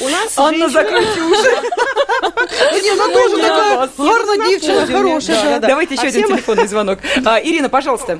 У 0.00 0.08
нас 0.08 0.32
Анна, 0.36 0.68
женщины- 0.68 0.70
закройте 0.70 1.20
уши. 1.22 1.50
Она 2.92 3.08
тоже 3.08 3.36
такая 3.36 3.88
гарная 3.98 4.48
девчина, 4.48 4.86
хорошая. 4.86 5.36
Да, 5.36 5.42
да. 5.42 5.50
да, 5.50 5.58
да. 5.60 5.68
Давайте 5.68 5.94
еще 5.94 6.04
А 6.04 6.08
один 6.08 6.24
всем- 6.24 6.36
телефонный 6.36 6.66
звонок. 6.68 6.98
А, 7.24 7.40
Ирина, 7.42 7.68
пожалуйста. 7.68 8.18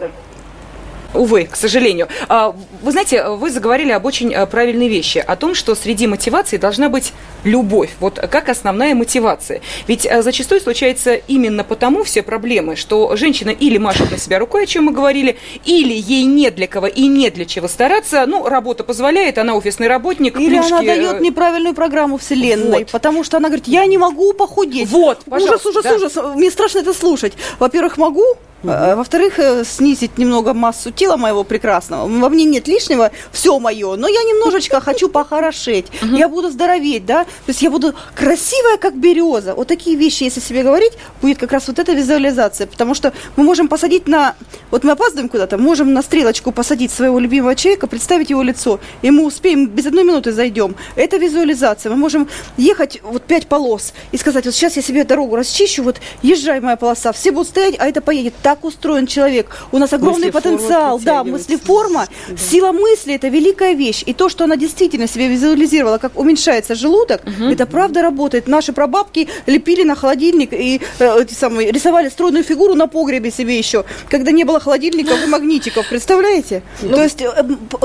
Увы, 1.15 1.45
к 1.45 1.57
сожалению. 1.57 2.09
А, 2.29 2.55
Вы 2.83 2.93
знаете, 2.93 3.29
вы 3.29 3.51
заговорили 3.51 3.93
об 3.93 4.05
очень 4.05 4.35
а, 4.35 4.47
правильной 4.47 4.89
вещи, 4.89 5.19
о 5.19 5.37
том, 5.37 5.55
что 5.55 5.75
среди 5.75 6.07
мотиваций 6.07 6.59
должна 6.59 6.89
быть 6.89 7.13
любовь, 7.45 7.91
вот 8.01 8.19
как 8.19 8.49
основная 8.49 8.95
мотивация. 8.95 9.61
Ведь 9.87 10.07
а, 10.07 10.23
зачастую 10.23 10.61
случается 10.61 11.15
именно 11.15 11.65
потому 11.65 12.05
все 12.05 12.23
проблемы, 12.23 12.77
что 12.77 13.17
женщина 13.17 13.51
или 13.51 13.79
машет 13.79 14.11
на 14.11 14.19
себя 14.19 14.39
рукой, 14.39 14.65
о 14.65 14.67
чем 14.67 14.85
мы 14.85 14.93
говорили, 14.93 15.37
или 15.65 15.93
ей 15.93 16.25
не 16.25 16.51
для 16.51 16.67
кого 16.67 16.87
и 16.87 17.07
не 17.07 17.31
для 17.31 17.45
чего 17.45 17.69
стараться, 17.69 18.25
ну, 18.27 18.47
работа 18.49 18.85
позволяет, 18.85 19.39
она 19.39 19.55
офисный 19.55 19.89
работник, 19.89 20.39
Или 20.39 20.57
она 20.57 20.69
плюшки, 20.69 20.87
дает 20.87 21.21
э, 21.21 21.21
неправильную 21.21 21.75
программу 21.75 22.17
Вселенной, 22.19 22.81
Вот. 22.81 22.91
потому 22.91 23.25
что 23.25 23.37
она 23.37 23.49
говорит, 23.49 23.69
я 23.69 23.85
не 23.87 23.99
могу 23.99 24.33
похудеть. 24.33 24.89
Вот, 24.89 25.23
ужас, 25.27 25.61
пожалуйста, 25.61 25.69
ужас, 25.69 25.85
да. 25.85 25.95
ужас. 25.95 26.37
Мне 26.37 26.51
страшно 26.51 26.79
это 26.79 26.95
слушать. 26.95 27.35
Во-первых, 27.59 27.99
могу, 27.99 28.25
во-вторых, 28.63 29.39
э, 29.39 29.65
снизить 29.65 30.19
немного 30.19 30.55
массу 30.55 30.91
тела 30.91 31.17
моего 31.17 31.45
прекрасного. 31.45 32.07
Во 32.07 32.29
мне 32.29 32.45
нет 32.45 32.69
лишнего, 32.69 33.11
все 33.33 33.59
мое, 33.59 33.97
но 33.97 34.09
я 34.09 34.23
немножечко 34.23 34.81
хочу 34.81 35.09
похорошеть. 35.09 35.87
Я 36.03 36.29
буду 36.29 36.51
здороветь, 36.51 37.05
да? 37.07 37.25
То 37.25 37.49
есть 37.49 37.63
я 37.63 37.71
буду 37.71 37.95
красивая, 38.15 38.77
как 38.77 38.97
береза. 38.97 39.55
Вот 39.55 39.69
такие 39.69 39.97
вещи, 39.97 40.25
если 40.25 40.41
себе 40.41 40.63
говорить, 40.63 40.93
будет 41.21 41.39
как 41.39 41.53
раз 41.53 41.69
вот 41.69 41.79
эта 41.79 41.93
визуализация. 41.93 42.67
Потому 42.67 42.95
что 42.95 43.13
мы 43.37 43.45
можем 43.45 43.69
посадить 43.69 44.07
на... 44.07 44.35
Вот 44.71 44.85
мы 44.85 44.93
опаздываем 44.93 45.29
куда-то, 45.29 45.59
можем 45.59 45.93
на 45.93 46.03
стрелочку 46.03 46.53
посадить 46.53 46.93
своего 46.93 47.19
любимого 47.19 47.55
человека, 47.57 47.87
представить 47.87 48.31
его 48.31 48.43
лицо, 48.43 48.81
и 49.03 49.11
мы 49.11 49.25
успеем, 49.25 49.67
без 49.67 49.87
одной 49.87 50.05
минуты 50.05 50.33
зайдем. 50.33 50.77
Это 50.97 51.17
визуализация. 51.17 51.91
Мы 51.91 51.97
можем 51.97 52.29
ехать 52.57 53.01
вот 53.03 53.23
пять 53.25 53.47
полос 53.47 53.93
и 54.13 54.17
сказать, 54.17 54.45
вот 54.45 54.55
сейчас 54.55 54.77
я 54.77 54.83
себе 54.83 55.05
дорогу 55.05 55.37
расчищу, 55.37 55.83
вот 55.83 55.97
езжай 56.23 56.61
моя 56.61 56.77
полоса, 56.77 57.13
все 57.13 57.33
будут 57.33 57.49
стоять, 57.49 57.75
а 57.79 57.89
это 57.89 58.01
поедет. 58.01 58.35
Так 58.53 58.65
устроен 58.67 59.07
человек. 59.07 59.47
У 59.73 59.79
нас 59.79 59.95
огромный 59.95 60.27
Мыслеформа 60.27 60.59
потенциал. 60.59 60.99
Да, 60.99 61.25
мыслеформа, 61.25 62.07
сила 62.37 62.73
мысли– 62.73 63.15
это 63.19 63.29
великая 63.29 63.73
вещь. 63.73 64.03
И 64.05 64.13
то, 64.13 64.29
что 64.29 64.45
она 64.45 64.57
действительно 64.57 65.07
себе 65.09 65.29
визуализировала, 65.29 65.97
как 65.97 66.19
уменьшается 66.19 66.75
желудок, 66.75 67.23
это 67.51 67.65
правда 67.65 68.03
работает. 68.03 68.49
Наши 68.49 68.75
прабабки 68.75 69.29
лепили 69.47 69.85
на 69.85 69.95
холодильник 69.95 70.53
и 70.53 70.83
э, 70.99 71.21
эти 71.23 71.33
самые, 71.33 71.73
рисовали 71.73 72.11
стройную 72.11 72.45
фигуру 72.45 72.75
на 72.75 72.89
погребе 72.89 73.31
себе 73.31 73.57
еще, 73.57 73.85
когда 74.11 74.33
не 74.33 74.45
было 74.45 74.61
холодильников 74.61 75.25
и 75.25 75.27
магнитиков. 75.27 75.89
Представляете? 75.89 76.63
То 76.83 77.03
есть 77.03 77.23
э, 77.23 77.29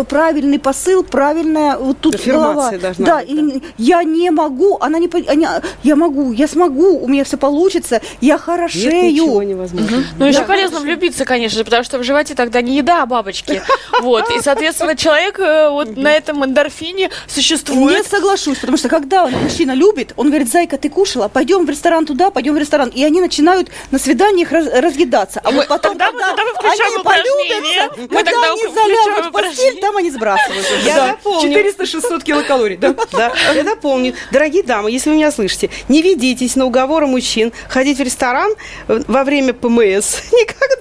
правильный 0.10 0.60
посыл, 0.60 1.04
правильная 1.04 1.78
вот 1.78 1.98
тут 2.02 2.16
Аффирмация 2.16 2.72
голова. 2.72 2.78
должна 2.78 3.06
Да, 3.06 3.18
быть, 3.20 3.30
и 3.32 3.64
я 3.78 4.04
не 4.04 4.32
могу, 4.32 4.78
она 4.82 5.00
не, 5.00 5.08
она- 5.32 5.62
я 5.84 5.96
могу, 5.96 6.34
я 6.34 6.46
смогу, 6.50 7.00
у 7.00 7.08
меня 7.08 7.24
все 7.24 7.38
получится, 7.38 8.02
я 8.20 8.34
Нет 8.34 8.42
хорошею. 8.42 9.14
ничего 9.14 9.44
невозможно. 9.44 10.04
Ну, 10.20 10.26
еще 10.26 10.44
полезно 10.58 10.80
влюбиться, 10.80 11.26
конечно 11.26 11.58
же, 11.58 11.64
потому 11.66 11.84
что 11.84 11.98
в 12.00 12.04
животе 12.04 12.36
тогда 12.36 12.62
не 12.62 12.78
еда, 12.78 13.04
а 13.04 13.06
бабочки. 13.06 13.62
Вот. 14.02 14.30
И, 14.36 14.42
соответственно, 14.42 14.96
человек 14.96 15.40
э, 15.40 15.70
вот 15.70 15.96
на 15.98 16.12
этом 16.14 16.44
эндорфине 16.46 17.06
Не 17.06 17.12
существует. 17.28 18.06
соглашусь, 18.08 18.58
потому 18.58 18.78
что 18.78 18.90
когда 18.90 19.28
мужчина 19.28 19.72
любит, 19.74 20.14
он 20.18 20.28
говорит, 20.30 20.50
зайка, 20.52 20.78
ты 20.78 20.90
кушала, 20.90 21.28
пойдем 21.28 21.66
в 21.66 21.70
ресторан 21.70 22.06
туда, 22.06 22.30
пойдем 22.32 22.54
в 22.54 22.58
ресторан. 22.58 22.90
И 22.90 23.04
они 23.04 23.22
начинают 23.22 23.70
на 23.92 24.00
свиданиях 24.00 24.52
раз- 24.52 24.68
разъедаться. 24.68 25.42
А 25.44 25.52
Мы- 25.52 25.58
вот 25.58 25.68
потом, 25.68 25.98
тогда 25.98 26.12
мы- 26.12 26.20
когда 26.20 26.44
мы 26.44 26.54
включаем 26.54 26.94
они 26.96 27.04
полюбятся, 27.04 28.02
Мы 28.02 28.08
когда 28.08 28.32
тогда 28.32 28.52
они 28.54 28.62
залягут 28.68 29.26
в 29.26 29.32
постель, 29.32 29.80
там 29.80 29.98
они 29.98 30.12
сбрасывают. 30.12 30.66
Я 30.86 30.96
Да, 30.96 31.08
запомню. 31.08 31.52
400-600 31.52 32.24
килокалорий, 32.24 32.78
да? 32.78 32.96
Да, 33.12 33.34
я 33.54 33.64
напомню. 33.64 34.14
Дорогие 34.32 34.64
дамы, 34.64 34.92
если 34.92 35.10
вы 35.10 35.16
меня 35.16 35.32
слышите, 35.32 35.70
не 35.90 36.02
ведитесь 36.02 36.56
на 36.56 36.66
уговоры 36.66 37.08
мужчин 37.08 37.52
ходить 37.70 37.98
в 37.98 38.02
ресторан 38.02 38.52
э, 38.88 39.02
во 39.08 39.24
время 39.24 39.54
ПМС. 39.54 40.18
Никогда. 40.48 40.78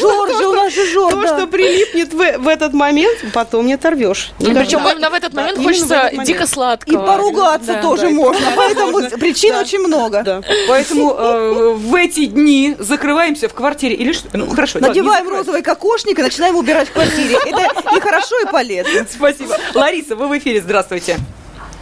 Жор 0.00 0.28
же, 0.36 0.46
у 0.48 0.52
нас 0.54 0.72
же 0.72 0.86
жор, 0.92 1.12
То, 1.12 1.26
что 1.26 1.46
прилипнет 1.46 2.12
в, 2.12 2.38
в 2.38 2.48
этот 2.48 2.72
момент, 2.72 3.18
потом 3.32 3.66
не 3.66 3.74
оторвешь. 3.74 4.32
Никогда. 4.38 4.60
Причем 4.60 4.80
именно 4.88 5.10
в 5.10 5.14
этот 5.14 5.34
момент 5.34 5.58
хочется 5.58 6.10
дико 6.24 6.44
И 6.44 6.46
сладкого. 6.46 7.06
поругаться 7.06 7.74
Да. 7.74 7.82
тоже 7.82 8.10
можно. 8.10 8.46
Поэтому 8.56 8.98
причин 9.18 9.54
очень 9.56 9.80
много. 9.80 10.42
Поэтому 10.68 11.14
э, 11.18 11.72
в 11.74 11.94
эти 11.94 12.26
дни 12.26 12.76
закрываемся 12.78 13.48
в 13.48 13.54
квартире 13.54 13.94
или 13.96 14.12
что? 14.12 14.28
Ну, 14.32 14.48
хорошо. 14.50 14.78
Надеваем 14.78 15.28
розовый 15.28 15.62
кокошник 15.62 16.18
и 16.18 16.22
начинаем 16.22 16.56
убирать 16.56 16.88
в 16.88 16.92
квартире. 16.92 17.36
Это 17.46 17.96
и 17.96 18.00
хорошо, 18.00 18.38
и 18.40 18.46
полезно. 18.50 19.06
Спасибо. 19.10 19.56
Лариса, 19.74 20.16
вы 20.16 20.28
в 20.28 20.38
эфире, 20.38 20.60
здравствуйте. 20.60 21.16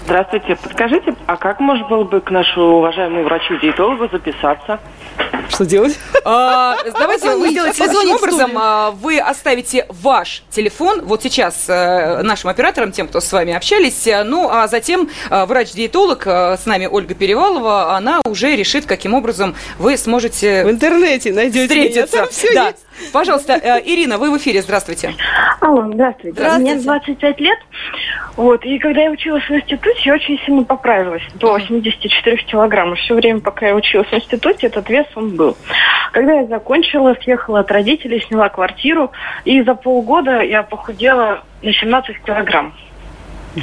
Здравствуйте. 0.06 0.54
Подскажите, 0.62 1.14
а 1.26 1.36
как 1.36 1.58
можно 1.58 1.84
было 1.88 2.04
бы 2.04 2.20
к 2.20 2.30
нашему 2.30 2.76
уважаемому 2.76 3.24
врачу-диетологу 3.24 4.08
записаться? 4.12 4.78
Что 5.48 5.64
делать? 5.66 5.98
А, 6.24 6.76
давайте 6.96 7.34
вы 7.34 7.48
сделаете 7.48 7.76
следующим 7.76 8.14
в 8.14 8.18
студию. 8.18 8.36
образом. 8.36 8.52
А, 8.56 8.90
Вы 8.92 9.18
оставите 9.18 9.84
ваш 9.88 10.44
телефон 10.50 11.02
вот 11.04 11.22
сейчас 11.24 11.64
э, 11.68 12.22
нашим 12.22 12.50
операторам, 12.50 12.92
тем, 12.92 13.08
кто 13.08 13.20
с 13.20 13.32
вами 13.32 13.52
общались. 13.52 14.08
Ну, 14.24 14.48
а 14.48 14.68
затем 14.68 15.08
э, 15.28 15.44
врач-диетолог 15.44 16.24
э, 16.26 16.56
с 16.56 16.66
нами 16.66 16.86
Ольга 16.86 17.14
Перевалова, 17.16 17.96
она 17.96 18.20
уже 18.24 18.54
решит, 18.54 18.86
каким 18.86 19.12
образом 19.14 19.56
вы 19.78 19.96
сможете 19.96 20.64
В 20.64 20.70
интернете 20.70 21.32
найдете 21.32 21.74
меня, 21.74 21.88
встретиться. 21.90 22.16
там 22.18 22.28
всё 22.28 22.54
Да. 22.54 22.66
есть. 22.68 22.85
Пожалуйста, 23.12 23.54
э, 23.54 23.80
Ирина, 23.84 24.18
вы 24.18 24.30
в 24.30 24.36
эфире. 24.38 24.62
Здравствуйте. 24.62 25.14
Алло, 25.60 25.90
здравствуйте. 25.92 26.32
Здравствуйте. 26.32 26.74
Мне 26.74 26.82
25 26.82 27.40
лет. 27.40 27.58
Вот, 28.36 28.64
и 28.64 28.78
когда 28.78 29.02
я 29.02 29.10
училась 29.10 29.44
в 29.44 29.50
институте, 29.50 30.00
я 30.04 30.14
очень 30.14 30.38
сильно 30.44 30.62
поправилась 30.64 31.22
до 31.34 31.52
84 31.52 32.36
килограмм. 32.44 32.92
И 32.92 32.96
все 32.96 33.14
время, 33.14 33.40
пока 33.40 33.68
я 33.68 33.74
училась 33.74 34.08
в 34.08 34.14
институте, 34.14 34.66
этот 34.66 34.88
вес 34.90 35.06
он 35.14 35.36
был. 35.36 35.56
Когда 36.12 36.34
я 36.34 36.46
закончила, 36.46 37.16
съехала 37.22 37.60
от 37.60 37.70
родителей, 37.70 38.20
сняла 38.20 38.48
квартиру, 38.48 39.10
и 39.44 39.62
за 39.62 39.74
полгода 39.74 40.42
я 40.42 40.62
похудела 40.62 41.44
на 41.62 41.72
17 41.72 42.22
килограмм. 42.24 42.74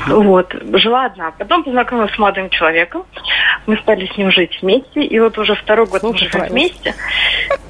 Вот, 0.07 0.53
жила 0.73 1.05
одна. 1.05 1.31
Потом 1.31 1.63
познакомилась 1.63 2.13
с 2.13 2.17
молодым 2.17 2.49
человеком. 2.49 3.05
Мы 3.67 3.77
стали 3.77 4.07
с 4.07 4.17
ним 4.17 4.31
жить 4.31 4.59
вместе. 4.61 5.03
И 5.03 5.19
вот 5.19 5.37
уже 5.37 5.55
второй 5.55 5.85
год 5.85 6.03
мы 6.03 6.17
живем 6.17 6.47
вместе. 6.47 6.95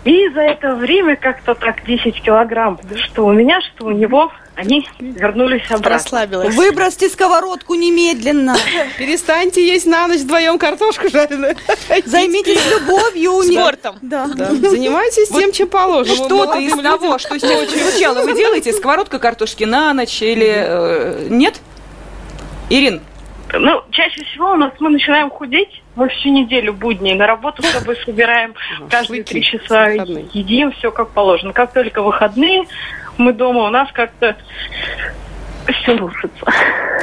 И 0.05 0.29
за 0.29 0.41
это 0.41 0.75
время 0.75 1.15
как-то 1.15 1.55
так 1.55 1.85
10 1.85 2.21
килограмм, 2.21 2.79
что 3.05 3.25
у 3.25 3.31
меня, 3.31 3.61
что 3.61 3.85
у 3.85 3.91
него, 3.91 4.31
они 4.55 4.87
вернулись 4.99 5.63
обратно. 5.65 5.89
Расслабилась. 5.89 6.55
Выбросьте 6.55 7.09
сковородку 7.09 7.73
немедленно. 7.75 8.55
Перестаньте 8.97 9.65
есть 9.65 9.85
на 9.85 10.07
ночь 10.07 10.19
вдвоем 10.19 10.59
картошку 10.59 11.09
жареную. 11.09 11.55
Займитесь 12.05 12.59
любовью. 12.69 13.41
Спортом. 13.43 13.97
Да. 14.01 14.27
Да. 14.27 14.53
Занимайтесь 14.53 15.29
тем, 15.29 15.51
чем 15.51 15.69
положено. 15.69 16.15
Что-то 16.15 16.59
из 16.59 16.73
того, 16.73 17.17
что 17.17 17.39
сейчас 17.39 17.69
прозвучало, 17.69 18.23
вы 18.23 18.33
делаете? 18.33 18.73
Сковородка 18.73 19.19
картошки 19.19 19.63
на 19.63 19.93
ночь 19.93 20.21
или 20.21 20.53
э, 20.53 21.27
нет? 21.29 21.59
Ирин, 22.73 23.01
Ну, 23.53 23.83
чаще 23.91 24.23
всего 24.25 24.53
у 24.53 24.55
нас 24.55 24.71
мы 24.79 24.89
начинаем 24.89 25.29
худеть 25.29 25.83
во 25.95 26.07
всю 26.07 26.29
неделю 26.29 26.73
будней. 26.73 27.13
На 27.13 27.27
работу 27.27 27.61
с 27.61 27.67
собой 27.67 27.95
собираем 28.03 28.55
каждые 28.89 29.21
три 29.21 29.43
часа, 29.43 29.89
едим 29.89 30.71
все 30.71 30.89
как 30.91 31.11
положено. 31.11 31.53
Как 31.53 31.71
только 31.71 32.01
выходные, 32.01 32.63
мы 33.19 33.31
дома, 33.31 33.65
у 33.65 33.69
нас 33.69 33.91
как-то 33.91 34.35
все 35.71 35.95
рушится. 35.95 36.45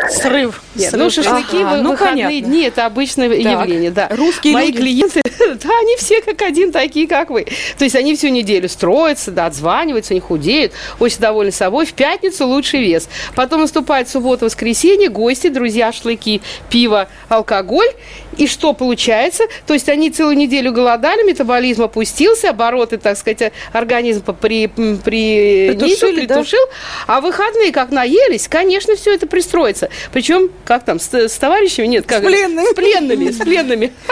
Срыв. 0.08 0.62
Нет, 0.74 0.92
ну, 0.96 1.10
шашлыки 1.10 1.62
Ага, 1.62 1.76
в 1.76 1.82
ну, 1.82 1.90
выходные 1.90 2.26
понятно. 2.26 2.48
дни 2.48 2.62
это 2.64 2.86
обычное 2.86 3.28
явление, 3.28 3.90
да. 3.90 4.08
Русские 4.10 4.54
Мои 4.54 4.68
люди. 4.68 4.78
клиенты, 4.78 5.22
да, 5.38 5.70
они 5.80 5.96
все 5.96 6.20
как 6.22 6.42
один 6.42 6.72
такие, 6.72 7.06
как 7.06 7.30
вы. 7.30 7.46
То 7.78 7.84
есть 7.84 7.96
они 7.96 8.14
всю 8.16 8.28
неделю 8.28 8.68
строятся, 8.68 9.30
да, 9.30 9.46
отзваниваются, 9.46 10.14
они 10.14 10.20
худеют, 10.20 10.72
очень 10.98 11.18
довольны 11.18 11.52
собой. 11.52 11.86
В 11.86 11.92
пятницу 11.92 12.46
лучший 12.46 12.80
вес. 12.80 13.08
Потом 13.34 13.60
наступает 13.60 14.08
суббота, 14.08 14.46
воскресенье, 14.46 15.08
гости, 15.08 15.48
друзья, 15.48 15.92
шашлыки, 15.92 16.40
пиво, 16.68 17.08
алкоголь. 17.28 17.88
И 18.36 18.46
что 18.46 18.72
получается? 18.72 19.44
То 19.66 19.74
есть 19.74 19.88
они 19.88 20.10
целую 20.10 20.36
неделю 20.36 20.72
голодали, 20.72 21.22
метаболизм 21.22 21.82
опустился, 21.82 22.50
обороты, 22.50 22.96
так 22.96 23.18
сказать, 23.18 23.52
организм 23.72 24.22
при, 24.40 24.66
при, 24.66 25.72
да? 25.74 25.86
притушил, 25.86 26.60
а 27.06 27.20
в 27.20 27.24
выходные 27.24 27.72
как 27.72 27.90
наелись, 27.90 28.48
конечно, 28.50 28.96
все 28.96 29.14
это 29.14 29.26
пристроится. 29.26 29.88
Причем, 30.12 30.50
как 30.64 30.84
там, 30.84 31.00
с, 31.00 31.12
с 31.14 31.38
товарищами? 31.38 31.86
Нет, 31.86 32.04
как 32.06 32.22
С 32.22 32.26
пленными. 32.26 32.66
С 32.66 32.74
пленными, 32.74 33.30
с 33.30 33.36
пленными. 33.38 33.92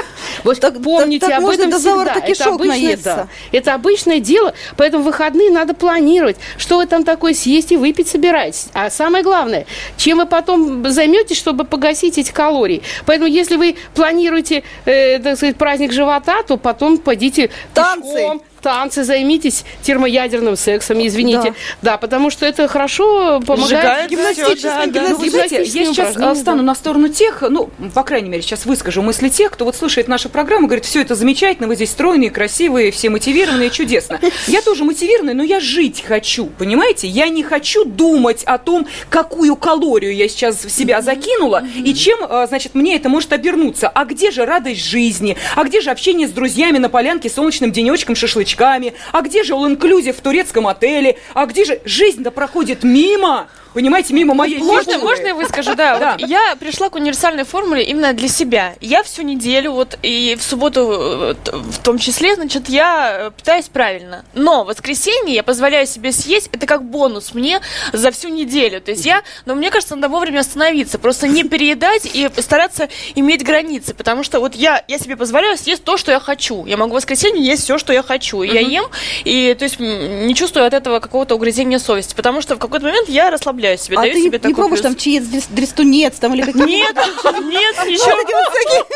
Вот 0.45 0.59
Так- 0.61 0.83
помните 0.83 1.27
так- 1.27 1.37
так 1.37 1.45
об 1.45 1.51
этом 1.51 1.71
всегда. 1.73 2.15
Это 2.15 2.45
обычное, 2.47 2.97
да. 3.05 3.29
Это 3.53 3.75
обычное 3.75 4.21
дело, 4.21 4.55
поэтому 4.77 5.05
выходные 5.05 5.51
надо 5.51 5.75
планировать, 5.75 6.37
что 6.57 6.77
вы 6.77 6.87
там 6.87 7.05
такое 7.05 7.35
съесть 7.35 7.73
и 7.73 7.77
выпить 7.77 8.09
собираетесь. 8.09 8.67
А 8.73 8.91
самое 8.91 9.23
главное, 9.25 9.67
чем 9.97 10.19
вы 10.19 10.27
потом 10.27 10.89
займетесь, 10.91 11.37
чтобы 11.37 11.65
погасить 11.65 12.19
эти 12.19 12.33
калории. 12.33 12.83
Поэтому 13.07 13.29
если 13.31 13.57
вы 13.57 13.77
планируете, 13.95 14.63
э, 14.87 15.19
так 15.21 15.37
сказать, 15.37 15.57
праздник 15.57 15.93
живота, 15.93 16.43
то 16.43 16.57
потом 16.57 16.99
пойдите 16.99 17.51
Танцы. 17.75 18.13
пешком, 18.13 18.43
танцы, 18.61 19.05
займитесь 19.05 19.65
термоядерным 19.83 20.57
сексом, 20.57 21.05
извините. 21.07 21.55
Да. 21.83 21.93
Да, 21.93 21.97
потому 21.97 22.31
что 22.31 22.47
это 22.47 22.69
хорошо 22.69 23.41
помогает. 23.41 23.69
Сжигает 23.69 24.11
Гимнастическим, 24.11 24.93
да, 24.93 25.09
да. 25.09 25.15
знаете, 25.15 25.63
я 25.63 25.85
сейчас 25.87 26.17
э, 26.17 26.35
встану 26.35 26.59
да. 26.59 26.65
на 26.65 26.75
сторону 26.75 27.09
тех, 27.09 27.43
ну, 27.49 27.71
по 27.95 28.03
крайней 28.03 28.29
мере, 28.29 28.43
сейчас 28.43 28.67
выскажу 28.67 29.03
мысли 29.03 29.29
тех, 29.29 29.51
кто 29.51 29.65
вот 29.65 29.77
слушает 29.77 30.09
нашу 30.09 30.29
программу, 30.29 30.67
говорит, 30.67 30.85
все 30.85 31.01
это 31.01 31.15
замечательно, 31.15 31.69
вы 31.69 31.77
здесь 31.77 31.91
стройные, 31.91 32.31
красивые, 32.31 32.91
все 32.91 33.11
мотивированные, 33.11 33.71
чудесно. 33.71 34.21
Я 34.47 34.63
тоже 34.63 34.85
мотивированная, 34.85 35.35
но 35.35 35.43
я 35.43 35.61
жить 35.61 36.05
хочу, 36.07 36.47
понимаете? 36.47 37.07
Я 37.07 37.29
не 37.29 37.43
хочу 37.43 37.85
думать 37.85 38.43
о 38.45 38.59
том, 38.59 38.87
какую 39.11 39.57
калорию 39.57 40.15
я 40.15 40.29
сейчас 40.29 40.65
в 40.65 40.71
себя 40.71 41.01
закинула, 41.03 41.65
и 41.77 41.95
чем, 41.95 42.21
э, 42.23 42.47
значит, 42.49 42.75
мне 42.75 42.97
это 42.97 43.09
может 43.09 43.33
обернуться. 43.33 43.89
А 43.89 44.05
где 44.05 44.31
же 44.31 44.45
радость 44.45 44.85
жизни? 44.85 45.37
А 45.55 45.65
где 45.65 45.81
же 45.81 45.91
общение 45.91 46.29
с 46.29 46.31
друзьями 46.31 46.79
на 46.79 46.89
полянке 46.89 47.29
с 47.29 47.35
солнечным 47.35 47.73
денечком, 47.73 48.15
шашлычками? 48.49 48.95
А 49.13 49.23
где 49.23 49.43
же 49.43 49.53
all-inclusive 49.55 50.13
в 50.13 50.21
турецком 50.21 50.67
отеле? 50.67 51.19
А 51.35 51.47
где 51.47 51.65
же 51.65 51.81
жизнь-то 51.85 52.31
проходит 52.31 52.83
мимо? 52.83 53.49
Понимаете, 53.79 54.13
мимо 54.13 54.35
моей 54.35 54.59
Можно, 54.59 54.99
можно 54.99 55.29
я 55.29 55.35
выскажу? 55.37 55.77
Да, 55.77 55.99
Да. 56.01 56.17
Вот 56.19 56.29
я 56.29 56.57
пришла 56.57 56.91
к 56.91 56.97
универсальной 56.97 57.45
формуле 57.45 57.85
именно 57.85 58.13
для 58.13 58.27
себя. 58.27 58.75
Я 58.81 59.05
всю 59.05 59.23
неделю, 59.23 59.71
вот 59.71 59.97
и 60.03 60.37
в 60.37 60.43
субботу 60.43 60.81
э, 60.91 61.35
в 61.53 61.79
том 61.85 61.97
числе, 61.99 62.35
значит, 62.35 62.69
я 62.69 63.29
э, 63.29 63.31
питаюсь 63.31 63.69
правильно. 63.69 64.25
Но 64.35 64.65
в 64.65 64.67
воскресенье 64.67 65.33
я 65.33 65.45
позволяю 65.45 65.87
себе 65.87 66.11
съесть, 66.11 66.51
это 66.51 66.67
как 66.67 66.83
бонус 66.83 67.35
мне 67.35 67.61
за 67.93 68.11
всю 68.11 68.31
неделю. 68.31 68.81
То 68.81 68.91
есть 68.91 69.07
я, 69.07 69.23
но 69.47 69.55
мне 69.55 69.71
кажется, 69.71 69.95
надо 69.95 70.09
вовремя 70.09 70.41
остановиться, 70.41 70.99
просто 70.99 71.29
не 71.29 71.45
переедать 71.45 72.05
и 72.05 72.29
стараться 72.39 72.89
иметь 73.15 73.45
границы, 73.45 73.95
потому 73.95 74.25
что 74.25 74.41
вот 74.41 74.57
я, 74.57 74.83
я 74.89 74.99
себе 74.99 75.17
позволяю 75.17 75.57
съесть 75.57 75.85
то, 75.85 75.97
что 75.97 76.11
я 76.11 76.19
хочу. 76.19 76.67
Я 76.67 76.79
могу 76.79 76.95
в 76.95 76.97
воскресенье 76.97 77.47
есть 77.47 77.63
все, 77.63 77.79
что 77.79 77.93
я 77.93 78.03
хочу. 78.03 78.43
И 78.43 78.53
Я 78.53 78.61
ем, 78.61 78.87
и 79.23 79.55
то 79.57 79.63
есть 79.63 79.79
не 79.79 80.35
чувствую 80.35 80.67
от 80.67 80.75
этого 80.75 80.99
какого-то 80.99 81.37
угрызения 81.37 81.79
совести, 81.79 82.17
потому 82.17 82.43
что 82.43 82.57
в 82.57 82.59
какой-то 82.59 82.85
момент 82.85 83.09
я 83.09 83.31
расслабляю 83.69 83.79
себе, 83.79 83.97
А 83.97 84.01
даю 84.03 84.13
ты 84.15 84.19
себе 84.21 84.31
не 84.31 84.39
такой 84.39 84.55
пробуешь 84.55 84.81
плюс. 84.81 84.93
там 84.93 84.97
чиец, 84.97 85.25
дрес- 85.25 85.47
дрестунец 85.51 86.15
там 86.19 86.35
или 86.35 86.43
какие 86.43 86.65
Нет, 86.65 86.97
нет, 86.97 87.77
ничего. 87.87 88.19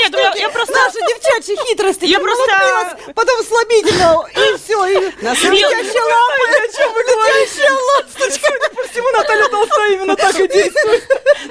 Нет, 0.00 0.12
я, 0.14 0.32
я 0.36 0.48
просто... 0.48 0.72
Наши 0.74 0.98
девчачьи 1.06 1.56
хитрости. 1.68 2.04
Я 2.06 2.18
просто- 2.20 2.96
Потом 3.14 3.42
слабительного, 3.44 4.28
и 4.28 4.56
все. 4.64 4.86
И 4.86 4.94
летящая 4.94 6.02
лампа. 6.02 6.42
Летящая 6.50 7.72
ласточка. 7.96 8.50
По 8.74 8.82
всему 8.88 9.08
Наталья 9.16 9.48
Толстая 9.48 9.92
именно 9.92 10.16
так 10.16 10.34
и 10.40 10.48
действует. 10.48 11.04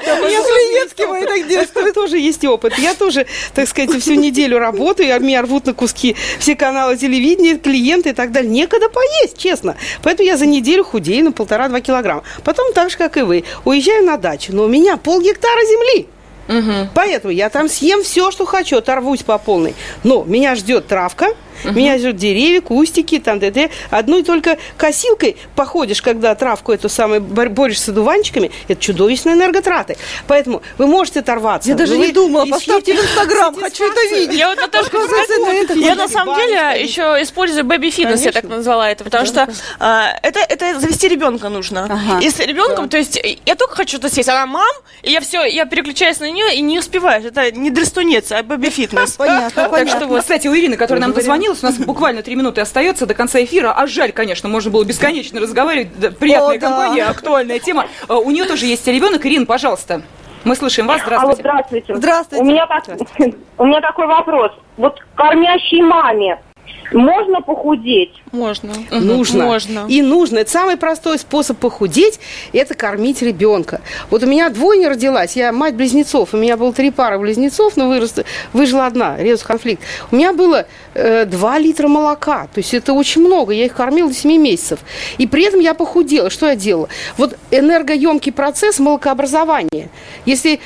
Клиентки 0.05 1.01
мои 1.03 1.25
так 1.25 1.47
действуют. 1.47 1.93
тоже 1.95 2.17
есть 2.17 2.43
опыт. 2.45 2.77
Я 2.77 2.93
тоже, 2.95 3.25
так 3.53 3.67
сказать, 3.67 4.01
всю 4.01 4.13
неделю 4.15 4.59
работаю, 4.59 5.15
а 5.15 5.19
меня 5.19 5.41
рвут 5.41 5.65
на 5.65 5.73
куски 5.73 6.15
все 6.39 6.55
каналы 6.55 6.97
телевидения, 6.97 7.57
клиенты 7.57 8.09
и 8.09 8.13
так 8.13 8.31
далее. 8.31 8.49
Некогда 8.51 8.89
поесть, 8.89 9.37
честно. 9.37 9.77
Поэтому 10.03 10.27
я 10.27 10.37
за 10.37 10.45
неделю 10.45 10.83
худею 10.83 11.25
на 11.25 11.31
полтора-два 11.31 11.81
килограмма. 11.81 12.08
Потом 12.43 12.73
так 12.73 12.89
же, 12.89 12.97
как 12.97 13.17
и 13.17 13.21
вы, 13.21 13.43
уезжаю 13.65 14.05
на 14.05 14.17
дачу. 14.17 14.53
Но 14.53 14.63
у 14.63 14.67
меня 14.67 14.97
полгектара 14.97 15.61
земли. 15.61 16.07
Поэтому 16.95 17.31
я 17.31 17.49
там 17.49 17.69
съем 17.69 18.03
все, 18.03 18.31
что 18.31 18.45
хочу, 18.45 18.77
оторвусь 18.77 19.23
по 19.23 19.37
полной. 19.37 19.75
Но 20.03 20.23
меня 20.23 20.55
ждет 20.55 20.87
травка, 20.87 21.27
меня 21.65 21.97
ждет 21.97 22.15
деревья, 22.15 22.61
кустики, 22.61 23.19
там, 23.19 23.39
т.д. 23.39 23.69
Одной 23.89 24.23
только 24.23 24.57
косилкой 24.77 25.37
походишь, 25.55 26.01
когда 26.01 26.33
травку 26.35 26.71
эту 26.71 26.89
самую 26.89 27.21
бор- 27.21 27.49
борешься 27.49 27.85
с 27.85 27.89
одуванчиками, 27.89 28.51
это 28.67 28.79
чудовищные 28.81 29.35
энерготраты. 29.35 29.97
Поэтому 30.27 30.61
вы 30.77 30.87
можете 30.87 31.19
оторваться. 31.19 31.69
Я 31.69 31.75
даже 31.75 31.97
не 31.97 32.11
думала, 32.11 32.45
поставьте 32.45 32.93
в 32.95 32.99
Инстаграм, 33.03 33.55
хочу 33.55 33.85
это 33.91 34.15
видеть. 34.15 34.37
Я 34.37 34.49
вот 34.49 34.57
Наташка, 34.59 34.97
я 35.75 35.95
на 35.95 36.07
самом 36.07 36.35
деле 36.37 36.83
еще 36.83 37.01
использую 37.21 37.63
бэби-фитнес, 37.65 38.21
я 38.21 38.31
так 38.31 38.43
назвала 38.45 38.89
это, 38.89 39.03
потому 39.03 39.25
что 39.25 39.47
а, 39.79 40.11
это, 40.23 40.39
это 40.39 40.79
завести 40.79 41.07
ребенка 41.07 41.49
нужно. 41.49 41.87
И 42.21 42.29
с 42.29 42.39
ребенком, 42.39 42.89
то 42.89 42.97
есть 42.97 43.19
я 43.45 43.55
только 43.55 43.75
хочу 43.75 43.97
это 43.97 44.09
съесть, 44.09 44.29
она 44.29 44.45
мам, 44.45 44.63
и 45.03 45.11
я 45.11 45.21
все, 45.21 45.43
я 45.45 45.65
переключаюсь 45.65 46.19
на 46.19 46.29
нее 46.29 46.55
и 46.55 46.61
не 46.61 46.79
успеваешь. 46.79 47.23
Это 47.25 47.51
не 47.51 47.69
дрестунец, 47.69 48.31
а. 48.31 48.43
Понятно, 49.17 49.51
Так 49.63 49.71
понятно. 49.71 49.99
что 49.99 50.07
вот. 50.07 50.21
Кстати, 50.21 50.47
у 50.47 50.55
Ирины, 50.55 50.75
которая 50.77 51.01
нам 51.01 51.13
дозвонилась, 51.49 51.63
у 51.63 51.65
нас 51.65 51.77
буквально 51.87 52.21
три 52.21 52.35
минуты 52.35 52.61
остается 52.61 53.05
до 53.05 53.13
конца 53.13 53.43
эфира. 53.43 53.71
А 53.71 53.87
жаль, 53.87 54.11
конечно, 54.11 54.49
можно 54.49 54.71
было 54.71 54.83
бесконечно 54.83 55.39
разговаривать. 55.39 55.89
Да, 55.99 56.11
Приятная 56.11 56.57
О, 56.57 56.59
да. 56.59 56.67
компания, 56.67 57.03
актуальная 57.05 57.59
тема. 57.59 57.87
А, 58.07 58.17
У 58.17 58.31
нее 58.31 58.45
тоже 58.45 58.65
есть 58.65 58.85
ребенок. 58.87 59.25
Ирина, 59.25 59.45
пожалуйста. 59.45 60.01
Мы 60.45 60.55
слышим 60.55 60.87
вас. 60.87 61.01
Алло, 61.01 61.33
Здравствуйте. 61.33 61.41
здравствуйте. 61.41 61.95
Здравствуйте. 61.95 62.43
У 62.43 62.47
меня, 62.47 62.65
так, 62.67 62.83
у 63.57 63.65
меня 63.65 63.81
такой 63.81 64.07
вопрос. 64.07 64.51
Вот 64.77 64.97
кормящей 65.15 65.81
маме 65.81 66.39
Можно 66.93 67.41
похудеть? 67.41 68.13
Можно. 68.31 68.73
Нужно. 68.89 69.43
Можно. 69.43 69.85
И 69.89 70.01
нужно. 70.01 70.39
Это 70.39 70.49
самый 70.49 70.77
простой 70.77 71.19
способ 71.19 71.57
похудеть– 71.57 72.19
это 72.53 72.73
кормить 72.73 73.21
ребенка. 73.21 73.81
Вот 74.09 74.23
у 74.23 74.27
меня 74.27 74.49
двойня 74.49 74.89
родилась, 74.89 75.35
я 75.35 75.51
мать 75.51 75.75
близнецов, 75.75 76.33
у 76.33 76.37
меня 76.37 76.55
было 76.55 76.71
три 76.71 76.89
пары 76.91 77.19
близнецов, 77.19 77.75
но 77.75 77.89
вырос, 77.89 78.15
выжила 78.53 78.85
одна, 78.85 79.17
резус 79.17 79.43
конфликт. 79.43 79.83
У 80.11 80.15
меня 80.15 80.31
было 80.31 80.65
э, 80.88 80.88
2 80.93 81.59
литра 81.59 81.87
молока, 81.87 82.47
то 82.53 82.59
есть 82.59 82.73
это 82.73 82.93
очень 82.93 83.21
много, 83.21 83.53
я 83.53 83.65
их 83.65 83.73
кормила 83.75 84.09
до 84.09 84.15
7 84.15 84.41
месяцев. 84.41 84.79
И 85.17 85.27
при 85.27 85.43
этом 85.43 85.59
я 85.59 85.73
похудела. 85.73 86.29
Что 86.29 86.47
я 86.47 86.55
делала? 86.55 86.89
Вот 87.17 87.35
энергоемкий 87.51 88.31
процесс 88.31 88.79
молокообразования. 88.79 89.89
Если 90.25 90.59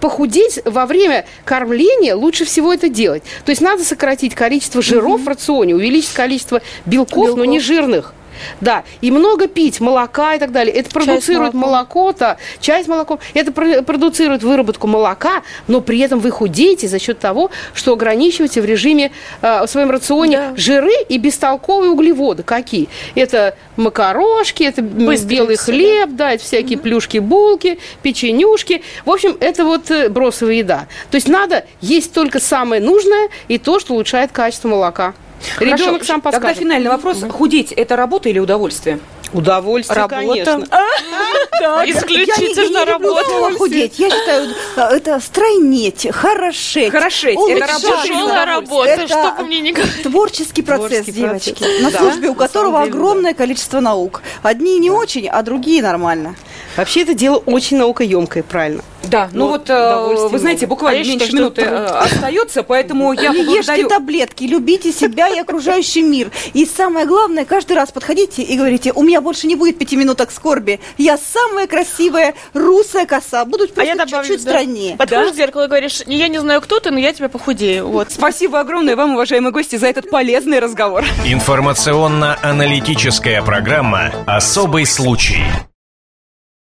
похудеть 0.00 0.60
во 0.64 0.86
время 0.86 1.26
кормления, 1.44 2.14
лучше 2.16 2.44
всего 2.44 2.72
это 2.72 2.88
делать. 2.88 3.22
То 3.44 3.50
есть 3.50 3.62
надо 3.62 3.84
сократить 3.84 4.34
количество 4.34 4.82
жиров 4.82 5.22
в 5.22 5.28
рационе, 5.28 5.74
увеличить 5.74 6.12
количество 6.12 6.60
белков, 6.86 7.36
но 7.36 7.44
не 7.44 7.60
жирных. 7.60 8.14
Да, 8.60 8.84
и 9.00 9.10
много 9.10 9.46
пить 9.48 9.80
молока 9.80 10.34
и 10.34 10.38
так 10.38 10.52
далее. 10.52 10.74
Это 10.74 10.90
продуцирует 10.90 11.52
молоко-то, 11.54 12.38
чай 12.60 12.84
с 12.84 12.88
молоком. 12.88 13.18
Это 13.34 13.52
про- 13.52 13.82
продуцирует 13.82 14.42
выработку 14.42 14.86
молока, 14.86 15.42
но 15.68 15.80
при 15.80 15.98
этом 16.00 16.20
вы 16.20 16.30
худеете 16.30 16.88
за 16.88 16.98
счет 16.98 17.18
того, 17.18 17.50
что 17.74 17.92
ограничиваете 17.92 18.60
в 18.60 18.64
режиме, 18.64 19.12
э, 19.42 19.64
в 19.64 19.66
своем 19.68 19.90
рационе 19.90 20.52
жиры 20.56 20.92
и 21.08 21.18
бестолковые 21.18 21.90
углеводы. 21.90 22.42
Какие? 22.42 22.88
Это 23.14 23.56
макарошки, 23.76 24.62
это 24.62 24.80
м, 24.80 25.06
Быстрые 25.06 25.38
белый 25.38 25.56
хлеб, 25.56 26.10
да, 26.12 26.32
это 26.32 26.42
всякие 26.44 26.78
плюшки, 26.78 27.18
булки, 27.18 27.78
печенюшки. 28.02 28.82
В 29.04 29.10
общем, 29.10 29.36
это 29.40 29.64
вот 29.64 29.90
э, 29.90 30.08
бросовая 30.08 30.54
еда. 30.54 30.86
То 31.10 31.16
есть 31.16 31.28
надо 31.28 31.64
есть 31.80 32.12
только 32.12 32.40
самое 32.40 32.80
нужное 32.82 33.28
и 33.48 33.58
то, 33.58 33.78
что 33.80 33.94
улучшает 33.94 34.32
качество 34.32 34.68
молока. 34.68 35.14
Ребенок 35.58 36.04
сам 36.04 36.20
Тогда 36.20 36.38
подскажет. 36.38 36.58
финальный 36.58 36.90
вопрос. 36.90 37.24
Худеть– 37.28 37.72
это 37.76 37.96
работа 37.96 38.28
или 38.28 38.38
удовольствие? 38.38 38.98
Удовольствие, 39.32 39.96
Работа. 39.96 40.16
конечно. 40.16 40.66
Да, 41.60 41.84
Я 41.84 41.86
не, 41.86 41.92
исключительно 41.92 42.78
я 42.78 42.84
не 42.86 42.92
люблю 42.92 43.10
слово 43.24 43.40
работа. 43.48 43.58
худеть. 43.58 43.98
Я 43.98 44.10
считаю, 44.10 44.48
э, 44.76 44.80
это 44.96 45.20
стройнеть, 45.20 46.08
хорошеть. 46.12 46.90
Хорошеть. 46.90 47.38
Это 47.48 47.66
Тяжелая 48.02 48.46
работа, 48.46 48.88
Это 48.90 49.06
что 49.06 49.34
бы 49.38 49.44
мне 49.44 49.60
не 49.60 49.72
говорили. 49.72 50.02
Творческий 50.02 50.62
процесс, 50.62 50.88
Творческий 51.04 51.12
девочки, 51.12 51.52
процесс. 51.52 51.82
на 51.82 51.90
Да, 51.92 51.98
службе 51.98 52.28
у 52.30 52.34
которого 52.34 52.78
деле, 52.80 52.90
огромное 52.90 53.34
количество 53.34 53.78
наук. 53.80 54.22
Одни 54.42 54.78
не 54.80 54.90
очень, 54.90 55.28
а 55.28 55.42
другие 55.42 55.82
нормально. 55.82 56.34
Вообще 56.76 57.02
это 57.02 57.14
дело 57.14 57.36
очень 57.36 57.76
наукоемкое, 57.76 58.42
правильно. 58.42 58.82
Да, 59.04 59.28
ну 59.32 59.48
вот, 59.48 59.68
э, 59.68 59.74
удовольствие 59.74 60.28
вы 60.30 60.38
знаете, 60.38 60.66
буквально 60.66 61.00
А 61.00 61.02
я 61.02 61.08
меньше 61.10 61.26
считаю, 61.26 61.42
минуты 61.44 61.62
э, 61.62 61.84
остается, 61.86 62.62
поэтому 62.62 63.12
я 63.12 63.30
не 63.30 63.42
ешьте 63.56 63.86
таблетки, 63.86 64.44
любите 64.44 64.92
себя 64.92 65.28
и 65.28 65.38
окружающий 65.38 66.02
мир. 66.02 66.30
И 66.54 66.64
самое 66.64 67.04
главное, 67.04 67.44
каждый 67.44 67.74
раз 67.74 67.90
подходите 67.92 68.42
и 68.42 68.56
говорите, 68.56 68.92
у 68.94 69.02
меня 69.02 69.20
больше 69.22 69.46
не 69.46 69.56
будет 69.56 69.78
пяти 69.78 69.96
минуток 69.96 70.30
скорби. 70.30 70.80
Я 70.98 71.16
самая 71.16 71.66
красивая 71.66 72.34
русая 72.52 73.06
коса. 73.06 73.44
Буду 73.44 73.66
А 73.76 73.84
я 73.84 73.94
добавлю, 73.94 74.28
чуть-чуть 74.28 74.44
да. 74.44 74.50
страннее. 74.50 74.96
Подходишь 74.96 75.32
к 75.32 75.36
зеркалу 75.36 75.64
и 75.64 75.68
говоришь, 75.68 76.02
я 76.06 76.28
не 76.28 76.38
знаю, 76.38 76.60
кто 76.60 76.80
ты, 76.80 76.90
но 76.90 76.98
я 76.98 77.12
тебя 77.12 77.28
похудею. 77.28 77.88
Вот. 77.88 78.12
Спасибо 78.12 78.60
огромное 78.60 78.96
вам, 78.96 79.14
уважаемые 79.14 79.52
гости, 79.52 79.76
за 79.76 79.86
этот 79.86 80.10
полезный 80.10 80.58
разговор. 80.58 81.04
Информационно-аналитическая 81.24 83.42
программа 83.42 84.12
«Особый 84.26 84.86
случай». 84.86 85.42